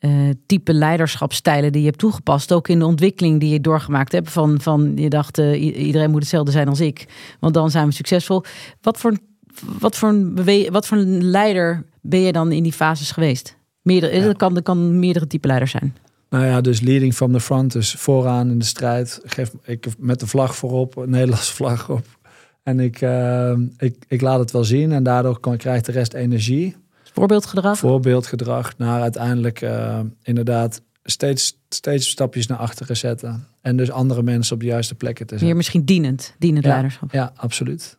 uh, 0.00 0.30
type 0.46 0.74
leiderschapstijlen 0.74 1.72
die 1.72 1.80
je 1.80 1.86
hebt 1.86 1.98
toegepast. 1.98 2.52
Ook 2.52 2.68
in 2.68 2.78
de 2.78 2.86
ontwikkeling 2.86 3.40
die 3.40 3.50
je 3.50 3.60
doorgemaakt 3.60 4.12
hebt. 4.12 4.30
Van, 4.30 4.60
van 4.60 4.92
je 4.96 5.08
dacht, 5.08 5.38
uh, 5.38 5.86
iedereen 5.86 6.10
moet 6.10 6.20
hetzelfde 6.20 6.50
zijn 6.50 6.68
als 6.68 6.80
ik. 6.80 7.06
Want 7.40 7.54
dan 7.54 7.70
zijn 7.70 7.86
we 7.86 7.92
succesvol. 7.92 8.44
Wat 8.80 8.98
voor, 8.98 9.16
wat 9.78 9.96
voor, 9.96 10.08
een, 10.08 10.70
wat 10.70 10.86
voor 10.86 10.98
een 10.98 11.24
leider 11.24 11.84
ben 12.00 12.20
je 12.20 12.32
dan 12.32 12.52
in 12.52 12.62
die 12.62 12.72
fases 12.72 13.10
geweest? 13.10 13.56
Meerdere, 13.82 14.20
ja. 14.20 14.32
kan, 14.32 14.62
kan 14.62 14.98
meerdere 14.98 15.26
type 15.26 15.46
leiders 15.46 15.70
zijn. 15.70 15.96
Nou 16.30 16.44
ja, 16.44 16.60
dus 16.60 16.80
leading 16.80 17.14
from 17.14 17.32
the 17.32 17.40
front, 17.40 17.72
dus 17.72 17.92
vooraan 17.92 18.50
in 18.50 18.58
de 18.58 18.64
strijd. 18.64 19.20
Geef 19.24 19.52
ik 19.62 19.86
met 19.98 20.20
de 20.20 20.26
vlag 20.26 20.56
voorop, 20.56 20.96
een 20.96 21.10
Nederlandse 21.10 21.52
vlag 21.52 21.88
op. 21.88 22.06
En 22.62 22.80
ik, 22.80 23.00
uh, 23.00 23.52
ik, 23.78 23.96
ik 24.08 24.20
laat 24.20 24.38
het 24.38 24.50
wel 24.50 24.64
zien 24.64 24.92
en 24.92 25.02
daardoor 25.02 25.40
kan, 25.40 25.56
krijgt 25.56 25.86
de 25.86 25.92
rest 25.92 26.12
energie. 26.12 26.76
Voorbeeldgedrag? 27.12 27.78
Voorbeeldgedrag 27.78 28.78
naar 28.78 29.00
uiteindelijk 29.00 29.60
uh, 29.60 30.00
inderdaad 30.22 30.82
steeds, 31.04 31.58
steeds 31.68 32.08
stapjes 32.08 32.46
naar 32.46 32.58
achteren 32.58 32.96
zetten. 32.96 33.46
En 33.60 33.76
dus 33.76 33.90
andere 33.90 34.22
mensen 34.22 34.54
op 34.54 34.60
de 34.60 34.66
juiste 34.66 34.94
plekken 34.94 35.26
te 35.26 35.30
zetten. 35.30 35.46
Meer 35.46 35.56
misschien 35.56 35.84
dienend, 35.84 36.34
dienend 36.38 36.64
ja, 36.64 36.70
leiderschap. 36.70 37.12
Ja, 37.12 37.32
absoluut. 37.36 37.98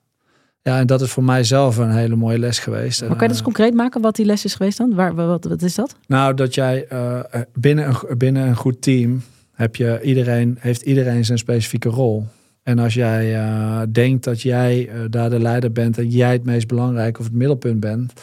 Ja, 0.62 0.80
en 0.80 0.88
dat 0.88 1.02
is 1.02 1.12
voor 1.12 1.24
mij 1.24 1.44
zelf 1.44 1.78
een 1.78 1.92
hele 1.92 2.16
mooie 2.16 2.40
les 2.40 2.60
geweest. 2.60 3.00
Maar 3.00 3.10
kan 3.10 3.18
je 3.18 3.22
dat 3.22 3.30
eens 3.30 3.40
En, 3.40 3.44
concreet 3.44 3.74
maken 3.74 4.02
wat 4.02 4.16
die 4.16 4.26
les 4.26 4.46
is 4.46 4.56
geweest 4.56 4.78
dan? 4.78 4.96
Waar, 4.96 5.16
wat, 5.16 5.46
wat 5.46 5.62
is 5.62 5.76
dat? 5.76 5.96
Nou, 6.08 6.34
dat 6.34 6.54
jij 6.54 6.86
eh, 6.90 7.20
eh, 7.20 7.42
binnen, 7.54 7.88
een, 7.88 8.18
binnen 8.18 8.48
een 8.48 8.56
goed 8.56 8.82
team 8.82 9.22
heb 9.54 9.76
je 9.76 10.00
iedereen, 10.02 10.58
heeft 10.60 10.82
iedereen 10.82 11.26
zijn 11.26 11.38
specifieke 11.38 11.90
rol. 11.90 12.28
En 12.64 12.80
als 12.80 12.94
jij 12.94 13.36
eh, 13.36 13.82
denkt 13.92 14.24
dat 14.24 14.42
jij 14.42 14.90
eh, 14.90 15.00
daar 15.10 15.30
de 15.30 15.40
leider 15.40 15.72
bent 15.72 15.98
en 15.98 16.10
jij 16.10 16.32
het 16.32 16.44
meest 16.44 16.68
belangrijk 16.68 17.20
of 17.20 17.26
het 17.26 17.34
middelpunt 17.34 17.80
bent, 17.80 18.14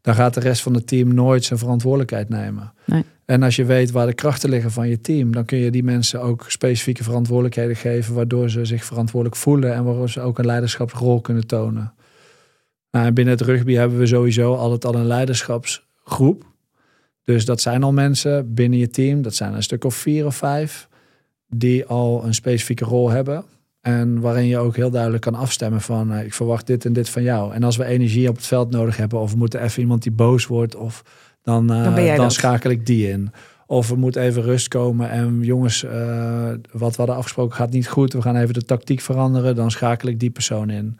dan 0.00 0.14
gaat 0.14 0.34
de 0.34 0.40
rest 0.40 0.62
van 0.62 0.74
het 0.74 0.86
team 0.86 1.14
nooit 1.14 1.44
zijn 1.44 1.58
verantwoordelijkheid 1.58 2.28
nemen. 2.28 2.72
Nee. 2.84 3.04
En 3.26 3.42
als 3.42 3.56
je 3.56 3.64
weet 3.64 3.90
waar 3.90 4.06
de 4.06 4.14
krachten 4.14 4.50
liggen 4.50 4.70
van 4.70 4.88
je 4.88 5.00
team, 5.00 5.32
dan 5.32 5.44
kun 5.44 5.58
je 5.58 5.70
die 5.70 5.82
mensen 5.82 6.20
ook 6.22 6.44
specifieke 6.48 7.04
verantwoordelijkheden 7.04 7.76
geven, 7.76 8.14
waardoor 8.14 8.50
ze 8.50 8.64
zich 8.64 8.84
verantwoordelijk 8.84 9.36
voelen 9.36 9.74
en 9.74 9.84
waardoor 9.84 10.10
ze 10.10 10.20
ook 10.20 10.38
een 10.38 10.46
leiderschapsrol 10.46 11.20
kunnen 11.20 11.46
tonen. 11.46 11.94
Nou, 12.90 13.06
en 13.06 13.14
binnen 13.14 13.34
het 13.34 13.42
rugby 13.42 13.74
hebben 13.74 13.98
we 13.98 14.06
sowieso 14.06 14.54
altijd 14.54 14.84
al 14.84 14.94
een 14.94 15.06
leiderschapsgroep. 15.06 16.44
Dus 17.24 17.44
dat 17.44 17.60
zijn 17.60 17.82
al 17.82 17.92
mensen 17.92 18.54
binnen 18.54 18.78
je 18.78 18.88
team, 18.88 19.22
dat 19.22 19.34
zijn 19.34 19.54
een 19.54 19.62
stuk 19.62 19.84
of 19.84 19.94
vier 19.94 20.26
of 20.26 20.36
vijf, 20.36 20.88
die 21.48 21.86
al 21.86 22.24
een 22.24 22.34
specifieke 22.34 22.84
rol 22.84 23.10
hebben. 23.10 23.44
En 23.80 24.20
waarin 24.20 24.46
je 24.46 24.58
ook 24.58 24.76
heel 24.76 24.90
duidelijk 24.90 25.22
kan 25.22 25.34
afstemmen 25.34 25.80
van 25.80 26.12
eh, 26.12 26.24
ik 26.24 26.34
verwacht 26.34 26.66
dit 26.66 26.84
en 26.84 26.92
dit 26.92 27.08
van 27.08 27.22
jou. 27.22 27.54
En 27.54 27.62
als 27.62 27.76
we 27.76 27.84
energie 27.84 28.28
op 28.28 28.36
het 28.36 28.46
veld 28.46 28.70
nodig 28.70 28.96
hebben, 28.96 29.18
of 29.18 29.30
we 29.30 29.36
moeten 29.36 29.62
even 29.62 29.82
iemand 29.82 30.02
die 30.02 30.12
boos 30.12 30.46
wordt, 30.46 30.76
of 30.76 31.02
dan, 31.46 31.72
eh, 31.72 31.94
Dan 31.96 32.16
dat. 32.16 32.32
schakel 32.32 32.70
ik 32.70 32.86
die 32.86 33.10
in. 33.10 33.30
Of 33.66 33.90
er 33.90 33.98
moet 33.98 34.16
even 34.16 34.42
rust 34.42 34.68
komen 34.68 35.10
en 35.10 35.38
jongens, 35.42 35.84
eh, 35.84 36.48
wat 36.72 36.90
we 36.90 36.96
hadden 36.96 37.16
afgesproken 37.16 37.56
gaat 37.56 37.70
niet 37.70 37.88
goed. 37.88 38.12
We 38.12 38.22
gaan 38.22 38.36
even 38.36 38.54
de 38.54 38.62
tactiek 38.64 39.00
veranderen. 39.00 39.54
Dan 39.54 39.70
schakel 39.70 40.08
ik 40.08 40.20
die 40.20 40.30
persoon 40.30 40.70
in. 40.70 40.98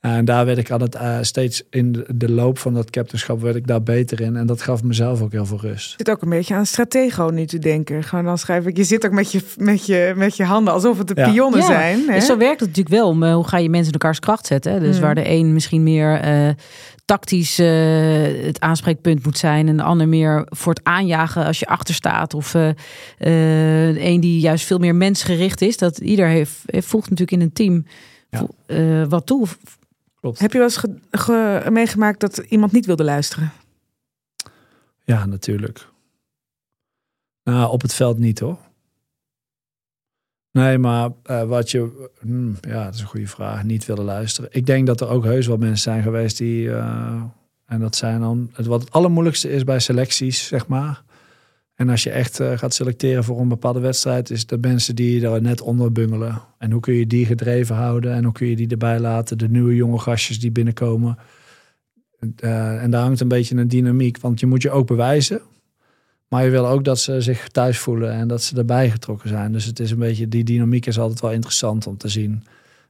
En 0.00 0.24
daar 0.24 0.44
werd 0.46 0.58
ik 0.58 0.70
aan 0.70 0.80
het 0.80 0.94
eh, 0.94 1.18
steeds 1.20 1.62
in 1.70 2.04
de, 2.14 2.30
loop 2.30 2.58
van 2.58 2.74
dat 2.74 2.90
captainschap 2.90 3.40
werd 3.40 3.56
ik 3.56 3.66
daar 3.66 3.82
beter 3.82 4.20
in. 4.20 4.36
En 4.36 4.46
dat 4.46 4.62
gaf 4.62 4.82
mezelf 4.82 5.22
ook 5.22 5.32
heel 5.32 5.46
veel 5.46 5.60
rust. 5.60 5.90
Ik 5.92 5.94
zit 6.06 6.10
ook 6.10 6.22
een 6.22 6.28
beetje 6.28 6.54
aan 6.54 6.66
stratego 6.66 7.28
nu 7.28 7.46
te 7.46 7.58
denken. 7.58 8.02
Gewoon 8.04 8.24
dan 8.24 8.38
schrijf 8.38 8.66
ik, 8.66 8.76
je 8.76 8.84
zit 8.84 9.06
ook 9.06 9.12
met 9.12 9.32
je, 9.32 9.40
met 9.56 9.86
je, 9.86 10.12
met 10.16 10.36
je 10.36 10.44
handen 10.44 10.72
alsof 10.72 10.98
het 10.98 11.08
de 11.08 11.14
Ja. 11.16 11.30
pionnen 11.30 11.60
Ja, 11.60 11.66
zijn. 11.66 12.06
Hè? 12.08 12.14
Dus 12.14 12.26
zo 12.26 12.36
werkt 12.36 12.60
het 12.60 12.68
natuurlijk 12.68 12.96
wel. 12.96 13.08
om, 13.08 13.22
eh, 13.22 13.34
hoe 13.34 13.48
ga 13.48 13.58
je 13.58 13.68
mensen 13.68 13.86
in 13.92 13.98
elkaars 13.98 14.18
kracht 14.20 14.46
zetten? 14.46 14.72
hè? 14.72 14.80
Dus 14.80 14.96
Mm. 14.96 15.02
waar 15.02 15.14
de 15.14 15.28
een 15.30 15.52
misschien 15.52 15.82
meer 15.82 16.20
eh, 16.20 16.48
tactisch 17.04 17.58
eh, 17.58 17.66
het 18.44 18.60
aanspreekpunt 18.60 19.24
moet 19.24 19.38
zijn. 19.38 19.68
En 19.68 19.76
de 19.76 19.82
ander 19.82 20.08
meer 20.08 20.46
voor 20.48 20.72
het 20.74 20.84
aanjagen 20.84 21.44
als 21.44 21.58
je 21.58 21.66
achter 21.66 21.94
staat. 21.94 22.34
Of 22.34 22.54
eh, 22.54 22.68
eh, 23.18 24.04
een 24.12 24.20
die 24.20 24.40
juist 24.40 24.64
veel 24.66 24.78
meer 24.78 24.94
mensgericht 24.94 25.60
is. 25.60 25.76
Dat 25.76 25.98
ieder 25.98 26.26
heeft, 26.28 26.52
heeft 26.66 26.86
voegt 26.86 27.10
natuurlijk 27.10 27.38
in 27.38 27.46
een 27.46 27.52
team 27.52 27.84
Ja. 28.30 28.46
eh, 28.66 29.02
wat 29.08 29.26
toe. 29.26 29.46
Klopt. 30.20 30.38
Heb 30.38 30.52
je 30.52 30.58
wel 30.58 30.66
eens 30.66 30.76
ge- 30.76 30.98
ge- 31.10 31.66
meegemaakt 31.70 32.20
dat 32.20 32.38
iemand 32.38 32.72
niet 32.72 32.86
wilde 32.86 33.04
luisteren? 33.04 33.52
Ja, 35.04 35.26
natuurlijk. 35.26 35.88
Nou, 37.42 37.70
op 37.72 37.82
het 37.82 37.94
veld 37.94 38.18
niet 38.18 38.38
hoor. 38.38 38.58
Nee, 40.50 40.78
maar 40.78 41.10
eh, 41.22 41.42
wat 41.42 41.70
je... 41.70 42.10
hmm, 42.20 42.56
ja, 42.60 42.84
dat 42.84 42.94
is 42.94 43.00
een 43.00 43.06
goede 43.06 43.26
vraag. 43.26 43.62
Niet 43.62 43.84
willen 43.86 44.04
luisteren. 44.04 44.50
Ik 44.52 44.66
denk 44.66 44.86
dat 44.86 45.00
er 45.00 45.08
ook 45.08 45.24
heus 45.24 45.46
wel 45.46 45.56
mensen 45.56 45.78
zijn 45.78 46.02
geweest 46.02 46.38
die... 46.38 46.70
eh, 46.70 47.22
en 47.66 47.80
dat 47.80 47.96
zijn 47.96 48.20
dan... 48.20 48.50
Het, 48.52 48.66
wat 48.66 48.80
het 48.80 48.90
allermoeilijkste 48.92 49.50
is 49.50 49.64
bij 49.64 49.78
selecties, 49.80 50.46
zeg 50.46 50.66
maar. 50.66 51.02
En 51.76 51.88
als 51.88 52.02
je 52.02 52.10
echt 52.10 52.40
eh, 52.40 52.58
gaat 52.58 52.74
selecteren 52.74 53.24
voor 53.24 53.40
een 53.40 53.48
bepaalde 53.48 53.80
wedstrijd... 53.80 54.30
is 54.30 54.46
de 54.46 54.58
mensen 54.58 54.94
die 54.94 55.26
er 55.26 55.42
net 55.42 55.60
onder 55.60 55.92
bungelen. 55.92 56.42
En 56.58 56.70
hoe 56.70 56.80
kun 56.80 56.94
je 56.94 57.06
die 57.06 57.26
gedreven 57.26 57.76
houden? 57.76 58.12
En 58.12 58.24
hoe 58.24 58.32
kun 58.32 58.46
je 58.46 58.56
die 58.56 58.68
erbij 58.68 59.00
laten? 59.00 59.38
De 59.38 59.48
nieuwe 59.48 59.74
jonge 59.74 59.98
gastjes 59.98 60.40
die 60.40 60.50
binnenkomen... 60.50 61.18
Eh, 62.36 62.82
en 62.82 62.90
daar 62.90 63.02
hangt 63.02 63.20
een 63.20 63.28
beetje 63.28 63.56
een 63.56 63.68
dynamiek. 63.68 64.20
Want 64.20 64.40
je 64.40 64.46
moet 64.46 64.62
je 64.62 64.70
ook 64.70 64.86
bewijzen. 64.86 65.40
Maar 66.28 66.44
je 66.44 66.50
wil 66.50 66.66
ook 66.66 66.84
dat 66.84 66.98
ze 66.98 67.20
zich 67.20 67.48
thuis 67.48 67.78
voelen 67.78 68.12
en 68.12 68.28
dat 68.28 68.42
ze 68.42 68.56
erbij 68.56 68.90
getrokken 68.90 69.28
zijn. 69.28 69.52
Dus 69.52 69.64
het 69.64 69.80
is 69.80 69.90
een 69.90 69.98
beetje, 69.98 70.28
die 70.28 70.44
dynamiek 70.44 70.86
is 70.86 70.98
altijd 70.98 71.20
wel 71.20 71.32
interessant 71.32 71.86
om 71.86 71.96
te 71.96 72.08
zien. 72.08 72.44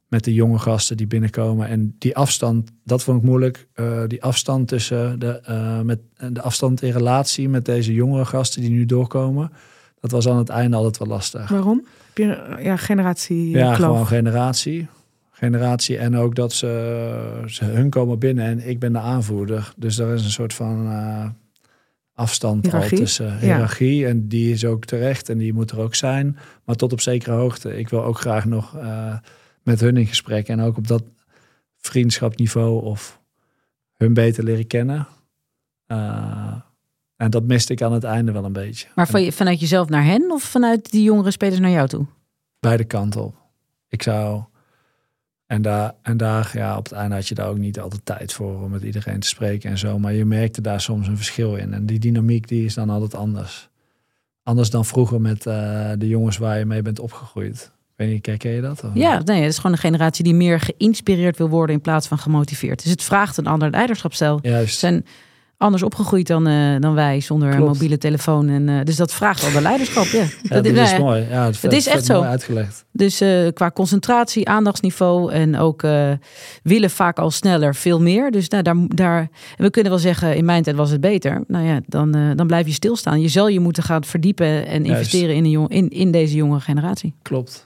Met 0.09 0.25
de 0.25 0.35
jonge 0.35 0.59
gasten 0.59 0.97
die 0.97 1.07
binnenkomen. 1.07 1.69
En 1.69 1.95
die 1.99 2.17
afstand, 2.17 2.71
dat 2.85 3.03
vond 3.03 3.19
ik 3.19 3.25
moeilijk. 3.25 3.69
Eh, 3.73 4.03
die 4.07 4.23
afstand 4.23 4.69
tussen 4.69 5.19
de, 5.19 5.41
eh, 5.41 5.81
met, 5.81 6.01
de 6.33 6.43
afstand 6.43 6.83
in 6.83 6.93
relatie 6.93 7.49
met 7.49 7.65
deze 7.65 7.95
jongere 7.95 8.25
gasten 8.25 8.61
die 8.61 8.71
nu 8.71 8.87
doorkomen. 8.87 9.51
Dat 10.01 10.11
was 10.11 10.29
aan 10.29 10.39
het 10.39 10.49
einde 10.49 10.77
altijd 10.77 10.99
wel 10.99 11.09
lastig. 11.09 11.49
Waarom? 11.49 11.87
Heb 12.07 12.27
je 12.27 12.33
eh, 12.33 12.65
ja, 12.65 12.77
generatie 12.77 13.51
Ja, 13.51 13.75
kloof? 13.75 13.91
gewoon 13.91 14.07
generatie. 14.07 14.87
Generatie 15.31 15.99
en 15.99 16.17
ook 16.17 16.35
dat 16.35 16.53
ze, 16.53 17.43
ze 17.47 17.65
hun 17.65 17.91
komen 17.91 18.19
binnen 18.19 18.45
en 18.45 18.69
ik 18.69 18.79
ben 18.79 18.93
de 18.93 18.99
aanvoerder. 18.99 19.73
Dus 19.77 19.99
er 19.99 20.15
is 20.15 20.25
een 20.25 20.31
soort 20.31 20.55
van 20.55 20.87
eh, 20.87 21.29
afstand 22.15 22.75
al 22.75 22.89
tussen 22.89 23.39
hiërarchie. 23.39 24.07
En 24.07 24.29
die 24.29 24.53
is 24.53 24.65
ook 24.65 24.85
terecht 24.85 25.29
en 25.29 25.39
die 25.39 25.53
moet 25.53 25.71
er 25.71 25.81
ook 25.81 25.95
zijn. 25.95 26.39
Maar 26.65 26.77
tot 26.77 26.93
op 26.93 27.01
zekere 27.01 27.35
hoogte. 27.35 27.79
Ik 27.79 27.89
wil 27.89 28.05
ook 28.05 28.21
graag 28.21 28.45
nog 28.45 28.77
eh, 28.77 29.15
met 29.67 29.81
hun 29.81 29.97
in 29.97 30.07
gesprek. 30.07 30.49
En 30.49 30.61
ook 30.61 30.77
op 30.77 30.87
dat 30.87 31.03
vriendschapniveau 31.77 32.83
of 32.83 33.21
hun 33.97 34.15
beter 34.15 34.45
leren 34.45 34.67
kennen. 34.67 35.09
Eh, 35.87 36.61
en 37.17 37.31
dat 37.31 37.45
miste 37.45 37.73
ik 37.73 37.83
aan 37.83 37.93
het 37.93 38.05
einde 38.05 38.33
wel 38.33 38.45
een 38.45 38.53
beetje. 38.53 38.89
Maar 38.95 39.09
van 39.09 39.23
je, 39.23 39.33
vanuit 39.33 39.61
jezelf 39.61 39.89
naar 39.89 40.05
hen 40.05 40.31
of 40.31 40.43
vanuit 40.43 40.91
die 40.91 41.03
jongere 41.03 41.31
spelers 41.31 41.61
naar 41.61 41.71
jou 41.71 41.89
toe? 41.89 42.07
beide 42.67 42.85
kanten 42.85 43.25
op. 43.25 43.35
Ik 43.89 44.03
zou. 44.03 44.43
En 45.47 45.63
daar, 45.63 45.95
en 46.03 46.17
daar, 46.17 46.51
ja, 46.55 46.77
op 46.77 46.85
het 46.85 46.93
einde 46.93 47.15
had 47.15 47.29
je 47.29 47.35
daar 47.35 47.49
ook 47.49 47.59
niet 47.59 47.81
altijd 47.81 48.05
tijd 48.05 48.33
voor 48.33 48.63
om 48.63 48.71
met 48.71 48.83
iedereen 48.83 49.21
te 49.21 49.29
spreken 49.29 49.71
en 49.71 49.79
zo. 49.79 49.99
Maar 49.99 50.13
je 50.13 50.25
merkte 50.25 50.61
daar 50.61 50.81
soms 50.81 51.07
een 51.07 51.17
verschil 51.17 51.57
in. 51.57 51.73
En 51.73 51.87
die 51.87 51.99
dynamiek 51.99 52.49
die 52.49 52.65
is 52.65 52.75
dan 52.75 52.91
altijd 52.91 53.15
anders. 53.15 53.69
Anders 54.43 54.71
dan 54.71 54.85
vroeger 54.85 55.21
met 55.21 55.47
eh, 55.47 55.91
de 55.99 56.09
jongens 56.09 56.37
waar 56.37 56.59
je 56.59 56.65
mee 56.65 56.83
bent 56.83 56.99
opgegroeid. 56.99 57.73
Weet 57.97 58.11
niet, 58.11 58.39
ken 58.39 58.51
je 58.51 58.61
dat? 58.61 58.85
Of- 58.85 58.91
Ja, 58.95 59.23
nee, 59.25 59.41
het 59.43 59.51
is 59.51 59.57
gewoon 59.57 59.73
een 59.73 59.79
generatie 59.79 60.25
die 60.25 60.35
meer 60.35 60.61
geïnspireerd 60.61 61.39
wil 61.39 61.49
worden 61.49 61.75
in 61.77 61.81
plaats 61.83 62.07
van 62.09 62.19
gemotiveerd. 62.19 62.83
Dus 62.83 62.91
het 62.93 63.03
vraagt 63.03 63.37
een 63.37 63.47
ander 63.47 63.71
leiderschapsstijl. 63.71 64.39
Ze 64.43 64.49
Juist. 64.49 64.79
zijn 64.79 65.05
anders 65.59 65.83
opgegroeid 65.83 66.27
dan, 66.27 66.47
eh, 66.47 66.77
dan 66.81 66.95
wij 66.95 67.21
zonder 67.21 67.55
een 67.55 67.63
mobiele 67.63 67.99
telefoon. 67.99 68.49
En, 68.49 68.69
eh, 68.69 68.85
dus 68.85 68.97
dat 68.97 69.13
vraagt 69.13 69.45
al 69.45 69.51
de 69.53 69.61
leiderschap. 69.61 70.05
Ja. 70.05 70.19
Ja, 70.43 70.55
Dat- 70.55 70.65
nou 70.65 70.79
is 70.81 70.91
ja, 70.91 70.99
mooi. 70.99 71.27
Ja, 71.31 71.47
het, 71.47 71.73
is 71.73 71.87
echt 71.87 72.05
zo. 72.05 72.21
uitgelegd. 72.23 72.85
Dus 72.93 73.21
eh, 73.21 73.47
qua 73.53 73.71
concentratie, 73.71 74.49
aandachtsniveau 74.49 75.33
en 75.33 75.57
ook 75.59 75.83
willen 76.63 76.91
vaak 76.91 77.19
al 77.19 77.31
sneller 77.31 77.75
veel 77.75 78.01
meer. 78.01 78.31
Dus 78.31 78.49
nou, 78.49 78.63
daar, 78.63 78.77
daar, 78.89 79.19
en 79.57 79.65
we 79.65 79.71
kunnen 79.71 79.91
wel 79.93 80.01
zeggen, 80.01 80.37
in 80.37 80.45
mijn 80.45 80.63
tijd 80.63 80.77
was 80.77 80.91
het 80.91 81.01
beter. 81.01 81.45
Nou 81.47 81.65
ja, 81.67 81.81
dan, 81.87 82.33
dan 82.37 82.47
blijf 82.47 82.67
je 82.67 82.73
stilstaan. 82.73 83.21
Je 83.21 83.29
zal 83.29 83.49
je 83.49 83.61
moeten 83.61 83.83
gaan 83.83 84.05
verdiepen 84.05 84.67
en 84.67 84.85
Juist. 84.85 84.87
investeren 84.89 85.35
in, 85.35 85.45
een 85.45 85.51
jong, 85.51 85.69
in, 85.69 85.89
in 85.89 86.11
deze 86.11 86.37
jonge 86.37 86.61
generatie. 86.61 87.15
Klopt. 87.23 87.66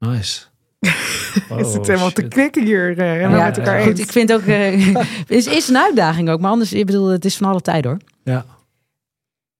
Nice. 0.00 0.46
is 0.80 1.72
het 1.72 1.78
Oh, 1.78 1.86
helemaal 1.86 2.10
te 2.10 2.28
knikken 2.28 2.64
hier? 2.64 2.98
eh, 2.98 3.04
helemaal 3.10 3.38
Ja, 3.38 3.44
met 3.44 3.58
elkaar 3.58 3.74
ja. 3.74 3.80
eens. 3.80 3.88
Goed, 3.90 3.98
ik 3.98 4.12
vind 4.12 4.32
ook, 4.32 4.42
eh, 4.42 4.94
het 4.96 5.30
is, 5.38 5.46
is 5.46 5.68
een 5.68 5.76
uitdaging 5.78 6.28
ook. 6.28 6.40
Maar 6.40 6.50
anders, 6.50 6.72
ik 6.72 6.86
bedoel, 6.86 7.06
het 7.08 7.24
is 7.24 7.36
van 7.36 7.50
alle 7.50 7.60
tijd 7.60 7.84
hoor. 7.84 7.98
Ja. 8.24 8.44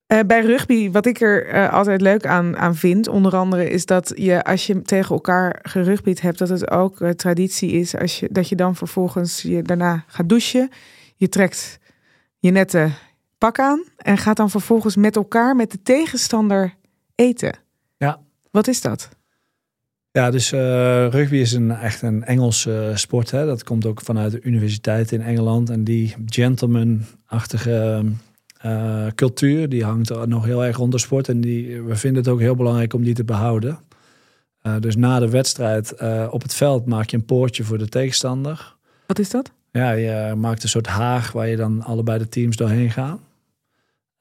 Eh, 0.06 0.18
bij 0.26 0.40
rugby, 0.40 0.90
wat 0.90 1.06
ik 1.06 1.20
er 1.20 1.46
eh, 1.46 1.72
altijd 1.72 2.00
leuk 2.00 2.26
aan, 2.26 2.56
aan 2.56 2.74
vind, 2.76 3.08
onder 3.08 3.36
andere, 3.36 3.70
is 3.70 3.86
dat 3.86 4.12
je 4.16 4.44
als 4.44 4.66
je 4.66 4.82
tegen 4.82 5.14
elkaar 5.14 5.58
gerugbied 5.62 6.20
hebt, 6.20 6.38
dat 6.38 6.48
het 6.48 6.70
ook 6.70 7.04
traditie 7.16 7.70
is 7.70 7.96
als 7.96 8.20
je, 8.20 8.28
dat 8.30 8.48
je 8.48 8.56
dan 8.56 8.76
vervolgens 8.76 9.42
je 9.42 9.62
daarna 9.62 10.04
gaat 10.06 10.28
douchen. 10.28 10.70
Je 11.16 11.28
trekt 11.28 11.78
je 12.38 12.50
nette 12.50 12.88
pak 13.38 13.58
aan 13.58 13.84
en 13.96 14.18
gaat 14.18 14.36
dan 14.36 14.50
vervolgens 14.50 14.96
met 14.96 15.16
elkaar, 15.16 15.56
met 15.56 15.70
de 15.70 15.82
tegenstander 15.82 16.74
eten. 17.14 17.54
Ja. 17.96 18.20
Wat 18.50 18.68
is 18.68 18.80
dat? 18.80 19.08
Ja, 20.12 20.30
dus 20.30 20.52
eh, 20.52 21.06
rugby 21.08 21.36
is 21.36 21.52
een, 21.52 21.70
echt 21.70 22.02
een 22.02 22.24
Engelse 22.24 22.92
sport. 22.94 23.30
Hè? 23.30 23.46
Dat 23.46 23.64
komt 23.64 23.86
ook 23.86 24.00
vanuit 24.00 24.32
de 24.32 24.40
universiteit 24.40 25.12
in 25.12 25.22
Engeland. 25.22 25.70
En 25.70 25.84
die 25.84 26.14
gentleman-achtige 26.26 28.04
eh, 28.60 29.06
cultuur, 29.14 29.68
die 29.68 29.84
hangt 29.84 30.10
er 30.10 30.28
nog 30.28 30.44
heel 30.44 30.64
erg 30.64 30.76
rond 30.76 30.92
de 30.92 30.98
sport. 30.98 31.28
En 31.28 31.40
die, 31.40 31.82
we 31.82 31.96
vinden 31.96 32.22
het 32.22 32.32
ook 32.32 32.40
heel 32.40 32.54
belangrijk 32.54 32.94
om 32.94 33.02
die 33.02 33.14
te 33.14 33.24
behouden. 33.24 33.78
Eh, 34.62 34.76
dus 34.80 34.96
na 34.96 35.18
de 35.18 35.28
wedstrijd 35.28 35.92
eh, 35.92 36.28
op 36.30 36.42
het 36.42 36.54
veld 36.54 36.86
maak 36.86 37.10
je 37.10 37.16
een 37.16 37.24
poortje 37.24 37.64
voor 37.64 37.78
de 37.78 37.88
tegenstander. 37.88 38.76
Wat 39.06 39.18
is 39.18 39.30
dat? 39.30 39.52
Ja, 39.70 39.90
je 39.90 40.34
maakt 40.36 40.62
een 40.62 40.68
soort 40.68 40.86
haag 40.86 41.32
waar 41.32 41.48
je 41.48 41.56
dan 41.56 41.82
allebei 41.82 42.18
de 42.18 42.28
teams 42.28 42.56
doorheen 42.56 42.90
gaan. 42.90 43.20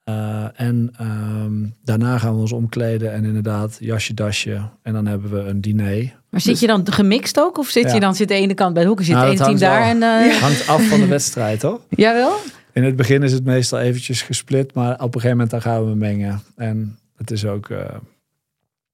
Eh, 0.10 0.66
en 0.68 0.91
ehm, 0.97 1.66
daarna 1.84 2.18
gaan 2.18 2.34
we 2.34 2.39
ons 2.41 2.51
omkleden 2.51 3.14
en 3.14 3.26
inderdaad 3.26 3.78
jasje, 3.80 4.14
dasje. 4.14 4.62
En 4.82 4.93
dan 4.93 5.05
hebben 5.05 5.32
we 5.32 5.49
een 5.49 5.62
diner. 5.62 6.18
Maar 6.30 6.41
zit 6.41 6.60
je 6.60 6.68
dan 6.68 6.91
gemixt 6.91 7.39
ook? 7.39 7.57
Of 7.57 7.68
zit 7.68 7.84
Ja. 7.84 7.93
je 7.93 7.99
dan 7.99 8.16
zit 8.16 8.28
de 8.28 8.34
ene 8.34 8.53
kant 8.53 8.74
bij 8.74 8.82
de 8.82 8.88
hoeken, 8.88 9.05
zit 9.05 9.16
Nou, 9.16 9.26
de 9.28 9.34
ene 9.34 9.43
team 9.43 9.57
daar 9.57 9.82
en... 9.82 10.03
eh 10.32 10.41
Hangt 10.41 10.68
af 10.68 10.88
van 10.88 10.99
de 10.99 11.07
wedstrijd, 11.07 11.62
hoor. 11.62 11.82
Jawel? 12.05 12.36
In 12.74 12.84
het 12.84 12.95
begin 12.95 13.24
is 13.24 13.32
het 13.32 13.43
meestal 13.43 13.80
eventjes 13.80 14.22
gesplit, 14.22 14.74
maar 14.74 14.93
op 14.93 14.99
een 15.01 15.22
gegeven 15.22 15.30
moment 15.30 15.49
dan 15.49 15.62
gaan 15.62 15.89
we 15.89 15.95
mengen. 15.95 16.41
En 16.55 16.97
het 17.18 17.32
is 17.32 17.45
ook, 17.45 17.70
eh, 17.70 17.78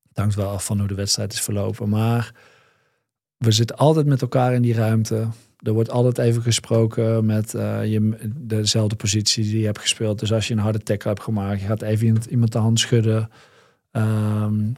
het 0.07 0.17
hangt 0.17 0.35
wel 0.35 0.49
af 0.49 0.65
van 0.65 0.79
hoe 0.79 0.87
de 0.87 0.95
wedstrijd 0.95 1.33
is 1.33 1.41
verlopen. 1.41 1.89
Maar 1.89 2.31
we 3.37 3.51
zitten 3.51 3.77
altijd 3.77 4.05
met 4.05 4.21
elkaar 4.21 4.53
in 4.53 4.61
die 4.61 4.73
ruimte. 4.73 5.27
Er 5.57 5.73
wordt 5.73 5.89
altijd 5.89 6.17
even 6.17 6.41
gesproken 6.41 7.25
met 7.25 7.53
uh, 7.53 7.85
je, 7.85 8.29
dezelfde 8.35 8.95
positie 8.95 9.43
die 9.43 9.59
je 9.59 9.65
hebt 9.65 9.79
gespeeld. 9.79 10.19
Dus 10.19 10.33
als 10.33 10.47
je 10.47 10.53
een 10.53 10.59
harde 10.59 10.79
tackle 10.79 11.09
hebt 11.09 11.23
gemaakt, 11.23 11.61
je 11.61 11.67
gaat 11.67 11.81
even 11.81 12.21
iemand 12.29 12.51
de 12.51 12.57
hand 12.57 12.79
schudden. 12.79 13.29
Um, 13.91 14.75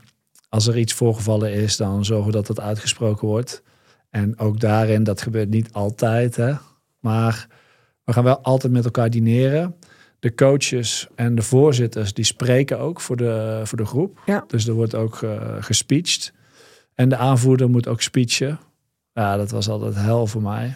als 0.50 0.68
er 0.68 0.78
iets 0.78 0.94
voorgevallen 0.94 1.54
is, 1.54 1.78
dan 1.78 2.06
zorgen 2.06 2.26
we 2.26 2.32
dat 2.32 2.48
het 2.48 2.60
uitgesproken 2.60 3.28
wordt. 3.28 3.64
En 4.10 4.40
ook 4.40 4.60
daarin, 4.60 5.04
dat 5.04 5.22
gebeurt 5.22 5.50
niet 5.50 5.74
altijd, 5.74 6.36
hè. 6.36 6.54
Maar 7.00 7.48
we 8.04 8.14
gaan 8.14 8.24
wel 8.24 8.42
altijd 8.42 8.74
met 8.74 8.86
elkaar 8.86 9.10
dineren. 9.10 9.76
De 10.20 10.34
coaches 10.36 11.08
en 11.16 11.36
de 11.36 11.42
voorzitters, 11.42 12.14
die 12.14 12.26
spreken 12.26 12.80
ook 12.80 13.02
voor 13.02 13.18
de, 13.18 13.62
voor 13.64 13.78
de 13.78 13.86
groep. 13.86 14.22
Ja. 14.26 14.44
Dus 14.48 14.68
er 14.68 14.74
wordt 14.74 14.96
ook 14.96 15.22
uh, 15.22 15.56
gespeecht. 15.60 16.34
En 16.94 17.10
de 17.10 17.18
aanvoerder 17.18 17.70
moet 17.70 17.88
ook 17.88 18.02
speechen. 18.02 18.60
Ja, 19.18 19.38
dat 19.38 19.52
was 19.52 19.70
altijd 19.70 19.96
hel 19.96 20.28
voor 20.28 20.42
mij. 20.42 20.76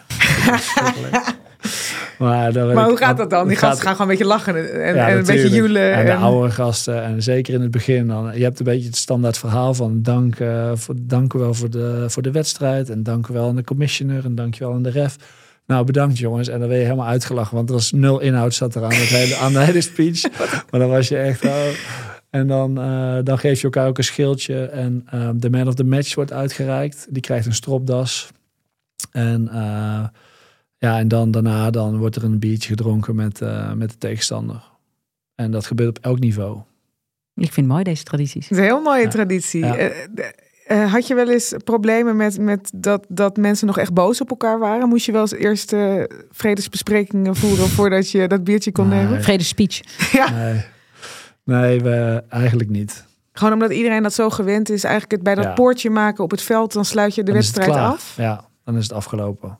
maar, 2.18 2.52
maar 2.52 2.84
hoe 2.84 2.92
ik, 2.92 2.98
gaat 2.98 3.16
dat 3.16 3.30
dan? 3.30 3.48
Die 3.48 3.56
gasten 3.56 3.82
gaan 3.82 3.92
gewoon 3.92 4.10
een 4.10 4.16
beetje 4.16 4.32
lachen 4.32 4.82
en, 4.84 4.94
ja, 4.94 5.08
en 5.08 5.18
een 5.18 5.24
beetje 5.24 5.48
joelen. 5.48 5.92
En, 5.92 6.06
de 6.06 6.14
oude 6.14 6.50
gasten. 6.50 7.02
En 7.02 7.22
zeker 7.22 7.54
in 7.54 7.60
het 7.60 7.70
begin. 7.70 8.06
Dan, 8.06 8.30
je 8.34 8.42
hebt 8.42 8.58
een 8.58 8.64
beetje 8.64 8.86
het 8.86 8.96
standaard 8.96 9.38
verhaal 9.38 9.74
van 9.74 10.02
dank, 10.02 10.38
uh, 10.38 10.70
voor, 10.74 10.94
dank 10.98 11.32
u 11.32 11.38
wel 11.38 11.54
voor 11.54 11.70
de, 11.70 12.04
voor 12.08 12.22
de 12.22 12.30
wedstrijd. 12.30 12.90
En 12.90 13.02
dank 13.02 13.26
u 13.26 13.32
wel 13.32 13.48
aan 13.48 13.56
de 13.56 13.64
commissioner. 13.64 14.24
En 14.24 14.34
dank 14.34 14.54
je 14.54 14.64
wel 14.64 14.74
aan 14.74 14.82
de 14.82 14.90
ref. 14.90 15.16
Nou, 15.66 15.84
bedankt 15.84 16.18
jongens. 16.18 16.48
En 16.48 16.58
dan 16.58 16.68
ben 16.68 16.78
je 16.78 16.84
helemaal 16.84 17.06
uitgelachen. 17.06 17.56
Want 17.56 17.68
er 17.68 17.74
was 17.74 17.92
nul 17.92 18.20
inhoud 18.20 18.54
zat 18.54 18.74
er 18.74 18.84
aan, 18.84 18.92
het 18.92 19.08
hele, 19.08 19.36
aan 19.36 19.52
de 19.52 19.60
hele 19.60 19.80
speech. 19.80 20.22
maar 20.70 20.80
dan 20.80 20.88
was 20.88 21.08
je 21.08 21.16
echt... 21.16 21.44
Oh. 21.44 21.66
En 22.32 22.46
dan, 22.46 22.78
uh, 22.78 23.18
dan 23.22 23.38
geef 23.38 23.58
je 23.58 23.64
elkaar 23.64 23.88
ook 23.88 23.98
een 23.98 24.04
schildje. 24.04 24.64
En 24.64 25.06
uh, 25.14 25.30
de 25.34 25.50
man 25.50 25.68
of 25.68 25.74
the 25.74 25.84
match 25.84 26.14
wordt 26.14 26.32
uitgereikt. 26.32 27.06
Die 27.10 27.22
krijgt 27.22 27.46
een 27.46 27.54
stropdas. 27.54 28.30
En, 29.10 29.48
uh, 29.52 30.04
ja, 30.78 30.98
en 30.98 31.08
dan 31.08 31.30
daarna 31.30 31.70
dan 31.70 31.98
wordt 31.98 32.16
er 32.16 32.24
een 32.24 32.38
biertje 32.38 32.68
gedronken 32.68 33.14
met, 33.14 33.40
met 33.74 33.90
de 33.90 33.98
tegenstander. 33.98 34.62
En 35.34 35.50
dat 35.50 35.66
gebeurt 35.66 35.98
op 35.98 36.04
elk 36.04 36.18
niveau. 36.18 36.60
Ik 37.34 37.52
vind 37.52 37.56
het 37.56 37.66
mooi 37.66 37.82
deze 37.82 38.02
tradities. 38.02 38.48
Het 38.48 38.52
is 38.52 38.58
een 38.58 38.64
heel 38.64 38.82
mooie 38.82 39.02
ja. 39.02 39.08
traditie. 39.08 39.64
Ja. 39.64 39.90
Uh, 40.68 40.92
had 40.92 41.06
je 41.06 41.14
wel 41.14 41.30
eens 41.30 41.54
problemen 41.64 42.16
met, 42.16 42.38
met 42.38 42.70
dat, 42.74 43.06
dat 43.08 43.36
mensen 43.36 43.66
nog 43.66 43.78
echt 43.78 43.92
boos 43.92 44.20
op 44.20 44.30
elkaar 44.30 44.58
waren? 44.58 44.88
Moest 44.88 45.06
je 45.06 45.12
wel 45.12 45.20
eens 45.20 45.32
eerst 45.32 45.72
uh, 45.72 46.02
vredesbesprekingen 46.30 47.36
voeren 47.36 47.68
voordat 47.68 48.10
je 48.10 48.28
dat 48.28 48.44
biertje 48.44 48.72
kon 48.72 48.88
nee. 48.88 49.02
nemen? 49.02 49.22
Vredespeech. 49.22 49.80
ja. 50.12 50.30
Nee, 50.30 50.64
nee 51.44 51.80
we, 51.80 52.22
eigenlijk 52.28 52.70
niet. 52.70 53.04
Gewoon 53.32 53.52
omdat 53.52 53.72
iedereen 53.72 54.02
dat 54.02 54.14
zo 54.14 54.30
gewend 54.30 54.70
is. 54.70 54.84
Eigenlijk 54.84 55.12
het 55.12 55.22
bij 55.22 55.34
dat 55.34 55.44
ja. 55.44 55.52
poortje 55.52 55.90
maken 55.90 56.24
op 56.24 56.30
het 56.30 56.42
veld, 56.42 56.72
dan 56.72 56.84
sluit 56.84 57.14
je 57.14 57.20
de 57.20 57.26
dan 57.26 57.34
wedstrijd 57.34 57.70
af. 57.70 58.14
Ja, 58.16 58.44
dan 58.64 58.76
is 58.76 58.82
het 58.82 58.92
afgelopen. 58.92 59.58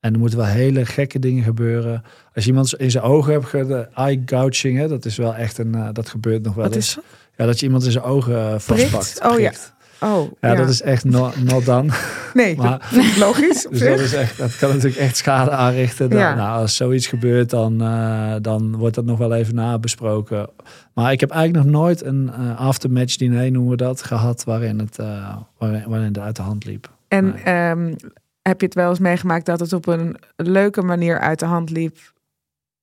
En 0.00 0.12
er 0.12 0.18
moeten 0.18 0.38
wel 0.38 0.46
hele 0.46 0.86
gekke 0.86 1.18
dingen 1.18 1.44
gebeuren. 1.44 2.02
Als 2.34 2.44
je 2.44 2.50
iemand 2.50 2.74
in 2.74 2.90
zijn 2.90 3.04
ogen 3.04 3.32
hebt, 3.32 3.50
de 3.50 3.88
eye 3.94 4.22
gouging, 4.26 4.78
hè, 4.78 4.88
dat 4.88 5.04
is 5.04 5.16
wel 5.16 5.34
echt 5.34 5.58
een, 5.58 5.76
uh, 5.76 5.88
dat 5.92 6.08
gebeurt 6.08 6.42
nog 6.42 6.54
wel 6.54 6.64
Wat 6.64 6.74
eens. 6.74 6.88
Is 6.88 6.94
dat? 6.94 7.04
Ja, 7.36 7.46
dat 7.46 7.60
je 7.60 7.66
iemand 7.66 7.84
in 7.84 7.90
zijn 7.90 8.04
ogen 8.04 8.60
vastpakt. 8.60 8.90
Prikt? 8.90 9.24
Oh 9.24 9.34
prikt. 9.34 9.74
ja. 9.75 9.75
Oh, 10.00 10.30
ja, 10.40 10.48
ja, 10.50 10.54
dat 10.54 10.68
is 10.68 10.82
echt 10.82 11.04
not, 11.04 11.44
not 11.44 11.64
done. 11.64 11.92
Nee, 12.34 12.56
maar, 12.62 12.90
logisch. 13.18 13.66
Dus 13.70 13.80
dat, 13.80 13.98
is 13.98 14.12
echt, 14.12 14.38
dat 14.38 14.56
kan 14.56 14.68
natuurlijk 14.68 14.96
echt 14.96 15.16
schade 15.16 15.50
aanrichten. 15.50 16.10
Dan, 16.10 16.18
Ja. 16.18 16.34
nou, 16.34 16.60
als 16.60 16.76
zoiets 16.76 17.06
gebeurt, 17.06 17.50
dan, 17.50 17.82
uh, 17.82 18.34
dan 18.42 18.76
wordt 18.76 18.94
dat 18.94 19.04
nog 19.04 19.18
wel 19.18 19.34
even 19.34 19.54
nabesproken. 19.54 20.48
Maar 20.94 21.12
ik 21.12 21.20
heb 21.20 21.30
eigenlijk 21.30 21.64
nog 21.64 21.74
nooit 21.74 22.04
een 22.04 22.30
uh, 22.38 22.58
aftermatch 22.60 23.16
diner, 23.16 23.50
noemen 23.50 23.70
we 23.70 23.76
dat, 23.76 24.02
gehad 24.02 24.44
waarin 24.44 24.78
het, 24.78 24.98
uh, 25.00 25.36
waarin, 25.58 25.84
waarin 25.88 26.06
het 26.08 26.18
uit 26.18 26.36
de 26.36 26.42
hand 26.42 26.64
liep. 26.64 26.90
En 27.08 27.34
Nee. 27.44 27.70
um, 27.70 27.96
heb 28.42 28.60
je 28.60 28.66
het 28.66 28.74
wel 28.74 28.88
eens 28.88 28.98
meegemaakt 28.98 29.46
dat 29.46 29.60
het 29.60 29.72
op 29.72 29.86
een 29.86 30.16
leuke 30.36 30.82
manier 30.82 31.18
uit 31.18 31.38
de 31.38 31.46
hand 31.46 31.70
liep? 31.70 31.98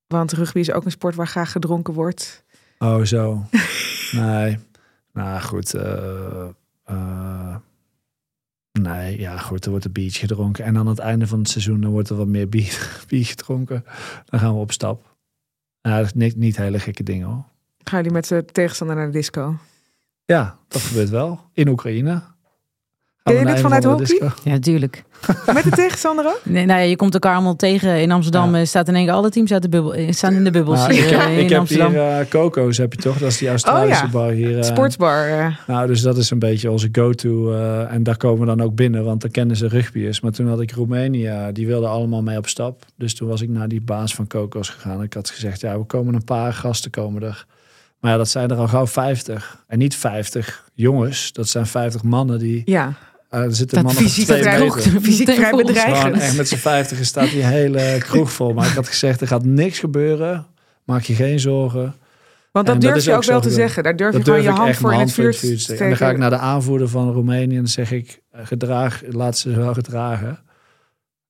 Want 0.07 0.31
rugby 0.31 0.59
is 0.59 0.71
ook 0.71 0.85
een 0.85 0.91
sport 0.91 1.15
waar 1.15 1.27
graag 1.27 1.51
gedronken 1.51 1.93
wordt. 1.93 2.43
Oh, 2.79 3.01
zo. 3.01 3.43
nee. 4.11 4.57
Nou 5.13 5.41
goed. 5.41 5.75
Uh, 5.75 5.83
nee, 8.71 9.19
ja 9.19 9.37
goed. 9.37 9.65
Er 9.65 9.69
wordt 9.69 9.85
een 9.85 9.91
biertje 9.91 10.19
gedronken. 10.19 10.65
En 10.65 10.77
aan 10.77 10.87
het 10.87 10.99
einde 10.99 11.27
van 11.27 11.39
het 11.39 11.49
seizoen 11.49 11.81
dan 11.81 11.91
wordt 11.91 12.09
er 12.09 12.15
wat 12.15 12.27
meer 12.27 12.49
bier, 12.49 12.89
bier 13.07 13.25
gedronken. 13.25 13.83
Dan 14.25 14.39
gaan 14.39 14.53
we 14.53 14.59
op 14.59 14.71
stap. 14.71 15.15
Nou, 15.81 15.97
dat 15.97 16.05
is 16.05 16.13
niet, 16.13 16.35
niet 16.35 16.57
hele 16.57 16.79
gekke 16.79 17.03
dingen 17.03 17.27
hoor. 17.27 17.45
Gaan 17.83 17.97
jullie 17.97 18.13
met 18.13 18.25
z'n 18.25 18.45
tegenstander 18.51 18.95
naar 18.95 19.05
de 19.05 19.11
disco? 19.11 19.57
Ja, 20.25 20.57
dat 20.67 20.81
gebeurt 20.81 21.09
wel. 21.09 21.39
In 21.53 21.67
Oekraïne. 21.67 22.21
Ken 23.23 23.39
je 23.39 23.45
dit 23.45 23.59
vanuit 23.59 23.83
hockey? 23.83 24.31
Ja, 24.43 24.51
natuurlijk. 24.51 25.03
Met 25.53 25.63
de 25.63 25.69
tegenstander 25.69 26.25
ook? 26.25 26.41
Nee, 26.43 26.65
nou 26.65 26.79
ja, 26.79 26.85
je 26.85 26.95
komt 26.95 27.13
elkaar 27.13 27.33
allemaal 27.33 27.55
tegen. 27.55 28.01
In 28.01 28.11
Amsterdam 28.11 28.55
ja. 28.55 28.65
staat 28.65 28.87
in 28.87 28.95
één 28.95 29.05
keer 29.05 29.13
alle 29.13 29.29
teams 29.29 29.53
uit 29.53 29.61
de 29.61 29.69
bubbel, 29.69 30.13
staan 30.13 30.33
in 30.33 30.43
de 30.43 30.51
bubbels 30.51 30.79
nou, 30.79 30.93
ik 30.93 31.09
heb, 31.09 31.21
in 31.29 31.37
ik 31.37 31.49
heb 31.49 31.59
Amsterdam. 31.59 31.91
hier 31.91 32.19
uh, 32.19 32.25
Coco's, 32.29 32.77
heb 32.77 32.93
je 32.93 32.99
toch? 32.99 33.17
Dat 33.17 33.29
is 33.29 33.37
die 33.37 33.49
Australische 33.49 34.05
oh, 34.05 34.11
ja. 34.11 34.17
bar 34.17 34.29
hier. 34.29 34.57
Uh, 34.57 34.63
Sportsbar. 34.63 35.29
Uh. 35.29 35.55
Nou, 35.67 35.87
dus 35.87 36.01
dat 36.01 36.17
is 36.17 36.29
een 36.29 36.39
beetje 36.39 36.71
onze 36.71 36.89
go-to. 36.91 37.51
Uh, 37.51 37.93
en 37.93 38.03
daar 38.03 38.17
komen 38.17 38.39
we 38.39 38.45
dan 38.45 38.61
ook 38.61 38.75
binnen, 38.75 39.03
want 39.03 39.21
dan 39.21 39.31
kennen 39.31 39.55
ze 39.55 39.67
rugbyers. 39.67 40.21
Maar 40.21 40.31
toen 40.31 40.47
had 40.47 40.61
ik 40.61 40.71
Roemenië, 40.71 41.49
die 41.51 41.67
wilden 41.67 41.89
allemaal 41.89 42.21
mee 42.21 42.37
op 42.37 42.47
stap. 42.47 42.85
Dus 42.97 43.15
toen 43.15 43.27
was 43.27 43.41
ik 43.41 43.49
naar 43.49 43.67
die 43.67 43.81
baas 43.81 44.15
van 44.15 44.27
Coco's 44.27 44.69
gegaan. 44.69 45.03
Ik 45.03 45.13
had 45.13 45.29
gezegd, 45.29 45.61
ja, 45.61 45.77
we 45.77 45.83
komen 45.83 46.13
een 46.13 46.23
paar 46.23 46.53
gasten 46.53 46.91
komen 46.91 47.23
er. 47.23 47.45
Maar 47.99 48.11
ja, 48.11 48.17
dat 48.17 48.29
zijn 48.29 48.49
er 48.49 48.57
al 48.57 48.67
gauw 48.67 48.87
50. 48.87 49.63
En 49.67 49.77
niet 49.77 49.95
50 49.95 50.69
jongens, 50.73 51.33
dat 51.33 51.47
zijn 51.47 51.65
50 51.65 52.03
mannen 52.03 52.39
die... 52.39 52.61
Ja. 52.65 52.93
Uh, 53.33 53.39
er 53.39 53.55
zitten 53.55 53.83
mannen 53.83 54.03
fysiek 54.03 54.25
van 54.27 54.35
twee 54.35 54.53
vrij, 54.53 54.59
meter. 54.59 55.01
fysiek 55.01 55.31
vrij 55.31 55.51
bedreigend. 55.51 56.15
Echt 56.21 56.37
met 56.37 56.47
z'n 56.47 56.55
50 56.73 57.05
staat 57.05 57.29
die 57.29 57.43
hele 57.43 57.95
kroeg 57.99 58.31
vol. 58.31 58.53
Maar 58.53 58.67
ik 58.67 58.73
had 58.73 58.87
gezegd, 58.87 59.21
er 59.21 59.27
gaat 59.27 59.45
niks 59.45 59.79
gebeuren. 59.79 60.45
Maak 60.83 61.01
je 61.01 61.13
geen 61.13 61.39
zorgen. 61.39 61.95
Want 62.51 62.65
dat 62.65 62.75
En 62.75 62.81
durf 62.81 63.03
je 63.03 63.11
ook, 63.11 63.17
ook 63.17 63.23
wel 63.23 63.41
te 63.41 63.49
zeggen. 63.49 63.83
Daar 63.83 63.95
durf 63.95 64.11
dat 64.11 64.25
je 64.25 64.31
gewoon 64.31 64.43
je 64.43 64.49
hand 64.49 64.69
echt 64.69 64.79
voor 64.79 64.93
in 64.93 64.99
het 64.99 65.11
vuur 65.11 65.31
te 65.31 65.39
te 65.39 65.57
steken. 65.57 65.83
En 65.83 65.89
dan 65.89 65.97
ga 65.97 66.09
ik 66.09 66.17
naar 66.17 66.29
de 66.29 66.37
aanvoerder 66.37 66.87
van 66.87 67.11
Roemenië 67.11 67.57
en 67.57 67.67
zeg 67.67 67.91
ik, 67.91 68.21
eh, 68.31 68.45
gedraag, 68.45 69.01
laat 69.09 69.37
ze 69.37 69.55
wel 69.55 69.73
gedragen. 69.73 70.39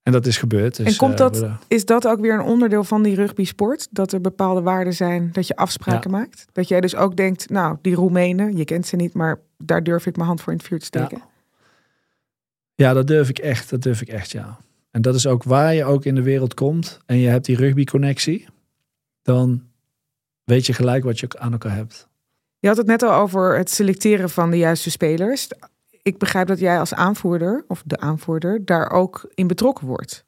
En 0.03 0.11
dat 0.11 0.25
is 0.25 0.37
gebeurd. 0.37 0.75
Dus, 0.75 0.85
en 0.85 0.95
komt 0.95 1.11
uh, 1.11 1.17
dat, 1.17 1.45
is 1.67 1.85
dat 1.85 2.07
ook 2.07 2.19
weer 2.19 2.33
een 2.33 2.45
onderdeel 2.45 2.83
van 2.83 3.03
die 3.03 3.15
rugby 3.15 3.45
sport? 3.45 3.87
Dat 3.91 4.11
er 4.11 4.21
bepaalde 4.21 4.61
waarden 4.61 4.93
zijn, 4.93 5.29
dat 5.31 5.47
je 5.47 5.55
afspraken 5.55 6.11
Ja. 6.11 6.17
maakt? 6.17 6.45
Dat 6.51 6.67
jij 6.67 6.81
dus 6.81 6.95
ook 6.95 7.15
denkt, 7.15 7.49
nou, 7.49 7.77
die 7.81 7.95
Roemenen, 7.95 8.57
je 8.57 8.65
kent 8.65 8.87
ze 8.87 8.95
niet, 8.95 9.13
maar 9.13 9.39
daar 9.57 9.83
durf 9.83 10.05
ik 10.05 10.15
mijn 10.15 10.27
hand 10.27 10.41
voor 10.41 10.51
in 10.51 10.57
het 10.57 10.67
vuur 10.67 10.79
te 10.79 10.85
steken. 10.85 11.17
Ja, 11.17 11.32
dat 12.75 13.07
durf 13.07 13.29
ik 13.29 13.39
echt. 13.39 13.69
Dat 13.69 13.81
durf 13.81 14.01
ik 14.01 14.07
echt, 14.07 14.31
ja. 14.31 14.57
En 14.91 15.01
dat 15.01 15.15
is 15.15 15.27
ook 15.27 15.43
waar 15.43 15.73
je 15.73 15.85
ook 15.85 16.05
in 16.05 16.15
de 16.15 16.21
wereld 16.21 16.53
komt 16.53 16.99
en 17.05 17.17
je 17.17 17.27
hebt 17.27 17.45
die 17.45 17.55
rugby-connectie, 17.55 18.45
dan 19.21 19.63
weet 20.43 20.65
je 20.65 20.73
gelijk 20.73 21.03
wat 21.03 21.19
je 21.19 21.27
aan 21.39 21.51
elkaar 21.51 21.75
hebt. 21.75 22.07
Je 22.59 22.67
had 22.67 22.77
het 22.77 22.87
net 22.87 23.01
al 23.03 23.13
over 23.13 23.57
het 23.57 23.69
selecteren 23.69 24.29
van 24.29 24.51
de 24.51 24.57
juiste 24.57 24.91
spelers. 24.91 25.47
Ik 26.01 26.17
begrijp 26.17 26.47
dat 26.47 26.59
jij 26.59 26.79
als 26.79 26.93
aanvoerder, 26.93 27.65
of 27.67 27.83
de 27.85 27.99
aanvoerder, 27.99 28.65
daar 28.65 28.91
ook 28.91 29.31
in 29.33 29.47
betrokken 29.47 29.87
wordt. 29.87 30.25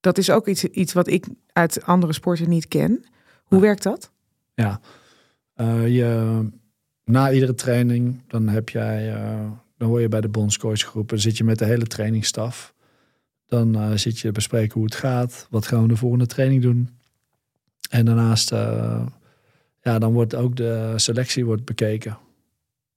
Dat 0.00 0.18
is 0.18 0.30
ook 0.30 0.46
iets, 0.48 0.64
iets 0.64 0.92
wat 0.92 1.06
ik 1.06 1.26
uit 1.52 1.84
andere 1.84 2.12
sporten 2.12 2.48
niet 2.48 2.68
ken. 2.68 3.04
Hoe 3.44 3.58
Ja. 3.58 3.64
werkt 3.64 3.82
dat? 3.82 4.10
Ja, 4.54 4.80
uh, 5.56 5.88
je, 5.96 6.42
na 7.04 7.32
iedere 7.32 7.54
training, 7.54 8.22
dan 8.26 8.48
heb 8.48 8.68
jij, 8.68 9.14
uh, 9.14 9.50
dan 9.78 9.88
hoor 9.88 10.00
je 10.00 10.08
bij 10.08 10.20
de 10.20 10.28
bondscoachgroep, 10.28 11.08
dan 11.08 11.18
zit 11.18 11.36
je 11.36 11.44
met 11.44 11.58
de 11.58 11.64
hele 11.64 11.86
trainingsstaf. 11.86 12.74
Dan 13.46 13.76
uh, 13.76 13.96
zit 13.96 14.18
je 14.18 14.32
bespreken 14.32 14.74
hoe 14.74 14.84
het 14.84 14.94
gaat, 14.94 15.46
wat 15.50 15.66
gaan 15.66 15.82
we 15.82 15.88
de 15.88 15.96
volgende 15.96 16.26
training 16.26 16.62
doen. 16.62 16.88
En 17.90 18.04
daarnaast, 18.04 18.52
uh, 18.52 19.06
ja, 19.82 19.98
dan 19.98 20.12
wordt 20.12 20.34
ook 20.34 20.56
de 20.56 20.92
selectie 20.96 21.44
wordt 21.44 21.64
bekeken. 21.64 22.18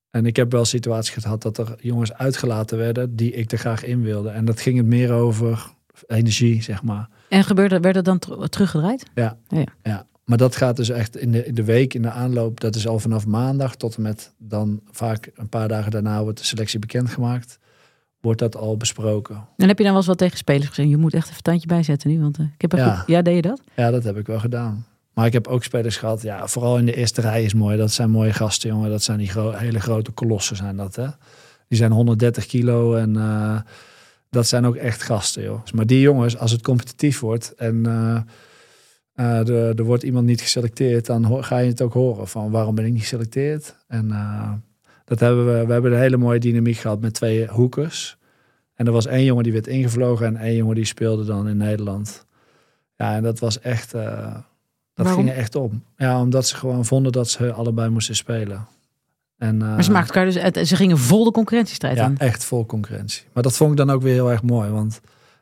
En 0.09 0.25
ik 0.25 0.35
heb 0.35 0.51
wel 0.51 0.65
situaties 0.65 1.23
gehad 1.23 1.41
dat 1.41 1.57
er 1.57 1.75
jongens 1.79 2.13
uitgelaten 2.13 2.77
werden 2.77 3.15
die 3.15 3.31
ik 3.31 3.51
er 3.51 3.57
graag 3.57 3.83
in 3.83 4.01
wilde. 4.01 4.29
En 4.29 4.45
dat 4.45 4.61
ging 4.61 4.77
het 4.77 4.85
meer 4.85 5.11
over 5.11 5.71
energie, 6.07 6.61
zeg 6.61 6.83
maar. 6.83 7.09
En 7.29 7.43
gebeurde, 7.43 7.79
werd 7.79 7.95
het 7.95 8.05
dan 8.05 8.19
ter- 8.19 8.49
teruggedraaid? 8.49 9.05
Ja. 9.15 9.37
Ja. 9.47 9.63
ja. 9.83 10.07
Maar 10.31 10.39
dat 10.39 10.55
gaat 10.55 10.75
dus 10.75 10.89
echt 10.89 11.17
in 11.17 11.31
de, 11.31 11.45
in 11.45 11.53
de 11.53 11.63
week, 11.63 11.93
in 11.93 12.01
de 12.01 12.09
aanloop. 12.09 12.59
Dat 12.59 12.75
is 12.75 12.87
al 12.87 12.99
vanaf 12.99 13.25
maandag 13.25 13.75
tot 13.75 13.95
en 13.95 14.01
met 14.01 14.33
dan 14.37 14.81
vaak 14.91 15.31
een 15.35 15.49
paar 15.49 15.67
dagen 15.67 15.91
daarna 15.91 16.23
wordt 16.23 16.37
de 16.37 16.43
selectie 16.43 16.79
bekendgemaakt. 16.79 17.59
Wordt 18.21 18.39
dat 18.39 18.55
al 18.55 18.77
besproken. 18.77 19.47
En 19.57 19.67
heb 19.67 19.77
je 19.77 19.83
dan 19.83 19.91
wel 19.91 19.95
eens 19.95 20.05
wat 20.07 20.17
tegen 20.17 20.37
spelers 20.37 20.67
gezegd? 20.67 20.89
Je 20.89 20.97
moet 20.97 21.13
echt 21.13 21.29
een 21.29 21.41
tandje 21.41 21.67
bijzetten 21.67 22.09
nu. 22.09 22.19
Want 22.19 22.39
uh, 22.39 22.45
ik 22.53 22.61
heb 22.61 22.71
Ja. 22.71 22.95
goed... 22.95 23.07
Ja, 23.07 23.21
deed 23.21 23.35
je 23.35 23.41
dat? 23.41 23.61
Ja, 23.75 23.91
dat 23.91 24.03
heb 24.03 24.17
ik 24.17 24.27
wel 24.27 24.39
gedaan. 24.39 24.85
Maar 25.13 25.25
ik 25.25 25.33
heb 25.33 25.47
ook 25.47 25.63
spelers 25.63 25.97
gehad. 25.97 26.21
Ja, 26.21 26.47
vooral 26.47 26.77
in 26.77 26.85
de 26.85 26.95
eerste 26.95 27.21
rij 27.21 27.43
is 27.43 27.53
mooi. 27.53 27.77
Dat 27.77 27.91
zijn 27.91 28.09
mooie 28.09 28.33
gasten, 28.33 28.69
jongen. 28.69 28.89
Dat 28.89 29.03
zijn 29.03 29.17
die 29.17 29.29
gro 29.29 29.51
hele 29.51 29.79
grote 29.79 30.11
kolossen 30.11 30.55
zijn 30.55 30.77
dat, 30.77 30.95
hè. 30.95 31.07
Die 31.67 31.77
zijn 31.77 31.91
130 31.91 32.45
kilo 32.45 32.95
en 32.95 33.15
uh, 33.15 33.59
dat 34.29 34.47
zijn 34.47 34.65
ook 34.65 34.75
echt 34.75 35.03
gasten, 35.03 35.43
joh. 35.43 35.61
Maar 35.73 35.85
die 35.85 35.99
jongens, 35.99 36.37
als 36.37 36.51
het 36.51 36.61
competitief 36.61 37.19
wordt 37.19 37.53
en 37.55 37.75
uh, 37.87 38.19
uh, 39.21 39.47
er, 39.47 39.77
er 39.77 39.83
wordt 39.83 40.03
iemand 40.03 40.25
niet 40.25 40.41
geselecteerd, 40.41 41.05
dan 41.05 41.43
ga 41.43 41.57
je 41.57 41.69
het 41.69 41.81
ook 41.81 41.93
horen 41.93 42.27
van 42.27 42.51
waarom 42.51 42.75
ben 42.75 42.85
ik 42.85 42.91
niet 42.91 43.01
geselecteerd. 43.01 43.75
En 43.87 44.07
uh, 44.09 44.51
dat 45.05 45.19
hebben 45.19 45.45
we, 45.45 45.65
we 45.65 45.73
hebben 45.73 45.91
een 45.91 45.99
hele 45.99 46.17
mooie 46.17 46.39
dynamiek 46.39 46.77
gehad 46.77 47.01
met 47.01 47.13
twee 47.13 47.47
hoekers. 47.47 48.17
En 48.75 48.85
er 48.85 48.91
was 48.91 49.05
één 49.05 49.23
jongen 49.23 49.43
die 49.43 49.53
werd 49.53 49.67
ingevlogen 49.67 50.25
en 50.25 50.35
één 50.35 50.55
jongen 50.55 50.75
die 50.75 50.85
speelde 50.85 51.25
dan 51.25 51.47
in 51.47 51.57
Nederland. 51.57 52.25
Ja, 52.95 53.15
en 53.15 53.23
dat 53.23 53.39
was 53.39 53.59
echt, 53.59 53.95
uh, 53.95 54.01
dat 54.93 55.05
Waarom? 55.05 55.15
ging 55.15 55.29
er 55.29 55.37
echt 55.37 55.55
om. 55.55 55.83
Ja, 55.97 56.21
omdat 56.21 56.47
ze 56.47 56.55
gewoon 56.55 56.85
vonden 56.85 57.11
dat 57.11 57.29
ze 57.29 57.51
allebei 57.51 57.89
moesten 57.89 58.15
spelen. 58.15 58.67
En, 59.37 59.57
Maar 59.57 59.83
ze 59.83 59.91
maakten 59.91 60.15
elkaar 60.15 60.51
dus, 60.53 60.69
ze 60.69 60.75
gingen 60.75 60.97
vol 60.97 61.23
de 61.23 61.31
concurrentiestrijd 61.31 61.97
ja, 61.97 62.03
aan. 62.03 62.17
echt 62.17 62.43
vol 62.43 62.65
concurrentie. 62.65 63.23
Maar 63.33 63.43
dat 63.43 63.57
vond 63.57 63.71
ik 63.71 63.77
dan 63.77 63.89
ook 63.89 64.01
weer 64.01 64.13
heel 64.13 64.31
erg 64.31 64.43
mooi, 64.43 64.69
want 64.69 65.01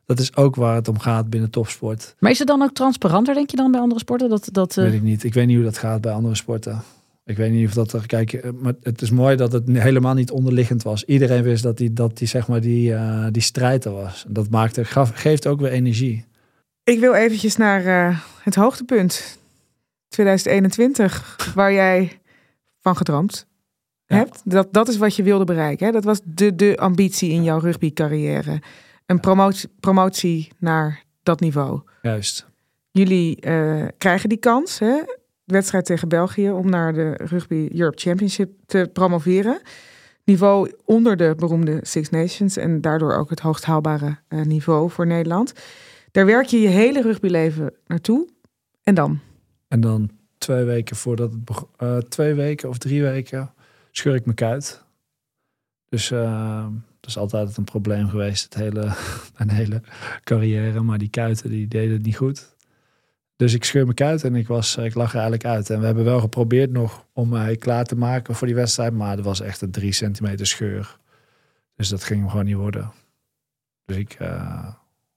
dat 0.09 0.19
is 0.19 0.35
ook 0.35 0.55
waar 0.55 0.75
het 0.75 0.87
om 0.87 0.99
gaat 0.99 1.29
binnen 1.29 1.49
topsport. 1.49 2.15
Maar 2.19 2.31
is 2.31 2.39
het 2.39 2.47
dan 2.47 2.61
ook 2.61 2.73
transparanter, 2.73 3.33
denk 3.33 3.49
je 3.49 3.57
dan, 3.57 3.71
bij 3.71 3.79
andere 3.81 3.99
sporten? 3.99 4.29
Dat, 4.29 4.49
dat, 4.51 4.77
eh, 4.77 4.83
Weet 4.83 4.93
ik 4.93 5.01
niet. 5.01 5.23
Ik 5.23 5.33
weet 5.33 5.47
niet 5.47 5.55
hoe 5.55 5.65
dat 5.65 5.77
gaat 5.77 6.01
bij 6.01 6.11
andere 6.11 6.35
sporten. 6.35 6.81
Ik 7.25 7.37
weet 7.37 7.51
niet 7.51 7.67
of 7.67 7.73
dat 7.73 7.93
er. 7.93 8.07
Kijk, 8.07 8.33
eh, 8.33 8.51
maar 8.61 8.73
het 8.81 9.01
is 9.01 9.09
mooi 9.11 9.35
dat 9.35 9.51
het 9.51 9.63
helemaal 9.67 10.13
niet 10.13 10.31
onderliggend 10.31 10.83
was. 10.83 11.03
Iedereen 11.05 11.43
wist 11.43 11.63
dat 11.63 11.77
die, 11.77 11.93
dat 11.93 12.17
die, 12.17 12.27
zeg 12.27 12.47
maar, 12.47 12.61
die, 12.61 12.93
eh, 12.93 13.25
die 13.31 13.41
strijd 13.41 13.85
er 13.85 13.91
was. 13.91 14.23
En 14.27 14.33
Dat 14.33 14.49
maakte, 14.49 14.85
gaf, 14.85 15.11
geeft 15.13 15.47
ook 15.47 15.59
weer 15.59 15.71
energie. 15.71 16.25
Ik 16.83 16.99
wil 16.99 17.13
eventjes 17.13 17.55
naar 17.55 17.85
eh, 17.85 18.19
het 18.43 18.55
hoogtepunt 18.55 19.37
2021, 20.07 21.51
waar 21.55 21.73
jij 21.73 22.19
van 22.81 22.95
gedroomd 22.97 23.45
Ja. 24.05 24.15
hebt. 24.15 24.41
Dat, 24.43 24.67
dat 24.73 24.87
is 24.87 24.97
wat 24.97 25.15
je 25.15 25.23
wilde 25.23 25.45
bereiken. 25.45 25.85
Hè? 25.85 25.91
Dat 25.91 26.03
was 26.03 26.19
de, 26.23 26.55
de 26.55 26.77
ambitie 26.77 27.29
in 27.31 27.43
jouw 27.43 27.59
rugbycarrière. 27.59 28.61
Een 29.09 29.19
promotie, 29.19 29.69
promotie 29.79 30.51
naar 30.57 31.03
dat 31.23 31.39
niveau. 31.39 31.81
Juist. 32.01 32.47
Jullie 32.91 33.41
eh, 33.41 33.85
krijgen 33.97 34.29
die 34.29 34.37
kans, 34.37 34.79
hè? 34.79 35.01
wedstrijd 35.45 35.85
tegen 35.85 36.07
België, 36.07 36.51
om 36.51 36.69
naar 36.69 36.93
de 36.93 37.11
Rugby 37.11 37.69
Europe 37.73 37.99
Championship 37.99 38.51
te 38.65 38.89
promoveren. 38.93 39.61
Niveau 40.23 40.73
onder 40.85 41.17
de 41.17 41.33
beroemde 41.37 41.79
Six 41.81 42.09
Nations 42.09 42.57
en 42.57 42.81
daardoor 42.81 43.13
ook 43.13 43.29
het 43.29 43.39
hoogst 43.39 43.65
haalbare 43.65 44.17
eh, 44.27 44.41
niveau 44.41 44.89
voor 44.89 45.07
Nederland. 45.07 45.53
Daar 46.11 46.25
werk 46.25 46.45
je 46.45 46.59
je 46.59 46.67
hele 46.67 47.01
rugbyleven 47.01 47.73
naartoe. 47.87 48.29
En 48.83 48.95
dan? 48.95 49.19
En 49.67 49.81
dan 49.81 50.09
twee 50.37 50.63
weken 50.63 50.95
voordat 50.95 51.31
het 51.31 51.45
begon, 51.45 51.67
eh, 51.77 51.97
twee 51.97 52.33
weken 52.33 52.69
of 52.69 52.77
drie 52.77 53.01
weken 53.01 53.53
scheur 53.91 54.15
ik 54.15 54.25
mijn 54.25 54.35
kuit. 54.35 54.83
Dus 55.89 56.11
eh, 56.11 56.67
dat 56.67 56.71
is 57.09 57.17
altijd 57.17 57.57
een 57.57 57.63
probleem 57.63 58.09
geweest, 58.09 58.43
het 58.43 58.53
hele, 58.53 58.81
mijn 59.37 59.49
hele 59.49 59.81
carrière. 60.23 60.81
Maar 60.81 60.97
die 60.97 61.09
kuiten 61.09 61.49
die 61.49 61.67
deden 61.67 61.93
het 61.93 62.05
niet 62.05 62.17
goed. 62.17 62.55
Dus 63.35 63.53
ik 63.53 63.63
scheur 63.63 63.83
mijn 63.83 63.95
kuit 63.95 64.23
en 64.23 64.35
ik, 64.35 64.47
was, 64.47 64.77
ik 64.77 64.95
lag 64.95 65.09
er 65.09 65.19
eigenlijk 65.19 65.45
uit. 65.45 65.69
En 65.69 65.79
we 65.79 65.85
hebben 65.85 66.03
wel 66.03 66.19
geprobeerd 66.19 66.71
nog 66.71 67.05
om 67.13 67.29
mij 67.29 67.55
klaar 67.55 67.85
te 67.85 67.95
maken 67.95 68.35
voor 68.35 68.47
die 68.47 68.55
wedstrijd. 68.55 68.93
Maar 68.93 69.17
er 69.17 69.23
was 69.23 69.41
echt 69.41 69.61
een 69.61 69.71
drie 69.71 69.91
centimeter 69.91 70.47
scheur. 70.47 70.97
Dus 71.75 71.89
dat 71.89 72.03
ging 72.03 72.29
gewoon 72.29 72.45
niet 72.45 72.55
worden. 72.55 72.91
Dus 73.85 73.97
ik, 73.97 74.13
eh, 74.13 74.73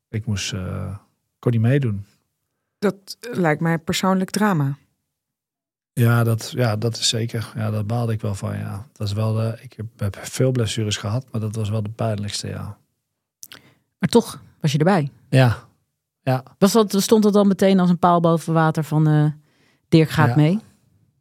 ik 0.08 0.26
moest, 0.26 0.52
eh, 0.52 0.96
kon 1.38 1.52
niet 1.52 1.60
meedoen. 1.60 2.04
Dat 2.78 3.16
lijkt 3.20 3.60
mij 3.60 3.78
persoonlijk 3.78 4.30
drama. 4.30 4.76
Ja, 5.92 6.24
dat, 6.24 6.50
ja, 6.54 6.76
dat 6.76 6.96
is 6.96 7.08
zeker. 7.08 7.52
Ja, 7.56 7.70
daar 7.70 7.86
baalde 7.86 8.12
ik 8.12 8.20
wel 8.20 8.34
van. 8.34 8.58
Ja. 8.58 8.86
Dat 8.92 9.06
is 9.06 9.12
wel 9.12 9.32
de, 9.34 9.58
ik 9.60 9.76
heb, 9.96 10.16
veel 10.20 10.50
blessures 10.50 10.96
gehad, 10.96 11.26
maar 11.32 11.40
dat 11.40 11.54
was 11.54 11.70
wel 11.70 11.82
de 11.82 11.90
pijnlijkste. 11.90 12.48
Ja, 12.48 12.76
Maar 13.98 14.08
toch 14.08 14.42
was 14.60 14.72
je 14.72 14.78
erbij. 14.78 15.10
ja, 15.28 15.58
ja, 16.22 16.42
Was 16.58 16.72
dat, 16.72 16.94
stond 17.02 17.22
dat 17.22 17.32
dan 17.32 17.48
meteen 17.48 17.80
als 17.80 17.90
een 17.90 17.98
paal 17.98 18.20
boven 18.20 18.52
water 18.54 18.84
van 18.84 19.08
eh, 19.08 19.26
Dirk 19.88 20.10
gaat 20.10 20.28
Ja. 20.28 20.34
mee? 20.36 20.58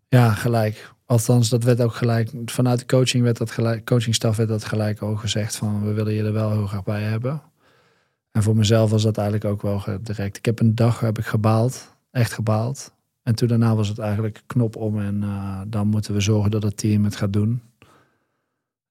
ja 0.08 0.34
gelijk. 0.34 0.94
Althans, 1.06 1.50
dat 1.50 1.64
werd 1.64 1.82
ook 1.82 1.94
gelijk. 1.94 2.32
Vanuit 2.46 2.80
de 2.80 2.86
coaching 2.86 3.24
werd 3.24 3.38
dat 3.38 3.52
gelijk, 3.52 3.86
coachingstaf 3.86 4.36
werd 4.38 4.50
dat 4.50 4.66
gelijk 4.66 5.02
ook 5.02 5.20
gezegd 5.20 5.56
van 5.56 5.84
we 5.84 5.94
willen 5.94 6.14
je 6.14 6.24
er 6.24 6.34
wel 6.34 6.52
heel 6.52 6.68
graag 6.68 6.84
bij 6.84 7.02
hebben. 7.02 7.42
En 8.32 8.44
voor 8.44 8.56
mezelf 8.56 8.90
was 8.90 9.04
dat 9.04 9.18
eigenlijk 9.18 9.52
ook 9.52 9.62
wel 9.62 9.84
direct. 10.02 10.38
Ik 10.38 10.46
heb 10.46 10.60
een 10.60 10.76
dag 10.76 11.00
heb 11.00 11.18
ik 11.18 11.26
gebaald, 11.26 11.96
echt 12.12 12.34
gebaald. 12.34 12.92
En 13.24 13.36
toen 13.36 13.48
daarna 13.48 13.76
was 13.76 13.88
het 13.88 14.00
eigenlijk 14.00 14.44
knop 14.46 14.76
om 14.76 15.00
en 15.00 15.24
eh, 15.24 15.62
dan 15.68 15.88
moeten 15.88 16.14
we 16.14 16.20
zorgen 16.20 16.52
dat 16.52 16.64
het 16.64 16.78
team 16.78 17.04
het 17.04 17.16
gaat 17.16 17.34
doen. 17.34 17.62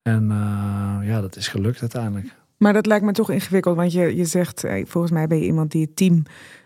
En 0.02 0.30
eh, 0.30 1.08
ja, 1.08 1.20
dat 1.20 1.36
is 1.36 1.48
gelukt 1.48 1.80
uiteindelijk. 1.80 2.38
Maar 2.56 2.72
dat 2.72 2.86
lijkt 2.86 3.04
me 3.04 3.12
toch 3.12 3.30
ingewikkeld, 3.30 3.76
want 3.76 3.92
je, 3.92 4.16
je 4.16 4.24
zegt, 4.24 4.64
eh, 4.64 4.86
volgens 4.86 5.12
mij 5.12 5.26
ben 5.26 5.38
je 5.38 5.44
iemand 5.44 5.70
die 5.70 5.82
het 5.82 5.96
team 5.96 6.22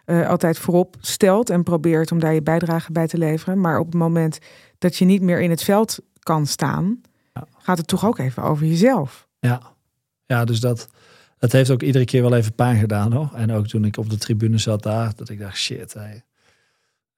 altijd 0.06 0.58
voorop 0.58 0.96
stelt 1.00 1.50
en 1.50 1.62
probeert 1.62 2.12
om 2.12 2.18
daar 2.18 2.34
je 2.34 2.42
bijdrage 2.42 2.92
bij 2.92 3.06
te 3.06 3.18
leveren. 3.18 3.60
Maar 3.60 3.78
op 3.78 3.86
het 3.86 3.94
moment 3.94 4.38
dat 4.78 4.96
je 4.96 5.04
niet 5.04 5.22
meer 5.22 5.40
in 5.40 5.50
het 5.50 5.62
veld 5.62 5.98
kan 6.18 6.46
staan, 6.46 7.00
Ja. 7.32 7.46
gaat 7.58 7.78
het 7.78 7.86
toch 7.86 8.06
ook 8.06 8.18
even 8.18 8.42
over 8.42 8.66
jezelf. 8.66 9.28
Ja, 9.38 9.60
ja 10.26 10.44
dus 10.44 10.60
dat, 10.60 10.88
dat 11.38 11.52
heeft 11.52 11.70
ook 11.70 11.82
iedere 11.82 12.04
keer 12.04 12.22
wel 12.22 12.34
even 12.34 12.54
pijn 12.54 12.78
gedaan 12.78 13.12
hoor. 13.12 13.30
En 13.34 13.52
ook 13.52 13.66
toen 13.66 13.84
ik 13.84 13.96
op 13.96 14.10
de 14.10 14.18
tribune 14.18 14.58
zat 14.58 14.82
daar, 14.82 15.12
dat 15.16 15.28
ik 15.28 15.38
dacht, 15.38 15.56
shit. 15.56 15.92
Hey. 15.94 16.24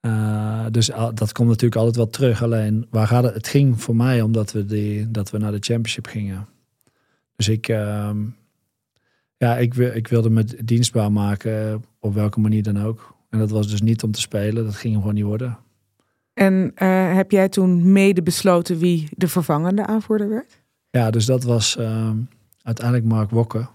Eh, 0.06 0.66
dus 0.70 0.92
al- 0.92 1.14
dat 1.14 1.32
komt 1.32 1.48
natuurlijk 1.48 1.76
altijd 1.76 1.96
wel 1.96 2.08
terug. 2.08 2.42
Alleen, 2.42 2.86
waar 2.90 3.06
gaat 3.06 3.24
het? 3.24 3.34
Het 3.34 3.48
ging 3.48 3.82
voor 3.82 3.96
mij 3.96 4.22
omdat 4.22 4.52
we, 4.52 4.64
die, 4.64 5.10
dat 5.10 5.30
we 5.30 5.38
naar 5.38 5.52
de 5.52 5.60
championship 5.60 6.06
gingen. 6.06 6.46
Dus 7.36 7.48
ik, 7.48 7.68
ehm, 7.68 8.18
ja, 9.36 9.56
ik, 9.56 9.74
ik 9.74 10.08
wilde 10.08 10.30
me 10.30 10.44
dienstbaar 10.64 11.12
maken, 11.12 11.68
eh, 11.68 11.74
op 12.00 12.14
welke 12.14 12.40
manier 12.40 12.62
dan 12.62 12.82
ook. 12.82 13.14
En 13.30 13.38
dat 13.38 13.50
was 13.50 13.68
dus 13.68 13.80
niet 13.80 14.02
om 14.02 14.10
te 14.10 14.20
spelen, 14.20 14.64
dat 14.64 14.74
ging 14.74 14.94
gewoon 14.94 15.14
niet 15.14 15.24
worden. 15.24 15.58
En 16.34 16.72
eh, 16.74 17.14
heb 17.14 17.30
jij 17.30 17.48
toen 17.48 17.92
mede 17.92 18.22
besloten 18.22 18.78
wie 18.78 19.08
de 19.16 19.28
vervangende 19.28 19.86
aanvoerder 19.86 20.28
werd? 20.28 20.62
Ja, 20.90 21.10
dus 21.10 21.26
dat 21.26 21.44
was 21.44 21.76
ehm, 21.76 22.16
uiteindelijk 22.62 23.06
Mark 23.06 23.30
Wokke. 23.30 23.68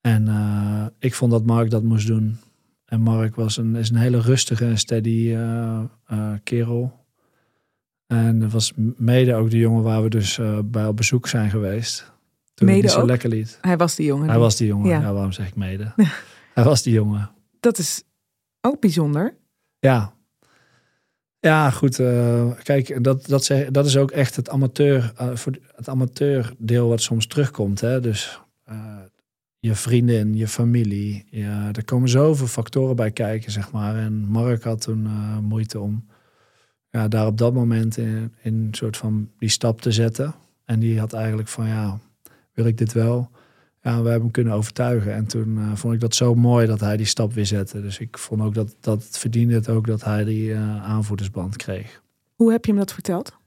En 0.00 0.28
ik 0.98 1.14
vond 1.14 1.30
dat 1.30 1.46
Mark 1.46 1.70
dat 1.70 1.82
moest 1.82 2.06
doen. 2.06 2.36
En 2.92 3.00
Mark 3.00 3.34
was 3.34 3.56
een, 3.56 3.76
is 3.76 3.90
een 3.90 3.96
hele 3.96 4.20
rustige 4.20 4.64
en 4.64 4.78
steady 4.78 5.32
eh, 5.34 5.82
eh, 6.06 6.32
kerel. 6.42 7.06
En 8.06 8.38
dat 8.38 8.52
was 8.52 8.72
mede 8.96 9.34
ook 9.34 9.50
de 9.50 9.58
jongen 9.58 9.82
waar 9.82 10.02
we 10.02 10.08
dus 10.08 10.38
eh, 10.38 10.58
bij 10.64 10.86
op 10.86 10.96
bezoek 10.96 11.28
zijn 11.28 11.50
geweest. 11.50 12.12
Toen 12.54 12.68
Mede 12.68 12.88
zo 12.88 13.00
ook? 13.00 13.06
lekker 13.06 13.28
liet. 13.28 13.58
Hij 13.60 13.76
was 13.76 13.94
die 13.94 14.06
jongen. 14.06 14.28
Hij 14.28 14.38
was 14.38 14.56
die 14.56 14.66
jongen. 14.66 14.88
Ja. 14.88 15.00
Ja, 15.00 15.12
waarom 15.12 15.32
zeg 15.32 15.46
ik 15.46 15.56
mede? 15.56 15.92
Hij 16.54 16.64
was 16.64 16.82
die 16.82 16.92
jongen. 16.92 17.30
Dat 17.60 17.78
is 17.78 18.02
ook 18.60 18.80
bijzonder. 18.80 19.36
Ja. 19.78 20.14
Ja, 21.40 21.70
goed. 21.70 21.96
kijk, 22.62 23.04
dat, 23.04 23.26
dat, 23.26 23.44
zeg, 23.44 23.70
dat 23.70 23.86
is 23.86 23.96
ook 23.96 24.10
echt 24.10 24.36
het 24.36 24.48
amateur, 24.48 25.12
eh, 25.16 25.34
voor 25.34 25.52
het 25.76 25.88
amateurdeel 25.88 26.88
wat 26.88 27.02
soms 27.02 27.26
terugkomt. 27.26 27.80
Hè? 27.80 28.00
Dus 28.00 28.40
je 29.62 29.74
vriendin, 29.74 30.36
je 30.36 30.48
familie. 30.48 31.24
Ja, 31.30 31.68
er 31.72 31.84
komen 31.84 32.08
zoveel 32.08 32.46
factoren 32.46 32.96
bij 32.96 33.10
kijken, 33.10 33.52
zeg 33.52 33.72
maar. 33.72 33.96
En 33.96 34.12
Mark 34.12 34.62
had 34.62 34.80
toen 34.80 35.06
eh, 35.06 35.38
moeite 35.38 35.80
om 35.80 36.04
ja, 36.90 37.08
daar 37.08 37.26
op 37.26 37.38
dat 37.38 37.54
moment 37.54 37.96
in, 37.96 38.32
een 38.42 38.68
soort 38.70 38.96
van 38.96 39.30
die 39.38 39.48
stap 39.48 39.80
te 39.80 39.92
zetten. 39.92 40.34
En 40.64 40.80
die 40.80 40.98
had 40.98 41.12
eigenlijk 41.12 41.48
van, 41.48 41.66
ja, 41.66 41.98
wil 42.52 42.66
ik 42.66 42.78
dit 42.78 42.92
wel? 42.92 43.30
Ja, 43.82 43.90
we 43.90 44.08
hebben 44.08 44.20
hem 44.20 44.30
kunnen 44.30 44.52
overtuigen. 44.52 45.14
En 45.14 45.26
toen 45.26 45.58
eh, 45.58 45.74
vond 45.74 45.94
ik 45.94 46.00
dat 46.00 46.14
zo 46.14 46.34
mooi 46.34 46.66
dat 46.66 46.80
hij 46.80 46.96
die 46.96 47.06
stap 47.06 47.32
weer 47.32 47.46
zette. 47.46 47.80
Dus 47.80 47.98
ik 47.98 48.18
vond 48.18 48.40
ook 48.40 48.54
dat, 48.54 48.76
dat 48.80 49.04
het 49.04 49.18
verdiende 49.18 49.68
ook 49.68 49.86
dat 49.86 50.04
hij 50.04 50.24
die 50.24 50.52
eh, 50.52 50.84
aanvoerdersband 50.84 51.56
kreeg. 51.56 52.02
Hoe 52.34 52.52
heb 52.52 52.64
je 52.64 52.70
hem 52.70 52.80
dat 52.80 52.92
verteld? 52.92 53.40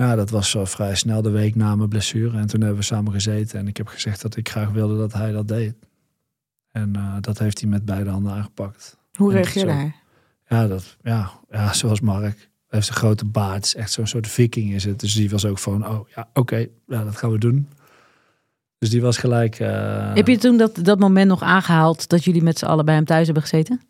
Ja, 0.00 0.14
dat 0.16 0.30
was 0.30 0.50
zo 0.50 0.64
vrij 0.64 0.94
snel 0.94 1.22
de 1.22 1.30
week 1.30 1.54
na 1.54 1.76
mijn 1.76 1.88
blessure. 1.88 2.38
En 2.38 2.46
toen 2.46 2.60
hebben 2.60 2.78
we 2.78 2.84
samen 2.84 3.12
gezeten. 3.12 3.58
En 3.58 3.68
ik 3.68 3.76
heb 3.76 3.86
gezegd 3.86 4.22
dat 4.22 4.36
ik 4.36 4.48
graag 4.48 4.70
wilde 4.70 4.96
dat 4.96 5.12
hij 5.12 5.32
dat 5.32 5.48
deed. 5.48 5.74
En 6.70 6.96
eh, 6.96 7.14
dat 7.20 7.38
heeft 7.38 7.60
hij 7.60 7.68
met 7.68 7.84
beide 7.84 8.10
handen 8.10 8.32
aangepakt. 8.32 8.96
Hoe 9.12 9.32
reageerde 9.32 9.72
hij? 9.72 9.94
Ja, 10.48 10.66
dat, 10.66 10.96
ja, 11.02 11.30
ja 11.50 11.72
zoals 11.72 12.00
Mark. 12.00 12.36
Hij 12.68 12.78
heeft 12.78 12.88
een 12.88 12.94
grote 12.94 13.24
baard. 13.24 13.64
Is 13.64 13.74
echt 13.74 13.92
zo'n 13.92 14.06
soort 14.06 14.26
viking 14.28 14.72
is 14.72 14.84
het. 14.84 15.00
Dus 15.00 15.14
die 15.14 15.30
was 15.30 15.44
ook 15.44 15.58
van, 15.58 15.86
oh 15.88 16.08
ja, 16.14 16.28
oké, 16.34 16.66
ja, 16.86 17.04
dat 17.04 17.16
gaan 17.16 17.30
we 17.30 17.38
doen. 17.38 17.68
Dus 18.78 18.90
die 18.90 19.02
was 19.02 19.16
gelijk... 19.16 19.58
eh, 19.58 20.14
Heb 20.14 20.26
je 20.28 20.38
toen 20.38 20.56
dat, 20.56 20.78
dat 20.82 20.98
moment 20.98 21.28
nog 21.28 21.42
aangehaald 21.42 22.08
dat 22.08 22.24
jullie 22.24 22.42
met 22.42 22.58
z'n 22.58 22.64
allen 22.66 22.84
bij 22.84 22.94
hem 22.94 23.04
thuis 23.04 23.24
hebben 23.24 23.42
gezeten? 23.42 23.80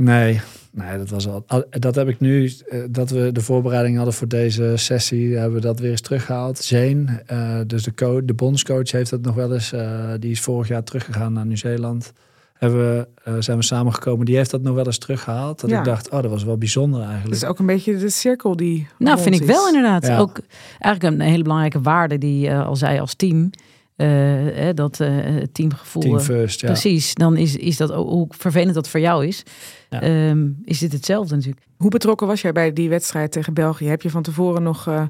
Nee, 0.00 0.40
nee, 0.72 0.98
dat 0.98 1.08
was 1.10 1.28
al. 1.28 1.44
Dat 1.70 1.94
heb 1.94 2.08
ik 2.08 2.20
nu, 2.20 2.52
eh, 2.68 2.78
dat 2.90 3.10
we 3.10 3.32
de 3.32 3.40
voorbereiding 3.40 3.96
hadden 3.96 4.14
voor 4.14 4.28
deze 4.28 4.72
sessie, 4.76 5.36
hebben 5.36 5.54
we 5.54 5.60
dat 5.66 5.80
weer 5.80 5.90
eens 5.90 6.00
teruggehaald. 6.00 6.58
Zane, 6.58 7.22
eh, 7.26 7.58
dus 7.66 7.82
de, 7.82 7.94
coach, 7.94 8.24
de 8.24 8.34
bondscoach, 8.34 8.90
heeft 8.90 9.10
dat 9.10 9.20
nog 9.20 9.34
wel 9.34 9.52
eens. 9.54 9.72
eh, 9.72 10.10
die 10.18 10.30
is 10.30 10.40
vorig 10.40 10.68
jaar 10.68 10.82
teruggegaan 10.84 11.32
naar 11.32 11.46
Nieuw-Zeeland. 11.46 12.12
Hebben 12.54 13.06
we, 13.24 13.42
zijn 13.42 13.58
we 13.58 13.64
samengekomen. 13.64 14.26
Die 14.26 14.36
heeft 14.36 14.50
dat 14.50 14.62
nog 14.62 14.74
wel 14.74 14.86
eens 14.86 14.98
teruggehaald. 14.98 15.60
Dat 15.60 15.70
Ja. 15.70 15.78
ik 15.78 15.84
dacht, 15.84 16.10
oh, 16.10 16.22
dat 16.22 16.30
was 16.30 16.44
wel 16.44 16.58
bijzonder 16.58 16.98
Dat 17.00 17.08
eigenlijk. 17.08 17.42
is 17.42 17.48
ook 17.48 17.58
een 17.58 17.66
beetje 17.66 17.96
de 17.96 18.08
cirkel 18.10 18.56
die. 18.56 18.86
Nou, 18.98 19.20
vind 19.20 19.34
ik 19.34 19.42
wel 19.46 19.66
inderdaad. 19.66 20.06
Ja. 20.06 20.18
Ook 20.18 20.40
eigenlijk 20.78 21.20
een 21.20 21.28
hele 21.28 21.42
belangrijke 21.42 21.80
waarde 21.80 22.18
die 22.18 22.52
al 22.54 22.76
zij 22.76 23.00
als 23.00 23.14
team. 23.14 23.50
Eh, 23.98 24.08
hè, 24.54 24.74
dat 24.74 25.00
eh, 25.00 25.08
het 25.20 25.54
teamgevoel. 25.54 26.02
Team 26.02 26.16
eh, 26.16 26.22
first, 26.22 26.60
ja. 26.60 26.66
Precies, 26.66 27.14
dan 27.14 27.36
is, 27.36 27.56
is 27.56 27.76
dat 27.76 27.92
ook, 27.92 28.08
hoe 28.08 28.26
vervelend 28.28 28.74
dat 28.74 28.88
voor 28.88 29.00
jou 29.00 29.26
is. 29.26 29.42
Ja. 29.90 30.00
ehm, 30.00 30.48
is 30.64 30.78
dit 30.78 30.92
hetzelfde 30.92 31.34
natuurlijk. 31.34 31.66
Hoe 31.76 31.90
betrokken 31.90 32.26
was 32.26 32.40
jij 32.40 32.52
bij 32.52 32.72
die 32.72 32.88
wedstrijd 32.88 33.32
tegen 33.32 33.54
België? 33.54 33.86
Heb 33.86 34.02
je 34.02 34.10
van 34.10 34.22
tevoren 34.22 34.62
nog 34.62 34.86
eh, 34.86 35.02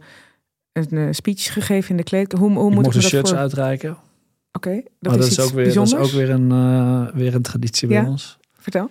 een 0.73 0.99
eh, 0.99 1.07
speech 1.11 1.53
gegeven 1.53 1.91
in 1.91 1.97
de 1.97 2.03
kleedkamer? 2.03 2.47
Hoe, 2.47 2.59
hoe 2.59 2.69
Ik 2.71 2.75
moet 2.75 2.87
ik 2.87 2.93
de 2.93 3.01
dat 3.01 3.09
shirts 3.09 3.31
voor... 3.31 3.39
uitreiken. 3.39 3.97
Oké, 4.53 4.83
dat 5.01 5.25
is 5.25 5.35
dat 5.35 5.47
ook 5.47 5.53
weer, 5.53 5.75
dat 5.75 5.87
is 5.87 5.95
ook 5.95 6.11
weer 6.11 6.31
een, 6.31 6.51
eh, 6.51 7.15
weer 7.15 7.35
een 7.35 7.43
traditie 7.43 7.89
Ja. 7.89 8.01
bij 8.01 8.11
ons. 8.11 8.39
Vertel. 8.59 8.91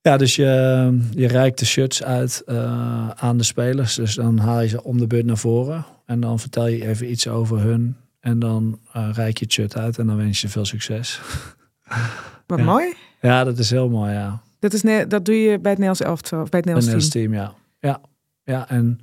Ja, 0.00 0.16
dus 0.16 0.36
je, 0.36 0.98
je 1.10 1.26
reikt 1.26 1.58
de 1.58 1.64
shirts 1.64 2.02
uit 2.02 2.42
eh, 2.46 3.08
aan 3.10 3.36
de 3.36 3.44
spelers. 3.44 3.94
Dus 3.94 4.14
dan 4.14 4.38
haal 4.38 4.60
je 4.60 4.68
ze 4.68 4.84
om 4.84 4.98
de 4.98 5.06
beurt 5.06 5.24
naar 5.24 5.38
voren. 5.38 5.84
En 6.06 6.20
dan 6.20 6.38
vertel 6.38 6.66
je 6.66 6.86
even 6.86 7.10
iets 7.10 7.28
over 7.28 7.60
hun. 7.60 7.96
En 8.24 8.38
dan 8.38 8.78
reik 8.92 9.38
je 9.38 9.44
het 9.44 9.52
shirt 9.52 9.76
uit 9.76 9.98
en 9.98 10.06
dan 10.06 10.16
wens 10.16 10.40
je 10.40 10.48
veel 10.48 10.64
succes. 10.64 11.20
Wat 12.46 12.58
Ja. 12.58 12.64
mooi. 12.64 12.94
Ja, 13.20 13.44
dat 13.44 13.58
is 13.58 13.70
heel 13.70 13.88
mooi, 13.88 14.12
ja. 14.12 14.42
Dat, 14.58 14.72
is 14.72 14.82
ne- 14.82 15.06
dat 15.06 15.24
doe 15.24 15.34
je 15.34 15.48
bij 15.58 15.70
het 15.70 15.80
Nederlands 15.80 16.00
elftal, 16.00 16.42
of 16.42 16.48
bij 16.48 16.60
het 16.64 16.68
Nederlands 16.74 17.08
team. 17.08 17.30
Team, 17.30 17.34
ja. 17.42 17.54
Ja, 17.78 18.00
ja 18.44 18.68
en 18.68 19.00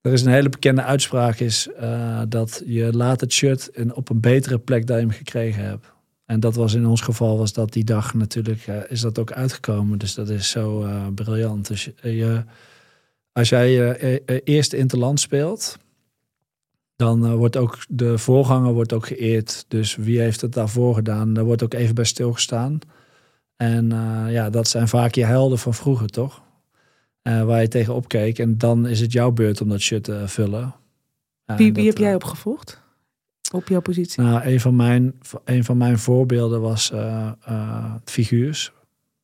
er 0.00 0.12
is 0.12 0.22
een 0.22 0.32
hele 0.32 0.48
bekende 0.48 0.82
uitspraak 0.82 1.38
is 1.38 1.68
eh, 1.78 2.20
dat 2.28 2.62
je 2.66 2.92
laat 2.96 3.20
het 3.20 3.32
shirt 3.32 3.68
in, 3.72 3.94
op 3.94 4.08
een 4.10 4.20
betere 4.20 4.58
plek 4.58 4.86
dan 4.86 4.96
je 4.96 5.02
hem 5.02 5.12
gekregen 5.12 5.64
hebt. 5.64 5.92
En 6.26 6.40
dat 6.40 6.54
was 6.54 6.74
in 6.74 6.86
ons 6.86 7.00
geval, 7.00 7.38
was 7.38 7.52
dat 7.52 7.72
die 7.72 7.84
dag 7.84 8.14
natuurlijk, 8.14 8.66
eh, 8.66 8.76
is 8.88 9.00
dat 9.00 9.18
ook 9.18 9.32
uitgekomen. 9.32 9.98
Dus 9.98 10.14
dat 10.14 10.28
is 10.28 10.50
zo 10.50 10.88
briljant. 11.14 11.66
Dus 11.68 11.90
je- 12.02 12.42
als 13.32 13.48
jij 13.48 13.70
je 13.72 14.42
eerste 14.44 14.76
interland 14.76 15.20
speelt, 15.20 15.78
dan 17.00 17.26
eh, 17.26 17.34
wordt 17.34 17.56
ook 17.56 17.78
de 17.88 18.18
voorganger 18.18 18.72
wordt 18.72 18.92
ook 18.92 19.06
geëerd. 19.06 19.64
Dus 19.68 19.96
wie 19.96 20.20
heeft 20.20 20.40
het 20.40 20.52
daarvoor 20.52 20.94
gedaan? 20.94 21.34
Daar 21.34 21.44
wordt 21.44 21.62
ook 21.62 21.74
even 21.74 21.94
bij 21.94 22.04
stilgestaan. 22.04 22.78
En 23.56 23.92
eh, 23.92 24.32
ja, 24.32 24.50
dat 24.50 24.68
zijn 24.68 24.88
vaak 24.88 25.14
je 25.14 25.24
helden 25.24 25.58
van 25.58 25.74
vroeger, 25.74 26.08
toch? 26.08 26.42
Eh, 27.22 27.44
waar 27.44 27.60
je 27.60 27.68
tegen 27.68 27.94
opkeek. 27.94 28.38
En 28.38 28.58
dan 28.58 28.86
is 28.86 29.00
het 29.00 29.12
jouw 29.12 29.30
beurt 29.30 29.60
om 29.60 29.68
dat 29.68 29.80
shirt 29.80 30.04
te 30.04 30.22
vullen. 30.26 30.74
Wie, 31.44 31.56
wie 31.56 31.72
dat, 31.72 31.84
heb 31.84 31.98
jij 31.98 32.14
opgevolgd? 32.14 32.80
Op 33.52 33.68
jouw 33.68 33.80
positie? 33.80 34.22
Nou, 34.22 34.44
een 34.44 34.60
van 34.60 34.76
mijn, 34.76 35.20
een 35.44 35.64
van 35.64 35.76
mijn 35.76 35.98
voorbeelden 35.98 36.60
was 36.60 36.92
Figuurs. 38.04 38.72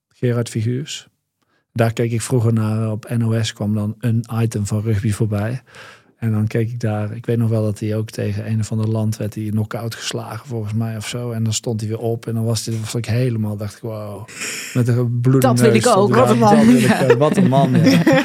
Gerard 0.08 0.48
Figuurs. 0.48 1.08
Daar 1.72 1.92
keek 1.92 2.12
ik 2.12 2.22
vroeger 2.22 2.52
naar. 2.52 2.90
Op 2.90 3.16
NOS 3.16 3.52
kwam 3.52 3.74
dan 3.74 3.94
een 3.98 4.24
item 4.32 4.66
van 4.66 4.82
rugby 4.82 5.10
voorbij. 5.10 5.62
En 6.16 6.32
dan 6.32 6.46
keek 6.46 6.70
ik 6.70 6.80
daar. 6.80 7.12
Ik 7.12 7.26
weet 7.26 7.38
nog 7.38 7.48
wel 7.48 7.62
dat 7.62 7.78
hij 7.78 7.96
ook 7.96 8.10
tegen 8.10 8.50
een 8.50 8.60
of 8.60 8.72
ander 8.72 8.88
land 8.88 9.16
werd 9.16 9.34
hij 9.34 9.44
knock-out 9.44 9.94
geslagen, 9.94 10.46
volgens 10.46 10.72
mij 10.72 10.96
of 10.96 11.08
zo. 11.08 11.30
En 11.30 11.44
dan 11.44 11.52
stond 11.52 11.80
hij 11.80 11.88
weer 11.88 11.98
op. 11.98 12.26
En 12.26 12.34
dan 12.34 12.44
was, 12.44 12.66
hij, 12.66 12.78
was 12.80 12.94
ik 12.94 13.06
helemaal, 13.06 13.56
dacht 13.56 13.76
ik, 13.76 13.82
wow. 13.82 14.28
Met 14.74 14.88
een 14.88 15.20
bloedende 15.20 15.46
Dat 15.46 15.60
wil 15.60 15.74
ik 15.74 15.86
ook. 15.86 16.14
Wat 16.14 16.30
een 16.30 16.38
man. 16.38 16.68
Ik 16.68 17.06
ook. 17.10 17.18
Wat 17.18 17.36
een 17.36 17.48
man, 17.48 17.84
ja. 17.84 18.02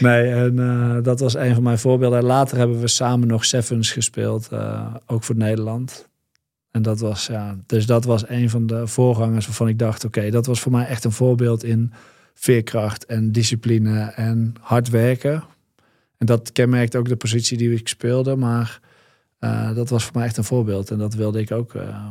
Nee, 0.00 0.30
en 0.30 0.58
eh, 0.58 1.02
dat 1.02 1.20
was 1.20 1.34
een 1.34 1.54
van 1.54 1.62
mijn 1.62 1.78
voorbeelden. 1.78 2.18
En 2.18 2.24
later 2.24 2.58
hebben 2.58 2.80
we 2.80 2.88
samen 2.88 3.28
nog 3.28 3.44
Sevens 3.44 3.90
gespeeld, 3.90 4.48
eh, 4.48 4.94
ook 5.06 5.24
voor 5.24 5.36
Nederland. 5.36 6.08
En 6.70 6.82
dat 6.82 7.00
was, 7.00 7.26
ja, 7.26 7.56
dus 7.66 7.86
dat 7.86 8.04
was 8.04 8.28
een 8.28 8.50
van 8.50 8.66
de 8.66 8.86
voorgangers 8.86 9.46
waarvan 9.46 9.68
ik 9.68 9.78
dacht, 9.78 10.04
oké, 10.04 10.30
dat 10.30 10.46
was 10.46 10.60
voor 10.60 10.72
mij 10.72 10.86
echt 10.86 11.04
een 11.04 11.12
voorbeeld 11.12 11.64
in 11.64 11.92
veerkracht 12.34 13.06
en 13.06 13.32
discipline 13.32 14.00
en 14.00 14.54
hard 14.60 14.90
werken. 14.90 15.44
En 16.18 16.26
dat 16.26 16.52
kenmerkt 16.52 16.96
ook 16.96 17.08
de 17.08 17.16
positie 17.16 17.58
die 17.58 17.72
ik 17.72 17.88
speelde, 17.88 18.36
maar 18.36 18.80
eh, 19.38 19.74
dat 19.74 19.88
was 19.88 20.04
voor 20.04 20.16
mij 20.16 20.24
echt 20.24 20.36
een 20.36 20.44
voorbeeld. 20.44 20.90
En 20.90 20.98
dat 20.98 21.14
wilde 21.14 21.40
ik 21.40 21.50
ook 21.50 21.74
eh, 21.74 22.10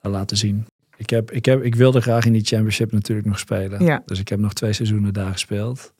laten 0.00 0.36
zien. 0.36 0.66
Ik, 0.96 1.10
heb, 1.10 1.30
ik, 1.30 1.44
heb, 1.44 1.62
ik 1.62 1.74
wilde 1.74 2.00
graag 2.00 2.24
in 2.24 2.32
die 2.32 2.44
championship 2.44 2.92
natuurlijk 2.92 3.26
nog 3.26 3.38
spelen. 3.38 3.84
Ja. 3.84 4.02
Dus 4.06 4.18
ik 4.18 4.28
heb 4.28 4.38
nog 4.38 4.52
twee 4.52 4.72
seizoenen 4.72 5.12
daar 5.12 5.32
gespeeld. 5.32 5.92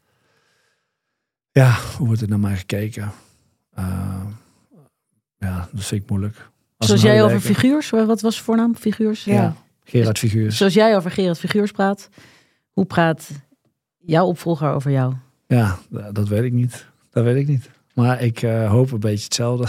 Ja, 1.50 1.76
hoe 1.96 2.06
wordt 2.06 2.22
er 2.22 2.28
naar 2.28 2.40
mij 2.40 2.56
gekeken? 2.56 3.12
Eh, 3.74 4.24
ja, 5.38 5.68
dat 5.72 5.84
vind 5.84 6.02
ik 6.02 6.10
moeilijk. 6.10 6.50
Als 6.76 6.88
Zoals 6.88 7.02
jij 7.02 7.24
over 7.24 7.40
figuurs, 7.40 7.90
wat 7.90 8.20
was 8.20 8.40
voornaam? 8.40 8.76
Figuurs? 8.76 9.24
Ja. 9.24 9.56
Gerard 9.84 10.18
Figuurs. 10.18 10.56
Zoals 10.56 10.74
jij 10.74 10.96
over 10.96 11.10
Gerard 11.10 11.38
Figuurs 11.38 11.70
praat, 11.70 12.08
hoe 12.70 12.84
praat 12.84 13.30
jouw 13.98 14.26
opvolger 14.26 14.70
over 14.70 14.90
jou? 14.90 15.14
Ja, 15.46 15.78
dat 16.12 16.28
weet 16.28 16.42
ik 16.42 16.52
niet. 16.52 16.86
Dat 17.18 17.26
weet 17.26 17.36
ik 17.36 17.46
niet. 17.46 17.70
Maar 17.94 18.22
ik 18.22 18.42
eh, 18.42 18.70
hoop 18.70 18.92
een 18.92 19.00
beetje 19.00 19.24
hetzelfde. 19.24 19.68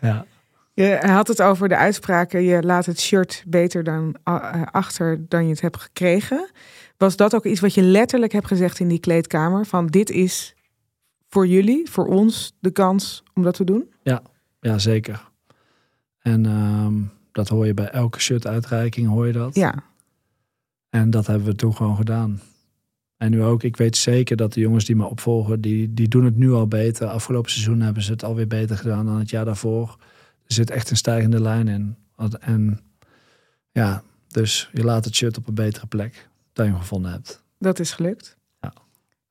ja. 0.08 0.26
Je 0.74 0.98
had 1.06 1.28
het 1.28 1.42
over 1.42 1.68
de 1.68 1.76
uitspraken. 1.76 2.42
Je 2.42 2.62
laat 2.62 2.86
het 2.86 3.00
shirt 3.00 3.44
beter 3.46 3.84
dan 3.84 4.16
eh, 4.24 4.62
achter 4.70 5.28
dan 5.28 5.44
je 5.44 5.50
het 5.50 5.60
hebt 5.60 5.80
gekregen. 5.80 6.50
Was 6.96 7.16
dat 7.16 7.34
ook 7.34 7.44
iets 7.44 7.60
wat 7.60 7.74
je 7.74 7.82
letterlijk 7.82 8.32
hebt 8.32 8.46
gezegd 8.46 8.78
in 8.78 8.88
die 8.88 9.00
kleedkamer? 9.00 9.66
Van 9.66 9.86
dit 9.86 10.10
is 10.10 10.54
voor 11.28 11.46
jullie, 11.46 11.90
voor 11.90 12.06
ons, 12.06 12.52
de 12.60 12.70
kans 12.70 13.22
om 13.34 13.42
dat 13.42 13.54
te 13.54 13.64
doen? 13.64 13.92
ja, 14.60 14.78
zeker. 14.78 15.28
En 16.18 16.46
ehm, 16.46 16.94
dat 17.32 17.48
hoor 17.48 17.66
je 17.66 17.74
bij 17.74 17.88
elke 17.88 18.20
shirt-uitreiking, 18.20 19.08
hoor 19.08 19.26
je 19.26 19.32
dat. 19.32 19.54
Ja. 19.54 19.74
En 20.90 21.10
dat 21.10 21.26
hebben 21.26 21.46
we 21.46 21.54
toen 21.54 21.76
gewoon 21.76 21.96
gedaan. 21.96 22.40
En 23.22 23.30
nu 23.30 23.42
ook, 23.42 23.62
ik 23.62 23.76
weet 23.76 23.96
zeker 23.96 24.36
dat 24.36 24.52
de 24.52 24.60
jongens 24.60 24.84
die 24.84 24.96
me 24.96 25.04
opvolgen, 25.04 25.60
die, 25.60 25.94
die 25.94 26.08
doen 26.08 26.24
het 26.24 26.36
nu 26.36 26.52
al 26.52 26.66
beter. 26.68 27.06
Afgelopen 27.06 27.50
seizoen 27.50 27.80
hebben 27.80 28.02
ze 28.02 28.12
het 28.12 28.24
alweer 28.24 28.46
beter 28.46 28.76
gedaan 28.76 29.06
dan 29.06 29.18
het 29.18 29.30
jaar 29.30 29.44
daarvoor. 29.44 29.96
Er 30.46 30.54
zit 30.54 30.70
echt 30.70 30.90
een 30.90 30.96
stijgende 30.96 31.40
lijn 31.40 31.68
in. 31.68 31.96
En 32.40 32.80
ja, 33.70 34.02
dus 34.28 34.70
je 34.72 34.84
laat 34.84 35.04
het 35.04 35.14
shirt 35.14 35.36
op 35.38 35.48
een 35.48 35.54
betere 35.54 35.86
plek 35.86 36.28
dan 36.52 36.64
je 36.66 36.70
hem 36.70 36.80
gevonden 36.80 37.12
hebt. 37.12 37.42
Dat 37.58 37.78
is 37.78 37.92
gelukt. 37.92 38.36
Ja. 38.60 38.72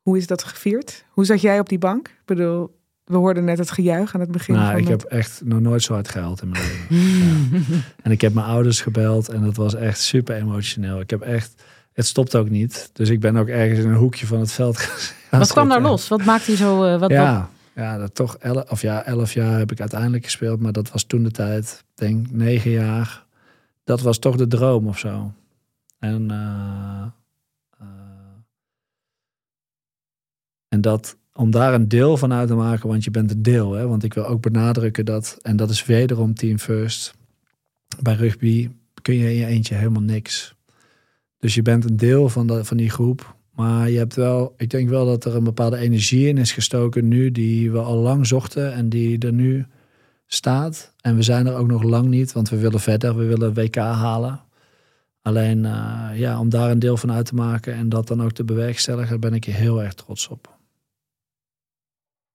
Hoe 0.02 0.18
is 0.18 0.28
dat 0.28 0.44
gevierd? 0.44 1.06
Hoe 1.10 1.26
zat 1.26 1.42
jij 1.42 1.60
op 1.60 1.70
die 1.70 1.80
bank? 1.80 2.08
Ik 2.08 2.22
bedoel, 2.26 2.78
we 3.06 3.18
hoorden 3.18 3.44
net 3.44 3.58
het 3.58 3.72
gejuich 3.72 4.14
aan 4.16 4.22
het 4.22 4.32
begin. 4.32 4.56
Nou, 4.56 4.72
van 4.72 4.80
ik 4.82 4.88
het- 4.88 5.02
heb 5.02 5.12
echt 5.12 5.42
nog 5.46 5.60
nooit 5.60 5.82
zo 5.84 5.94
hard 5.94 6.08
gehuild 6.10 6.42
in 6.42 6.50
mijn 6.50 6.64
leven. 6.64 6.96
Ja. 6.98 7.60
En 8.04 8.12
ik 8.12 8.22
heb 8.22 8.34
mijn 8.34 8.48
ouders 8.48 8.82
gebeld 8.82 9.30
en 9.30 9.42
dat 9.44 9.56
was 9.56 9.76
echt 9.76 10.00
super 10.00 10.36
emotioneel. 10.36 11.00
Ik 11.00 11.10
heb 11.10 11.22
echt, 11.22 11.64
het 11.94 12.06
stopt 12.06 12.36
ook 12.36 12.50
niet. 12.50 12.90
Dus 12.94 13.10
ik 13.10 13.20
ben 13.20 13.36
ook 13.38 13.48
ergens 13.48 13.80
in 13.80 13.90
een 13.90 13.96
hoekje 13.96 14.26
van 14.26 14.40
het 14.40 14.52
veld. 14.52 14.78
Wat 15.32 15.52
kwam 15.52 15.70
daar 15.70 15.82
los? 15.82 16.08
Wat 16.08 16.24
maakt 16.26 16.46
hij 16.48 16.56
zo... 16.56 16.84
eh, 16.84 16.92
wat, 16.92 17.00
wat- 17.00 17.12
Ja, 17.12 17.50
ja, 17.76 17.98
dat 17.98 18.16
toch 18.16 18.38
elf, 18.38 18.72
of 18.72 18.82
ja, 18.82 19.04
elf 19.06 19.34
jaar 19.34 19.58
heb 19.60 19.72
ik 19.72 19.80
uiteindelijk 19.80 20.24
gespeeld, 20.24 20.60
maar 20.60 20.72
dat 20.72 20.92
was 20.92 21.04
toen 21.04 21.24
de 21.24 21.32
tijd, 21.32 21.84
denk 21.96 22.32
negen 22.32 22.72
jaar. 22.72 23.26
Dat 23.84 24.02
was 24.02 24.20
toch 24.20 24.36
de 24.36 24.48
droom 24.48 24.88
of 24.88 24.98
zo. 25.00 25.34
En, 26.00 26.32
eh, 26.32 27.06
eh, 27.80 27.88
en 30.68 30.82
dat, 30.82 31.18
om 31.34 31.52
daar 31.52 31.74
een 31.74 31.88
deel 31.88 32.18
van 32.18 32.34
uit 32.34 32.48
te 32.48 32.56
maken, 32.56 32.88
want 32.90 33.04
je 33.04 33.12
bent 33.12 33.32
een 33.32 33.42
deel, 33.42 33.72
hè, 33.74 33.88
want 33.88 34.04
ik 34.04 34.14
wil 34.14 34.26
ook 34.28 34.42
benadrukken 34.42 35.06
dat, 35.06 35.38
en 35.42 35.56
dat 35.56 35.70
is 35.70 35.86
wederom 35.86 36.34
Team 36.34 36.60
First. 36.60 37.14
Bij 38.02 38.14
rugby 38.16 38.70
kun 39.02 39.16
je 39.16 39.30
in 39.30 39.36
je 39.36 39.46
eentje 39.46 39.76
helemaal 39.76 40.02
niks. 40.02 40.56
Dus 41.42 41.56
je 41.56 41.62
bent 41.62 41.90
een 41.90 41.98
deel 41.98 42.30
van, 42.30 42.48
de, 42.48 42.66
van 42.66 42.78
die 42.78 42.90
groep. 42.90 43.36
Maar 43.56 43.90
je 43.90 43.98
hebt 43.98 44.16
wel, 44.16 44.54
ik 44.58 44.70
denk 44.70 44.90
wel 44.90 45.06
dat 45.06 45.26
er 45.26 45.36
een 45.36 45.44
bepaalde 45.44 45.78
energie 45.78 46.28
in 46.28 46.38
is 46.38 46.52
gestoken 46.52 47.08
nu, 47.08 47.32
die 47.32 47.72
we 47.72 47.80
al 47.80 47.98
lang 47.98 48.28
zochten 48.28 48.74
en 48.74 48.90
die 48.90 49.20
er 49.20 49.34
nu 49.34 49.66
staat. 50.26 50.94
En 51.02 51.16
we 51.16 51.22
zijn 51.22 51.48
er 51.48 51.56
ook 51.56 51.68
nog 51.68 51.84
lang 51.84 52.08
niet, 52.08 52.32
want 52.32 52.50
we 52.50 52.58
willen 52.58 52.80
verder, 52.80 53.18
we 53.18 53.26
willen 53.26 53.54
WK 53.54 53.76
halen. 53.76 54.42
Alleen 55.22 55.66
eh, 55.66 56.10
ja, 56.14 56.40
om 56.40 56.50
daar 56.50 56.72
een 56.72 56.80
deel 56.80 56.98
van 56.98 57.12
uit 57.12 57.26
te 57.26 57.36
maken 57.36 57.74
en 57.74 57.90
dat 57.90 58.08
dan 58.08 58.24
ook 58.24 58.32
te 58.32 58.44
bewerkstelligen, 58.44 59.10
daar 59.10 59.30
ben 59.30 59.34
ik 59.34 59.46
heel 59.46 59.84
erg 59.84 59.94
trots 59.94 60.28
op. 60.28 60.58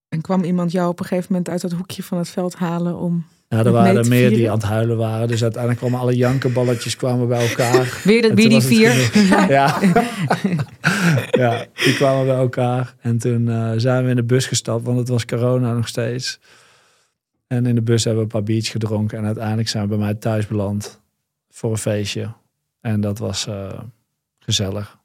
En 0.08 0.20
kwam 0.20 0.44
iemand 0.44 0.72
jou 0.72 0.88
op 0.88 1.00
een 1.00 1.06
gegeven 1.06 1.32
moment 1.32 1.48
uit 1.48 1.60
dat 1.60 1.72
hoekje 1.72 2.02
van 2.02 2.18
het 2.18 2.28
veld 2.28 2.54
halen 2.54 2.96
om... 2.96 3.24
Ja, 3.48 3.64
er 3.64 3.72
waren 3.72 3.96
er 3.96 4.08
meer 4.08 4.30
die 4.30 4.50
aan 4.50 4.56
het 4.56 4.66
huilen 4.66 4.96
waren. 4.96 5.28
Dus 5.28 5.42
uiteindelijk 5.42 5.80
kwamen 5.80 6.00
alle 6.00 6.16
jankenballetjes 6.16 6.96
kwamen 6.96 7.28
bij 7.28 7.48
elkaar. 7.48 7.98
Weer, 8.04 8.22
de, 8.22 8.28
En 8.28 8.34
weer 8.34 8.48
die 8.48 8.60
vier. 8.60 8.94
Ja. 9.48 9.78
ja, 11.42 11.66
die 11.74 11.94
kwamen 11.94 12.26
bij 12.26 12.36
elkaar. 12.36 12.94
En 13.00 13.18
toen 13.18 13.48
eh, 13.48 13.72
zijn 13.76 14.04
we 14.04 14.10
in 14.10 14.16
de 14.16 14.24
bus 14.24 14.46
gestapt, 14.46 14.84
want 14.84 14.98
het 14.98 15.08
was 15.08 15.24
corona 15.24 15.72
nog 15.72 15.88
steeds. 15.88 16.40
En 17.46 17.66
in 17.66 17.74
de 17.74 17.82
bus 17.82 18.04
hebben 18.04 18.22
we 18.22 18.28
een 18.28 18.38
paar 18.38 18.46
biertjes 18.46 18.70
gedronken. 18.70 19.18
En 19.18 19.24
uiteindelijk 19.24 19.68
zijn 19.68 19.82
we 19.82 19.88
bij 19.88 19.98
mij 19.98 20.14
thuis 20.14 20.46
beland 20.46 21.00
voor 21.50 21.70
een 21.70 21.78
feestje. 21.78 22.32
En 22.80 23.00
dat 23.00 23.18
was 23.18 23.46
eh, 23.46 23.80
gezellig. 24.38 24.98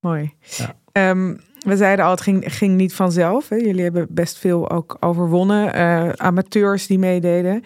Mooi. 0.00 0.34
Ja. 0.56 0.76
Ehm, 0.92 1.34
we 1.66 1.76
zeiden 1.76 2.04
al, 2.04 2.10
het 2.10 2.20
ging, 2.20 2.44
ging 2.46 2.76
niet 2.76 2.94
vanzelf. 2.94 3.48
Hè? 3.48 3.56
Jullie 3.56 3.82
hebben 3.82 4.06
best 4.10 4.38
veel 4.38 4.70
ook 4.70 4.96
overwonnen. 5.00 5.74
Eh, 5.74 6.08
amateurs 6.08 6.86
die 6.86 6.98
meededen. 6.98 7.62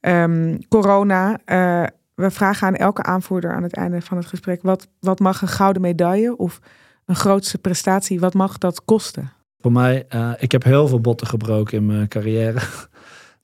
Ehm, 0.00 0.58
corona. 0.68 1.38
eh, 1.44 1.82
we 2.14 2.30
vragen 2.30 2.66
aan 2.66 2.74
elke 2.74 3.02
aanvoerder 3.02 3.52
aan 3.52 3.62
het 3.62 3.74
einde 3.74 4.00
van 4.00 4.16
het 4.16 4.26
gesprek... 4.26 4.62
Wat, 4.62 4.88
wat 5.00 5.18
mag 5.18 5.42
een 5.42 5.48
gouden 5.48 5.82
medaille 5.82 6.36
of 6.36 6.60
een 7.06 7.16
grootste 7.16 7.58
prestatie... 7.58 8.20
wat 8.20 8.34
mag 8.34 8.58
dat 8.58 8.84
kosten? 8.84 9.32
Voor 9.60 9.72
mij, 9.72 10.04
eh, 10.08 10.30
ik 10.38 10.52
heb 10.52 10.64
heel 10.64 10.88
veel 10.88 11.00
botten 11.00 11.26
gebroken 11.26 11.78
in 11.78 11.86
mijn 11.86 12.08
carrière. 12.08 12.60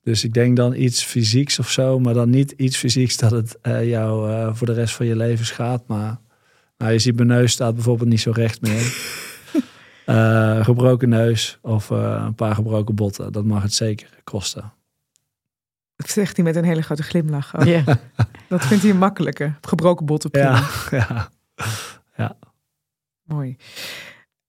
Dus 0.03 0.23
ik 0.23 0.33
denk 0.33 0.55
dan 0.55 0.75
iets 0.75 1.03
fysieks 1.03 1.59
of 1.59 1.69
zo, 1.69 1.99
maar 1.99 2.13
dan 2.13 2.29
niet 2.29 2.51
iets 2.51 2.77
fysieks 2.77 3.17
dat 3.17 3.31
het 3.31 3.57
jou 3.81 4.31
voor 4.55 4.67
de 4.67 4.73
rest 4.73 4.95
van 4.95 5.05
je 5.05 5.15
leven 5.15 5.45
schaadt. 5.45 5.87
Maar 5.87 6.19
nou, 6.77 6.91
je 6.91 6.99
ziet 6.99 7.15
mijn 7.15 7.27
neus 7.27 7.51
staat 7.51 7.73
bijvoorbeeld 7.73 8.09
niet 8.09 8.19
zo 8.19 8.31
recht 8.31 8.61
meer. 8.61 8.93
Eh, 10.09 10.63
gebroken 10.63 11.09
neus 11.09 11.57
of 11.61 11.91
eh, 11.91 12.23
een 12.25 12.35
paar 12.35 12.55
gebroken 12.55 12.95
botten, 12.95 13.31
dat 13.31 13.45
mag 13.45 13.61
het 13.61 13.73
zeker 13.73 14.09
kosten. 14.23 14.73
Dat 15.95 16.09
zegt 16.09 16.35
hij 16.35 16.45
met 16.45 16.55
een 16.55 16.63
hele 16.63 16.81
grote 16.81 17.03
glimlach. 17.03 17.55
ook. 17.55 17.63
Ja. 17.63 17.83
Dat 18.47 18.65
vindt 18.65 18.83
hij 18.83 18.91
een 18.91 18.97
makkelijke. 18.97 19.53
Gebroken 19.61 20.05
botten. 20.05 20.29
prima. 20.29 20.63
Ja, 20.91 21.29
ja. 22.15 22.37
Mooi. 23.23 23.57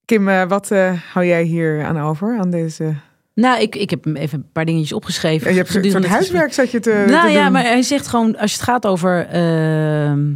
Kim, 0.05 0.29
eh, 0.29 0.49
wat 0.49 0.71
eh, 0.71 0.93
hou 1.13 1.27
jij 1.27 1.43
hier 1.43 1.85
aan 1.85 2.01
over? 2.01 2.39
Aan 2.39 2.51
deze... 2.51 2.95
Nou, 3.35 3.61
ik, 3.61 3.77
ik 3.77 3.91
heb 3.91 4.05
hem 4.05 4.17
even 4.17 4.39
een 4.39 4.53
paar 4.53 4.65
dingetjes 4.65 4.93
opgeschreven. 4.93 5.51
je 5.51 5.57
hebt 5.57 5.67
een 5.69 5.73
soort 5.73 5.85
gedurende 5.85 6.09
het 6.09 6.17
huiswerk 6.17 6.53
zat 6.53 6.71
je 6.71 6.81
te. 6.81 7.05
Nou 7.09 7.27
te 7.27 7.33
ja, 7.33 7.43
doen. 7.43 7.53
maar 7.53 7.63
hij 7.63 7.83
zegt 7.83 8.07
gewoon, 8.07 8.37
als 8.39 8.53
het 8.53 8.63
gaat 8.63 8.87
over, 8.87 9.27
ehm, 9.27 10.35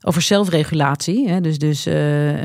over 0.00 0.22
zelfregulatie, 0.22 1.28
hè, 1.28 1.40
dus, 1.40 1.58
dus 1.58 1.86
eh, 1.86 1.94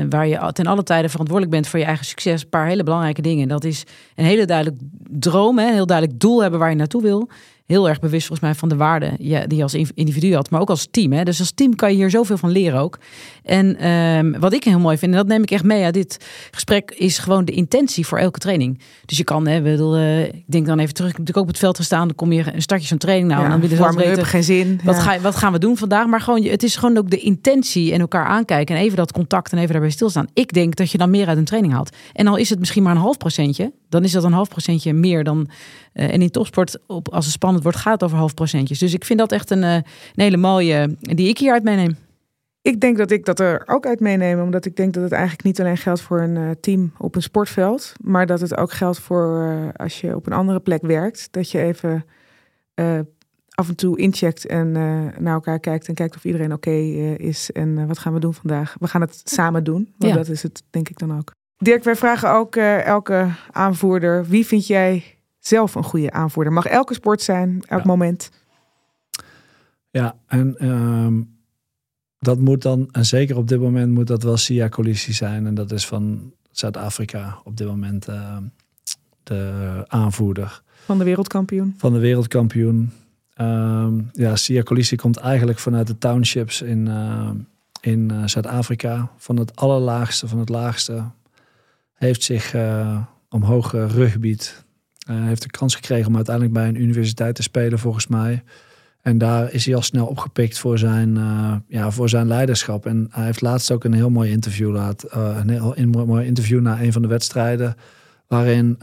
waar 0.08 0.26
je 0.26 0.50
ten 0.52 0.66
alle 0.66 0.82
tijden 0.82 1.10
verantwoordelijk 1.10 1.56
bent 1.56 1.68
voor 1.68 1.78
je 1.78 1.84
eigen 1.84 2.06
succes, 2.06 2.42
een 2.42 2.48
paar 2.48 2.66
hele 2.66 2.82
belangrijke 2.82 3.22
dingen. 3.22 3.48
Dat 3.48 3.64
is 3.64 3.84
een 4.14 4.24
hele 4.24 4.44
duidelijk 4.44 4.78
droom, 5.08 5.58
hè, 5.58 5.66
een 5.66 5.74
heel 5.74 5.86
duidelijk 5.86 6.20
doel 6.20 6.42
hebben 6.42 6.60
waar 6.60 6.70
je 6.70 6.76
naartoe 6.76 7.02
wil. 7.02 7.28
Heel 7.72 7.88
erg 7.88 8.00
bewust 8.00 8.26
volgens 8.26 8.48
mij 8.48 8.54
van 8.58 8.68
de 8.68 8.76
waarden 8.76 9.14
ja, 9.18 9.46
die 9.46 9.56
je 9.56 9.62
als 9.62 9.74
individu 9.94 10.34
had, 10.34 10.50
maar 10.50 10.60
ook 10.60 10.70
als 10.70 10.88
team. 10.90 11.12
Hè. 11.12 11.22
Dus 11.24 11.38
als 11.38 11.52
team 11.52 11.74
kan 11.76 11.90
je 11.90 11.96
hier 11.96 12.10
zoveel 12.10 12.36
van 12.36 12.50
leren 12.50 12.80
ook. 12.80 12.98
En 13.42 13.76
ehm, 13.76 14.40
wat 14.40 14.52
ik 14.52 14.64
heel 14.64 14.78
mooi 14.78 14.98
vind, 14.98 15.12
en 15.12 15.18
dat 15.18 15.26
neem 15.26 15.42
ik 15.42 15.50
echt 15.50 15.64
mee 15.64 15.84
uit 15.84 15.94
dit 15.94 16.24
gesprek, 16.50 16.90
is 16.90 17.18
gewoon 17.18 17.44
de 17.44 17.52
intentie 17.52 18.06
voor 18.06 18.18
elke 18.18 18.38
training. 18.38 18.80
Dus 19.04 19.16
je 19.18 19.24
kan, 19.24 19.46
hè, 19.46 19.62
bedoel, 19.62 19.96
eh, 19.96 20.24
ik 20.24 20.44
denk 20.46 20.66
dan 20.66 20.78
even 20.78 20.94
terug, 20.94 21.10
ik 21.10 21.16
heb 21.16 21.26
natuurlijk 21.26 21.36
ook 21.36 21.42
op 21.42 21.48
het 21.48 21.58
veld 21.58 21.76
gestaan, 21.76 22.06
dan 22.06 22.16
kom 22.16 22.32
je 22.32 22.54
een 22.54 22.62
startje 22.62 22.86
zo'n 22.86 22.98
training 22.98 23.28
nou, 23.28 23.40
Ja, 23.40 23.46
en 23.46 23.60
dan 23.60 23.68
willen 23.68 23.92
ze 23.92 23.98
weten, 23.98 24.24
geen 24.26 24.44
zin. 24.44 24.80
wat, 24.84 24.96
Ja. 24.96 25.00
ga, 25.02 25.20
wat 25.20 25.36
gaan 25.36 25.52
we 25.52 25.58
doen 25.58 25.76
vandaag? 25.76 26.06
Maar 26.06 26.20
gewoon, 26.20 26.44
het 26.44 26.62
is 26.62 26.76
gewoon 26.76 26.96
ook 26.96 27.10
de 27.10 27.18
intentie 27.18 27.92
en 27.92 28.00
elkaar 28.00 28.26
aankijken. 28.26 28.76
En 28.76 28.82
even 28.82 28.96
dat 28.96 29.12
contact 29.12 29.52
en 29.52 29.58
even 29.58 29.70
daarbij 29.70 29.90
stilstaan. 29.90 30.26
Ik 30.34 30.52
denk 30.52 30.76
dat 30.76 30.90
je 30.90 30.98
dan 30.98 31.10
meer 31.10 31.26
uit 31.26 31.38
een 31.38 31.44
training 31.44 31.72
haalt. 31.74 31.96
En 32.12 32.26
al 32.26 32.36
is 32.36 32.50
het 32.50 32.58
misschien 32.58 32.82
maar 32.82 32.94
een 32.94 33.00
half 33.00 33.16
procentje. 33.16 33.72
Dan 33.88 34.04
is 34.04 34.12
dat 34.12 34.24
een 34.24 34.32
half 34.32 34.48
procentje 34.48 34.92
meer 34.92 35.24
dan... 35.24 35.48
eh, 35.92 36.12
en 36.12 36.22
in 36.22 36.30
topsport, 36.30 36.78
op, 36.86 37.08
als 37.08 37.24
het 37.24 37.34
spannend 37.34 37.61
wordt, 37.62 37.78
gaat 37.78 37.92
het 37.92 38.02
over 38.02 38.16
half 38.18 38.34
procentjes. 38.34 38.78
Dus 38.78 38.94
ik 38.94 39.04
vind 39.04 39.18
dat 39.18 39.32
echt 39.32 39.50
een, 39.50 39.62
eh, 39.62 39.74
een 39.74 39.84
hele 40.14 40.36
mooie 40.36 40.96
die 41.00 41.28
ik 41.28 41.38
hieruit 41.38 41.62
meeneem. 41.62 41.96
Ik 42.62 42.80
denk 42.80 42.96
dat 42.96 43.10
ik 43.10 43.24
dat 43.24 43.40
er 43.40 43.62
ook 43.66 43.86
uit 43.86 44.00
meeneem, 44.00 44.40
omdat 44.40 44.64
ik 44.64 44.76
denk 44.76 44.94
dat 44.94 45.02
het 45.02 45.12
eigenlijk 45.12 45.42
niet 45.44 45.60
alleen 45.60 45.76
geldt 45.76 46.00
voor 46.00 46.20
een 46.20 46.36
eh, 46.36 46.50
team 46.60 46.92
op 46.98 47.14
een 47.14 47.22
sportveld, 47.22 47.92
maar 48.00 48.26
dat 48.26 48.40
het 48.40 48.56
ook 48.56 48.72
geldt 48.72 48.98
voor 48.98 49.46
eh, 49.48 49.68
als 49.84 50.00
je 50.00 50.16
op 50.16 50.26
een 50.26 50.32
andere 50.32 50.60
plek 50.60 50.82
werkt, 50.82 51.28
dat 51.30 51.50
je 51.50 51.58
even 51.60 52.04
eh, 52.74 52.98
af 53.54 53.68
en 53.68 53.76
toe 53.76 53.98
incheckt 53.98 54.46
en 54.46 54.76
eh, 54.76 55.18
naar 55.22 55.34
elkaar 55.34 55.60
kijkt 55.60 55.88
en 55.88 55.94
kijkt 55.94 56.16
of 56.16 56.24
iedereen 56.24 56.52
oké 56.52 56.70
eh, 56.70 57.18
is 57.18 57.50
en 57.52 57.78
eh, 57.78 57.84
wat 57.86 57.98
gaan 57.98 58.12
we 58.12 58.20
doen 58.20 58.34
vandaag. 58.34 58.76
We 58.80 58.86
gaan 58.88 59.00
het 59.00 59.20
samen 59.24 59.64
doen, 59.64 59.94
want 59.98 60.12
Ja. 60.12 60.18
dat 60.18 60.28
is 60.28 60.42
het 60.42 60.62
denk 60.70 60.88
ik 60.88 60.98
dan 60.98 61.16
ook. 61.18 61.30
Dirk, 61.56 61.84
wij 61.84 61.96
vragen 61.96 62.30
ook 62.32 62.56
eh, 62.56 62.84
elke 62.86 63.28
aanvoerder, 63.50 64.24
wie 64.26 64.46
vind 64.46 64.66
jij 64.66 65.04
zelf 65.46 65.74
een 65.74 65.84
goede 65.84 66.10
aanvoerder? 66.10 66.52
Mag 66.52 66.66
elke 66.66 66.94
sport 66.94 67.22
zijn, 67.22 67.62
elk 67.66 67.80
Ja. 67.80 67.86
moment. 67.86 68.30
Ja, 69.90 70.16
en 70.26 70.56
ehm, 70.58 71.20
dat 72.18 72.38
moet 72.38 72.62
dan, 72.62 72.88
en 72.92 73.04
zeker 73.04 73.36
op 73.36 73.48
dit 73.48 73.60
moment 73.60 73.92
moet 73.92 74.06
dat 74.06 74.22
wel 74.22 74.36
Sia 74.36 74.68
Colisi 74.68 75.12
zijn. 75.12 75.46
En 75.46 75.54
dat 75.54 75.72
is 75.72 75.86
van 75.86 76.32
Zuid-Afrika 76.50 77.38
op 77.44 77.56
dit 77.56 77.66
moment 77.66 78.08
ehm, 78.08 78.42
de 79.22 79.84
aanvoerder 79.86 80.62
Van 80.84 80.98
de 80.98 81.04
wereldkampioen. 81.04 81.74
van 81.78 81.92
de 81.92 81.98
wereldkampioen. 81.98 82.92
Ehm, 83.34 84.00
ja, 84.12 84.36
Sia 84.36 84.62
Colisi 84.62 84.96
komt 84.96 85.16
eigenlijk 85.16 85.58
vanuit 85.58 85.86
de 85.86 85.98
townships 85.98 86.62
in, 86.62 86.88
in 87.80 88.10
eh, 88.10 88.22
Zuid-Afrika. 88.26 89.10
Van 89.16 89.36
het 89.38 89.56
allerlaagste, 89.56 90.28
van 90.28 90.38
het 90.38 90.48
laagste. 90.48 91.04
Heeft 91.94 92.22
zich 92.22 92.54
eh, 92.54 93.02
omhoog 93.28 93.68
gerugbied. 93.68 94.64
Eh, 95.02 95.24
heeft 95.24 95.42
de 95.42 95.50
kans 95.50 95.74
gekregen 95.74 96.06
om 96.06 96.16
uiteindelijk 96.16 96.54
bij 96.54 96.68
een 96.68 96.82
universiteit 96.82 97.34
te 97.34 97.42
spelen, 97.42 97.78
volgens 97.78 98.06
mij. 98.06 98.42
En 99.00 99.18
daar 99.18 99.52
is 99.52 99.66
hij 99.66 99.74
al 99.74 99.82
snel 99.82 100.06
opgepikt 100.06 100.58
voor 100.58 100.78
zijn, 100.78 101.16
eh, 101.16 101.54
ja, 101.68 101.90
voor 101.90 102.08
zijn 102.08 102.26
leiderschap. 102.26 102.86
En 102.86 103.06
hij 103.10 103.24
heeft 103.24 103.40
laatst 103.40 103.70
ook 103.70 103.84
een 103.84 103.92
heel 103.92 104.10
mooi 104.10 104.30
interview 104.30 104.70
laat, 104.70 105.02
eh, 105.02 105.36
een 105.40 105.50
heel 105.50 105.74
in- 105.74 105.88
mooi 105.88 106.26
interview 106.26 106.60
na 106.60 106.80
een 106.82 106.92
van 106.92 107.02
de 107.02 107.08
wedstrijden. 107.08 107.76
Waarin 108.26 108.78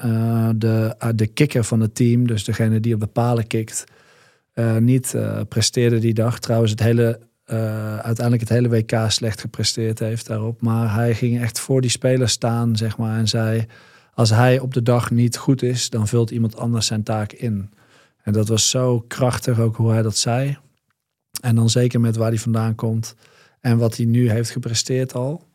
de, 0.55 0.95
de 1.15 1.27
kicker 1.27 1.63
van 1.63 1.79
het 1.79 1.95
team, 1.95 2.27
dus 2.27 2.43
degene 2.43 2.79
die 2.79 2.93
op 2.93 2.99
de 2.99 3.07
palen 3.07 3.47
kikt, 3.47 3.83
niet 4.79 5.15
presteerde 5.47 5.99
die 5.99 6.13
dag. 6.13 6.39
Trouwens, 6.39 6.71
het 6.71 6.79
hele, 6.79 7.19
uiteindelijk 8.01 8.39
het 8.39 8.49
hele 8.49 8.69
WK 8.69 8.95
slecht 9.07 9.41
gepresteerd 9.41 9.99
heeft 9.99 10.27
daarop. 10.27 10.61
Maar 10.61 10.93
hij 10.93 11.13
ging 11.15 11.41
echt 11.41 11.59
voor 11.59 11.81
die 11.81 11.89
spelers 11.89 12.31
staan, 12.31 12.75
zeg 12.75 12.97
maar, 12.97 13.17
en 13.17 13.27
zei: 13.27 13.65
Als 14.13 14.29
hij 14.29 14.59
op 14.59 14.73
de 14.73 14.83
dag 14.83 15.11
niet 15.11 15.37
goed 15.37 15.61
is, 15.61 15.89
dan 15.89 16.07
vult 16.07 16.31
iemand 16.31 16.57
anders 16.57 16.85
zijn 16.85 17.03
taak 17.03 17.31
in. 17.31 17.69
En 18.23 18.33
dat 18.33 18.47
was 18.47 18.69
zo 18.69 19.03
krachtig 19.07 19.59
ook 19.59 19.75
hoe 19.75 19.91
hij 19.91 20.01
dat 20.01 20.17
zei. 20.17 20.57
En 21.41 21.55
dan 21.55 21.69
zeker 21.69 21.99
met 21.99 22.15
waar 22.15 22.29
hij 22.29 22.37
vandaan 22.37 22.75
komt 22.75 23.15
en 23.59 23.77
wat 23.77 23.97
hij 23.97 24.05
nu 24.05 24.29
heeft 24.29 24.49
gepresteerd 24.49 25.13
al. 25.13 25.47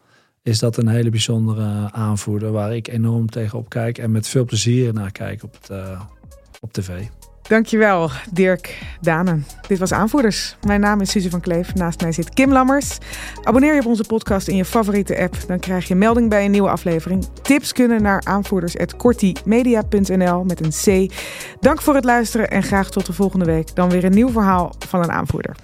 Is 0.43 0.59
dat 0.59 0.77
een 0.77 0.89
hele 0.89 1.11
bijzondere 1.11 1.93
aanvoerder 1.93 2.53
waar 2.53 2.75
ik 2.75 2.89
enorm 2.89 3.31
tegenop 3.31 3.69
kijk 3.69 3.99
en 3.99 4.11
met 4.11 4.29
veel 4.29 4.45
plezier 4.45 4.93
naar 4.93 5.13
kijk 5.13 5.43
op, 5.43 5.53
het, 5.53 5.71
eh, 5.71 6.01
op 6.61 6.73
tv. 6.73 7.07
Dankjewel, 7.49 8.11
Dirk 8.31 8.83
Danen. 9.01 9.47
Dit 9.69 9.79
was 9.79 9.93
Aanvoerders. 9.93 10.57
Mijn 10.67 10.81
naam 10.81 11.01
is 11.01 11.11
Suze 11.11 11.31
van 11.31 11.41
Kleef. 11.41 11.75
Naast 11.75 12.01
mij 12.01 12.13
zit 12.13 12.35
Kim 12.35 12.53
Lammers. 12.53 12.99
Abonneer 13.43 13.75
je 13.75 13.81
op 13.81 13.87
onze 13.87 14.05
podcast 14.05 14.49
in 14.49 14.57
je 14.57 14.65
favoriete 14.65 15.19
app. 15.19 15.37
Dan 15.47 15.59
krijg 15.59 15.89
je 15.89 15.95
melding 15.95 16.29
bij 16.29 16.45
een 16.45 16.51
nieuwe 16.51 16.69
aflevering. 16.69 17.27
Tips 17.43 17.73
kunnen 17.73 18.03
naar 18.03 18.23
aanvoerders.kortimedia.nl 18.25 20.45
met 20.45 20.61
een 20.61 21.09
C. 21.09 21.13
Dank 21.61 21.83
voor 21.83 21.95
het 21.95 22.05
luisteren 22.05 22.51
en 22.51 22.63
graag 22.63 22.91
tot 22.91 23.07
de 23.07 23.13
volgende 23.13 23.45
week. 23.45 23.75
Dan 23.75 23.91
weer 23.91 24.05
een 24.05 24.15
nieuw 24.15 24.31
verhaal 24.31 24.75
van 24.79 25.03
een 25.03 25.13
aanvoerder. 25.13 25.57